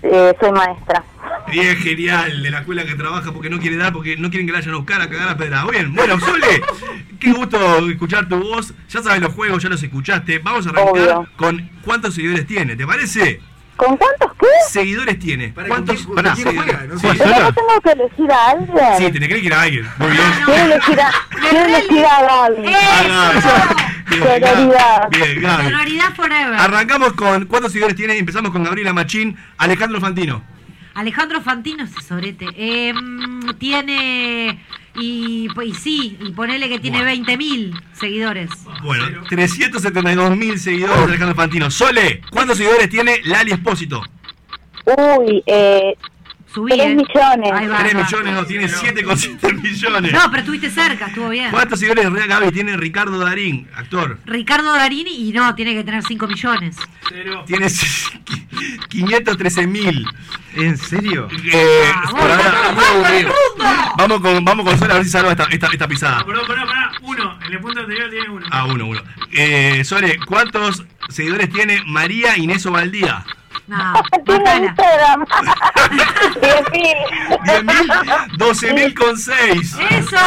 [0.04, 1.04] eh, soy maestra.
[1.52, 4.52] Bien, genial, de la escuela que trabaja porque no quiere dar, porque no quieren que
[4.54, 5.66] la vayan a buscar a cagar a pedra.
[5.66, 6.62] Bien, bueno, Sole,
[7.20, 8.74] qué gusto escuchar tu voz.
[8.90, 10.40] Ya sabes los juegos, ya los escuchaste.
[10.40, 11.28] Vamos a arrancar Obvio.
[11.38, 13.42] con cuántos seguidores tiene, ¿te parece?
[13.78, 14.48] ¿Con cuántos qué?
[14.70, 15.54] Seguidores tiene.
[15.54, 16.34] ¿Cuántos juega?
[16.88, 18.78] No Sí, ¿Pero no tengo que elegir a alguien?
[18.98, 19.88] Sí, tenés que elegir a alguien.
[19.98, 20.24] Muy bien.
[20.46, 21.12] Quiero elegir a...
[21.30, 22.62] Quiero elegir a Gaby.
[22.62, 25.10] Bien, Sororidad.
[25.10, 25.64] Bien, Gaby.
[25.66, 26.54] Sonoridad forever.
[26.54, 27.46] Arrancamos con.
[27.48, 28.18] ¿Cuántos seguidores tiene?
[28.18, 30.42] Empezamos con Gabriela Machín, Alejandro Fantino.
[30.96, 32.48] Alejandro Fantino, ese sobrete.
[32.56, 34.60] eh, mm, tiene.
[34.98, 38.50] Y, y sí, y ponele que tiene 20.000 seguidores.
[38.82, 41.70] Bueno, 372 mil seguidores de Alejandro Fantino.
[41.70, 44.02] Sole, ¿cuántos seguidores tiene Lali Espósito?
[44.86, 45.96] Uy, eh.
[46.56, 46.96] Subí, 3 eh.
[46.96, 47.52] millones.
[47.52, 48.04] Ahí va, 3 ahí va.
[48.06, 50.14] millones, no, tiene 7,7 millones.
[50.14, 51.52] No, pero estuviste cerca, estuvo bien.
[51.52, 54.20] ¿Cuántos seguidores de Gaby tiene Ricardo Darín, actor?
[54.26, 56.78] Ricardo Darini, y no, tiene que tener 5 millones.
[57.46, 57.68] Tiene
[58.90, 60.08] 513 mil.
[60.56, 61.28] ¿En serio?
[61.52, 63.26] Eh, Ah, por ahora-
[63.98, 66.26] vamos con, vamos con Sole a ver si salva esta, esta, esta pisada.
[66.26, 66.92] Pará, pará, pará.
[67.02, 67.38] Uno.
[67.46, 68.46] En el punto anterior tiene uno.
[68.50, 69.02] Ah, uno, uno.
[69.34, 73.26] Eh, Sole, ¿cuántos seguidores tiene María Inés Ovaldía?
[73.68, 73.94] No,
[74.26, 75.26] Tiene Instagram.
[75.90, 76.96] 10.000.
[77.46, 79.78] 10.000, 12.000 con 6.
[79.92, 80.18] ¡Eso!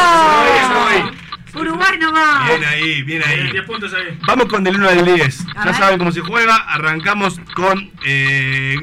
[1.55, 2.47] Uruguay nomás.
[2.49, 3.51] Bien ahí, bien ahí.
[3.51, 4.17] 10 puntos ahí.
[4.27, 5.39] Vamos con del 1 al 10.
[5.41, 5.75] A Ya ver.
[5.75, 6.55] saben cómo se juega.
[6.55, 7.91] Arrancamos con.
[8.05, 8.75] eh,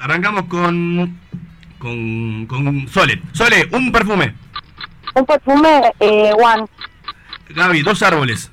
[0.00, 1.18] arrancamos con.
[1.78, 2.46] Con.
[2.46, 3.20] Con Sole.
[3.32, 4.34] Sole, un perfume.
[5.14, 6.66] Un perfume, eh, One.
[7.50, 8.50] Gaby, dos árboles.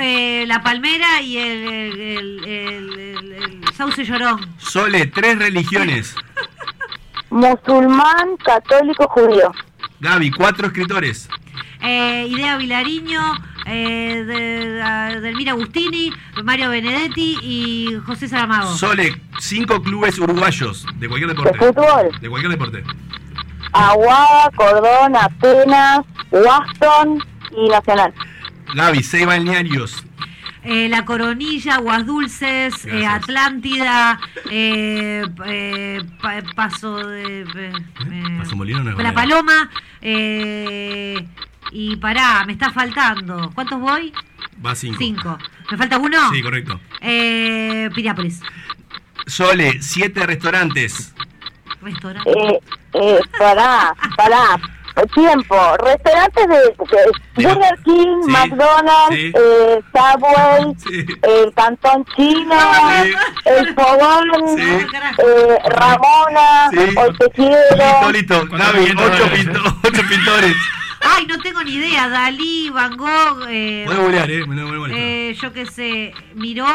[0.00, 3.32] Eh, la palmera y el, el, el, el- el-
[3.64, 4.54] el sauce llorón.
[4.58, 6.14] Sole, tres religiones.
[7.30, 9.52] Musulmán, católico, judío.
[10.00, 11.28] Gaby, cuatro escritores.
[11.80, 13.20] Eh, Idea Vilariño,
[13.66, 18.74] eh, de, Agustini, Mario Benedetti y José Saramago.
[18.76, 20.86] Sole, cinco clubes uruguayos.
[20.96, 21.52] De cualquier deporte.
[21.52, 22.20] ¿De fútbol?
[22.20, 22.82] De cualquier deporte.
[23.72, 26.00] Aguada, Cordón, Atenas,
[26.30, 27.22] Waston
[27.52, 28.12] y Nacional.
[28.74, 30.04] Gaby, seis balnearios.
[30.64, 34.18] Eh, la Coronilla, Aguas Dulces, eh, Atlántida,
[34.50, 37.42] eh, eh, pa- Paso de...
[37.42, 39.14] eh, Paso Molino no La.
[39.14, 39.70] Paloma.
[40.00, 41.26] eh,
[41.70, 43.50] y pará, me está faltando.
[43.54, 44.12] ¿Cuántos voy?
[44.64, 44.96] Va cinco.
[44.98, 45.38] Cinco.
[45.70, 46.18] ¿Me falta uno?
[46.32, 46.80] Sí, correcto.
[47.00, 48.40] Eh, Piriápolis.
[49.26, 51.14] Sole, siete restaurantes.
[51.82, 52.30] Restaurante.
[52.30, 52.60] Eh,
[52.94, 54.58] eh, pará, pará.
[55.06, 55.56] Tiempo.
[55.78, 59.32] Restaurantes de, de Burger King, Sí, McDonald's, sí.
[59.34, 60.74] eh, Subway,
[61.22, 62.54] el Cantón Chino,
[63.44, 66.78] el Fogón, eh, Ramona, Sí.
[66.96, 68.10] Hoy Te Quiero.
[68.12, 68.56] Listo, listo.
[68.56, 70.56] Gaby, ocho, pinto- ocho pintores.
[71.00, 72.08] Ay, no tengo ni idea.
[72.08, 74.44] Dalí, Van Gogh, eh, Podés googlear, eh.
[74.46, 75.00] No me molesta.
[75.00, 76.66] eh, yo qué sé, Miró,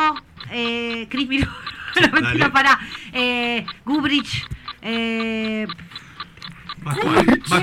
[0.50, 1.48] eh, Chris Miró,
[2.02, 2.80] no mentira, para,
[3.12, 4.45] eh, Gubrich,
[4.82, 5.68] eh,
[6.84, 6.98] Vas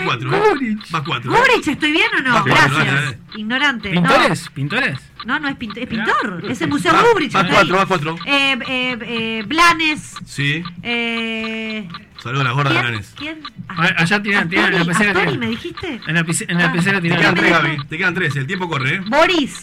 [0.04, 0.30] cuatro.
[0.30, 1.36] Vas cuatro, eh.
[1.56, 1.70] Eh.
[1.72, 2.44] ¿estoy bien o no?
[2.44, 3.16] Gracias.
[3.36, 3.90] Ignorante.
[3.90, 4.48] ¿Pintores?
[4.54, 4.98] ¿Pintores?
[5.26, 8.16] No, no, es, pint- es pintor, es el Museo vas está cuatro, vas cuatro.
[8.24, 10.62] Eh, eh, eh, Blanes, Sí.
[10.82, 11.86] eh,
[12.22, 12.92] Saludos a las gordas de ¿quién?
[12.92, 13.14] Lanes.
[13.16, 13.40] ¿Quién?
[13.68, 15.12] Ah, Allá tiran, tiran en la pecera.
[15.20, 15.38] Tiran.
[15.38, 16.00] ¿me dijiste?
[16.06, 16.72] En la, pice- en la Ah.
[16.72, 17.34] pecera Te quedan tiran.
[17.34, 17.86] tres, Gaby.
[17.88, 18.36] Te quedan tres.
[18.36, 19.00] El tiempo corre, eh.
[19.06, 19.60] Boris.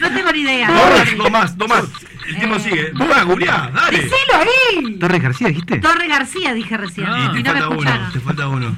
[0.00, 0.70] No, tengo ni idea.
[1.16, 1.84] Dos más, dos más.
[2.26, 2.90] El tiempo sigue.
[2.94, 3.98] Vos googleá, dale.
[3.98, 4.98] Decilo ahí.
[4.98, 5.78] Torres García, dijiste.
[5.78, 7.06] Torre García, dije recién.
[7.34, 8.76] Y y te no me falta uno, te falta uno.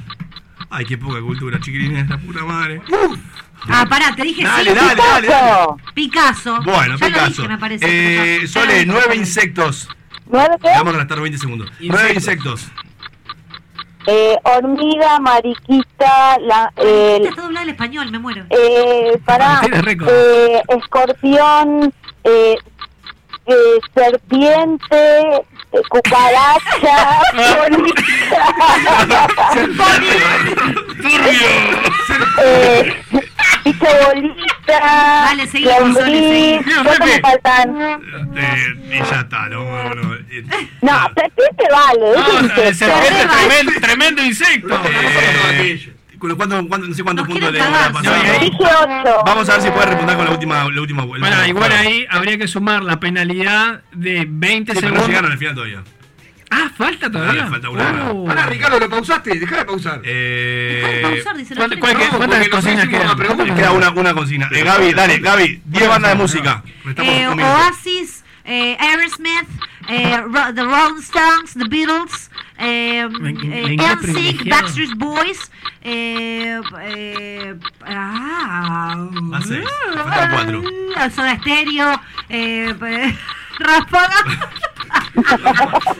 [0.69, 2.81] Ay, qué poca cultura, chiquilines, la puta madre.
[3.69, 4.75] Ah, pará, te dije Dale, sí.
[4.75, 5.67] dale, dale, dale.
[5.93, 6.61] Picasso.
[6.63, 7.27] Bueno, ya Lo Picasso.
[7.41, 7.85] dije, me parece.
[8.43, 9.89] Eh, Sole, lo nueve insectos.
[10.29, 10.69] ¿Nueve qué?
[10.69, 11.71] Vamos a gastar 20 segundos.
[11.79, 12.67] Nueve insectos.
[14.09, 18.45] Eh, hormiga, mariquita, la, eh, Está hablado en español, me muero.
[18.49, 21.93] eh, pará, eh, escorpión,
[22.23, 22.55] eh,
[23.47, 24.97] eh, serpiente,
[25.71, 27.19] eh, cucaracha,
[32.43, 33.03] eh,
[33.63, 35.65] bicho bolita, seguí.
[35.65, 38.01] lombriz, ¿cuántos me faltan?
[38.35, 40.13] Eh, y ya está, no, no, no.
[40.15, 40.43] Eh,
[40.81, 42.85] No, serpiente vale, es un No, el insecto.
[42.85, 44.81] serpiente tremendo, tremendo insecto.
[44.85, 47.59] eh, ¿cuánto- cuánto- no sé cuántos puntos le.
[47.59, 49.21] Dije ocho.
[49.25, 51.27] Vamos a ver si puede repuntar con la última, la última vuelta.
[51.27, 55.07] Bueno, igual ahí habría que sumar la penalidad de 20 Sí, pero no segundos.
[55.07, 55.83] llegaron al final todavía.
[56.49, 57.41] Ah, falta todavía.
[57.43, 58.11] Dale, falta una.
[58.11, 58.49] Oh.
[58.49, 59.37] Ricardo, ¿lo pausaste?
[59.37, 59.99] Dejá de pausar.
[60.05, 61.79] Eh, Pausar, dice la ¿cuál- gente.
[61.81, 63.55] cuál que- No, ¿Cuántas hicimos quedan?
[63.57, 64.49] queda una, una cocina.
[64.53, 66.63] Eh, Gaby, dale, Gaby, 10 bandas de música.
[66.97, 67.27] Eh.
[67.27, 69.49] Oasis, eh, Aerosmith,
[69.89, 74.49] eh, Ro- The Rolling Stones, The Beatles, eh, me eh, NSYNC.
[74.49, 75.51] Backstreet Boys,
[75.83, 77.53] eh, eh,
[77.85, 78.95] ah,
[79.29, 80.63] Va seis, faltan cuatro.
[81.13, 82.73] Soda Stereo, eh,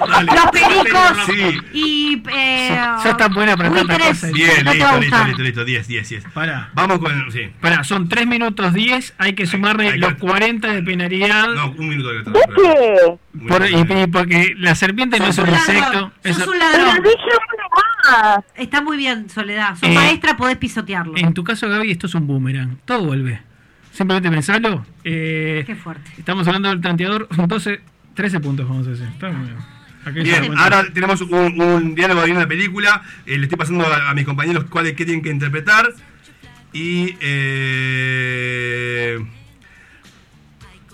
[0.07, 0.31] Dale.
[0.31, 1.57] Los Pericos Sí.
[1.73, 4.19] y eh, Ya está buena para tanta Buitres.
[4.21, 4.31] cosa.
[4.33, 5.65] Bien, No listo, listo, listo, listo.
[5.65, 6.23] 10, 10, 10.
[6.33, 6.69] Pará.
[6.73, 7.31] Vamos con.
[7.31, 7.49] Sí.
[7.59, 11.47] Pará, son 3 minutos 10, hay que sumarle Hay que- los 40 de penalidad.
[11.49, 12.47] No, un minuto de ¿De retraso.
[12.55, 13.47] qué?
[13.47, 16.11] Por- y, y porque la serpiente no es un insecto.
[16.23, 17.03] es- un ladrón.
[18.55, 19.71] Está muy bien, Soledad.
[19.75, 21.13] Sos Eh, maestra, podés pisotearlo.
[21.17, 22.77] En tu caso, Gaby, esto es un boomerang.
[22.85, 23.41] Todo vuelve.
[23.91, 24.85] Simplemente pensalo.
[25.03, 26.09] Eh, Qué fuerte.
[26.17, 27.27] Estamos hablando del tanteador.
[27.47, 27.81] 12,
[28.17, 29.07] 13 puntos, vamos a decir.
[29.07, 29.57] Está muy bien.
[30.23, 33.01] Bien, ahora tenemos un, un diálogo de una película.
[33.25, 35.89] eh, le estoy pasando a, a mis compañeros cuáles qué tienen que interpretar.
[36.73, 37.15] Y.
[37.21, 39.19] Eh,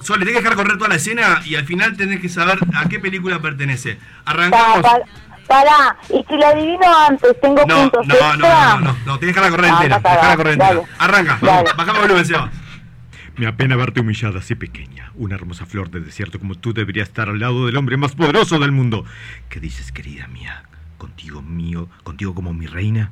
[0.02, 2.60] Sol, le tenés que dejar correr toda la escena y al final tenés que saber
[2.76, 3.98] a qué película pertenece.
[4.26, 4.82] Arrancamos.
[4.82, 5.00] pa-
[5.48, 9.20] Pará, y si lo adivino antes, tengo No, no, puntos no, no, no, no, no,
[9.20, 10.00] tenés que dejarla correr Ah, entera.
[10.00, 10.80] bien, correr dale.
[10.80, 10.96] entera.
[11.00, 11.70] Arranca, Dale.
[11.78, 12.52] bajamos el volumen, Seba.
[13.36, 15.12] Me apena verte humillada así pequeña.
[15.16, 18.60] Una hermosa flor del desierto como tú debería estar al lado del hombre más poderoso
[18.60, 19.06] del mundo.
[19.50, 20.64] ¿Qué dices, querida mía?
[20.98, 21.90] ¿Contigo mío?
[22.04, 23.12] ¿Contigo como mi reina?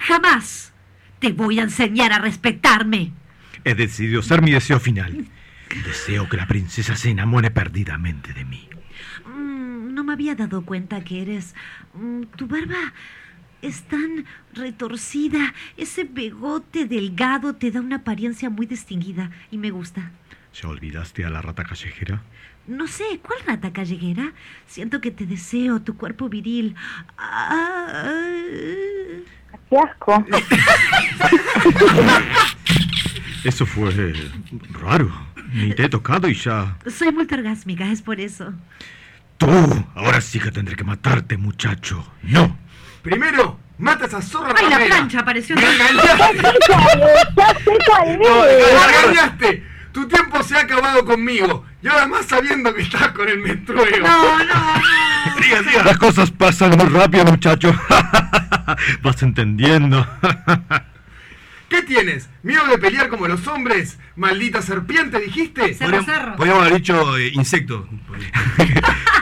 [0.00, 0.72] Jamás
[1.20, 3.12] te voy a enseñar a respetarme.
[3.64, 5.26] He decidido ser mi deseo final.
[5.84, 8.68] Deseo que la princesa se enamore perdidamente de mí.
[9.24, 11.54] Mm, no me había dado cuenta que eres...
[11.94, 12.92] mm, tu barba
[13.62, 14.24] es tan
[14.54, 15.54] retorcida.
[15.76, 20.10] Ese bigote delgado te da una apariencia muy distinguida y me gusta.
[20.60, 22.22] ¿Ya olvidaste a la rata callejera?
[22.66, 24.32] No sé, ¿cuál rata callejera?
[24.66, 26.74] Siento que te deseo, tu cuerpo viril.
[27.16, 28.04] Ah,
[29.70, 30.24] Qué asco.
[33.44, 33.90] Eso fue
[34.80, 35.10] raro.
[35.52, 36.76] Ni te he tocado y ya.
[36.86, 38.52] soy muy orgásmica, es por eso.
[39.38, 39.48] Tú,
[39.94, 42.06] ahora sí que tendré que matarte, muchacho.
[42.22, 42.56] No.
[43.02, 45.56] Primero, mata a esa zorra ¡Ay, la plancha apareció!
[45.56, 46.42] ¡Me engañaste!
[48.18, 49.66] No, me engañaste.
[49.92, 51.66] Tu tiempo se ha acabado conmigo.
[51.82, 54.00] Y ahora más sabiendo que estás con el menstrueo.
[54.00, 55.42] No, no, no.
[55.42, 55.84] Siga, siga.
[55.84, 57.74] Las cosas pasan muy rápido, muchacho.
[59.02, 60.06] Vas entendiendo.
[61.68, 62.30] ¿Qué tienes?
[62.42, 63.98] ¿Miedo de pelear como los hombres?
[64.16, 65.74] ¿Maldita serpiente, dijiste?
[65.74, 66.36] Cerro, cerro.
[66.36, 67.88] Podríamos haber dicho eh, insecto.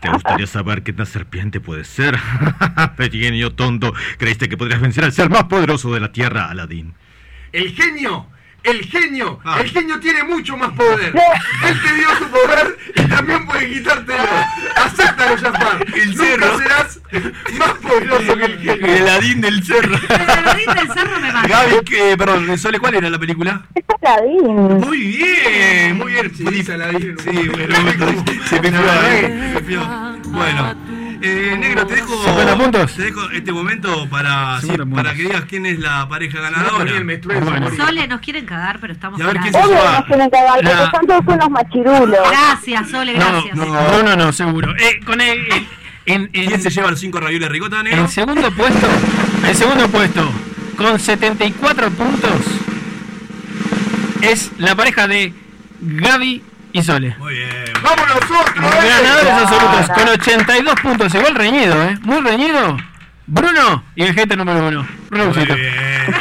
[0.00, 2.18] ¿Te gustaría saber qué tan serpiente puede ser?
[2.96, 6.94] Pequeño tonto, creíste que podrías vencer al ser más poderoso de la tierra, Aladín.
[7.52, 8.26] El genio.
[8.64, 9.40] El genio.
[9.44, 9.58] Ah.
[9.60, 11.12] El genio tiene mucho más poder.
[11.66, 14.22] Él te dio su poder y también puede quitártelo.
[14.76, 15.84] Acéptalo, Jafar.
[15.94, 16.58] El Nunca cerro.
[16.58, 17.00] serás
[17.58, 18.86] más poderoso que el genio.
[18.86, 19.96] El Aladín del cerro.
[19.96, 21.48] El Aladín del cerro me mata.
[21.48, 23.62] Gaby, perdón, Sole, ¿cuál era la película?
[23.74, 24.78] Es Aladín.
[24.78, 26.32] Muy bien, muy bien.
[26.34, 27.16] Sí, dice Aladín.
[27.18, 27.74] Sí, bueno,
[28.48, 30.30] se me fue ahí, se me fue.
[30.30, 30.74] Bueno,
[31.22, 32.92] eh, negro, te dejo, 50 puntos.
[32.94, 35.02] te dejo este momento para, sí, 50 puntos.
[35.02, 37.76] para que digas quién es la pareja No, ganadora.
[37.76, 39.68] Sole, nos quieren cagar, pero estamos Y a ver al quién aire.
[39.68, 42.18] se Obvio nos tienen que dar, porque La- son todos unos machirulos.
[42.30, 43.56] Gracias, Sole, No, gracias.
[43.56, 44.74] no, no, no, seguro.
[44.76, 45.66] Eh, con el, en,
[46.06, 48.00] en, en- ¿Quién se lleva los cinco ravioles ricota, negro?
[48.00, 48.86] en segundo puesto,
[49.46, 50.28] en segundo puesto,
[50.76, 52.30] con 74 puntos,
[54.22, 55.32] es la pareja de
[55.80, 56.42] Gaby
[56.72, 57.14] y Sole.
[57.18, 57.50] Muy bien.
[57.82, 58.54] ¡Vamos nosotros!
[58.56, 58.88] eh!
[58.88, 61.98] Ganadores absolutos con 82 puntos, igual reñido, ¿eh?
[62.02, 62.76] Muy reñido.
[63.34, 64.86] Bruno y el gente número uno.
[65.08, 65.56] Bruno Muy bien,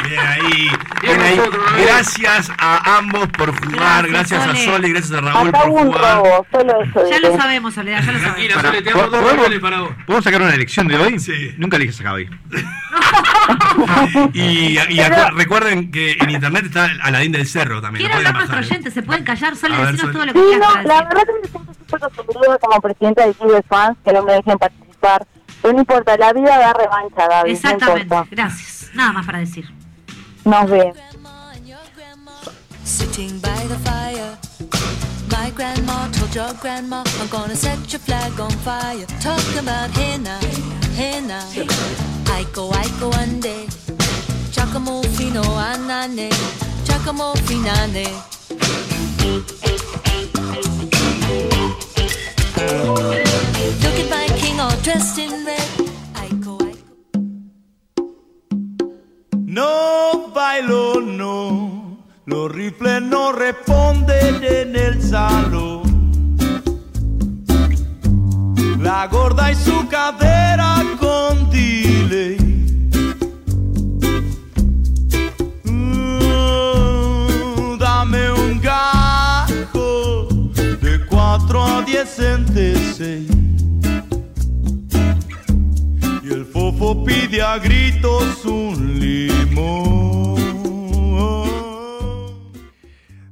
[0.07, 0.71] bien ahí.
[1.01, 1.39] Bien ahí.
[1.83, 4.89] Gracias a ambos por jugar, Gracias, gracias, a Sole.
[4.89, 6.15] Gracias a Raúl Acá por jugar.
[6.17, 7.09] robo, solo eso.
[7.09, 8.35] Ya lo sabemos, Soledad, ya lo sabemos.
[8.35, 9.91] Tranquila, Sole, te damos dos ¿Podemos- ravioles para vos.
[10.05, 11.19] ¿Podemos sacar una elección de hoy?
[11.19, 11.55] Sí.
[11.57, 12.29] Nunca le dije a Gaby.
[14.33, 14.39] Y,
[14.77, 18.05] y acu- recuerden que en internet está Aladín del Cerro también.
[18.05, 18.61] Quiero hablar nuestro ¿eh?
[18.61, 20.13] oyente, se pueden callar, Sole, ver, Sole.
[20.13, 21.07] todo lo que Sí, quieras no, para la decir.
[21.09, 21.47] verdad que me
[21.89, 25.25] siento súper como presidenta del club de fans, que no me dejen participar.
[25.61, 27.27] Pero no importa, la vida da revancha.
[27.27, 28.27] No Exactamente, importa.
[28.31, 28.89] gracias.
[28.93, 29.65] Nada más para decir.
[30.43, 30.97] Nos vemos.
[32.83, 34.37] Sitting by the fire.
[35.29, 39.05] My grandma told your grandma, I'm gonna set your flag on fire.
[39.21, 40.39] Talking about hey now,
[40.97, 41.41] hey now.
[42.35, 43.67] Aiko, aiko, ande.
[44.51, 46.29] Giacomo fino anane.
[46.83, 48.07] Giacomo finane.
[52.61, 54.30] Look at my
[59.51, 61.97] no bailo, no.
[62.25, 66.37] Los rifles no responden en el salón.
[68.79, 72.37] La gorda y su cadera con delay.
[75.63, 76.99] Mm,
[77.79, 80.27] dame un gajo
[80.81, 82.47] de 4 a 10 en
[82.95, 83.50] 6.
[87.11, 90.35] Pide a gritos un limón.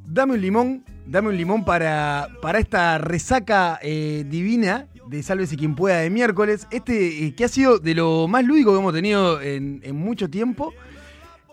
[0.06, 5.76] Dame un limón, dame un limón para, para esta resaca eh, divina de Sálvese quien
[5.76, 6.68] pueda de miércoles.
[6.72, 10.74] Este eh, que ha sido de lo más lúdico que hemos tenido en, mucho tiempo.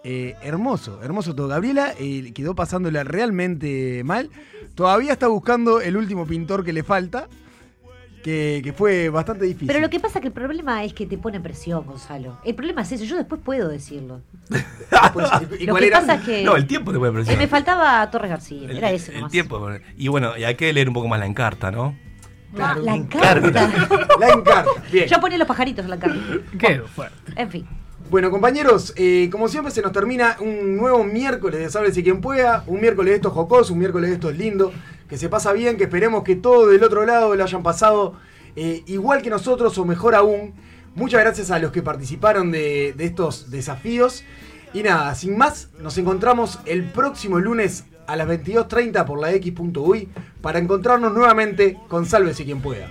[0.03, 1.49] Eh, hermoso, hermoso todo.
[1.49, 1.95] Gabriela
[2.35, 4.31] quedó pasándola realmente mal.
[4.75, 7.29] Todavía está buscando el último pintor que le falta.
[8.27, 9.69] Que, que fue bastante difícil.
[9.69, 12.39] Pero lo que pasa que el problema es que te pone presión, Gonzalo.
[12.45, 14.21] El problema es eso, yo después puedo decirlo.
[15.61, 16.01] ¿Y lo cuál que era?
[16.01, 17.39] pasa es que No, el tiempo te puede eh, presionar.
[17.41, 19.31] me faltaba Torres García, El- era ese el nomás.
[19.31, 19.69] tiempo.
[19.97, 21.97] Y bueno, y hay que leer un poco más la encarta, ¿no?
[22.53, 23.71] La encarta.
[24.19, 24.71] La encarta.
[24.91, 25.07] Bien.
[25.07, 26.19] Yo ponía los pajaritos en la encarta.
[26.59, 27.33] Qué fuerte.
[27.37, 27.67] En fin.
[28.11, 32.65] Bueno, compañeros, eh, como siempre se nos termina un nuevo miércoles de Sálvese quien pueda,
[32.67, 34.73] un miércoles de estos jocosos, un miércoles de estos lindos,
[35.09, 38.15] que se pasa bien, que esperemos que todos del otro lado lo hayan pasado
[38.57, 40.55] eh, igual que nosotros o mejor aún.
[40.95, 44.25] Muchas gracias a los que participaron de, de estos desafíos.
[44.73, 50.09] Y nada, sin más, nos encontramos el próximo lunes a las 22.30 por la X.uy
[50.41, 52.89] para encontrarnos nuevamente con Sálvese quien pueda.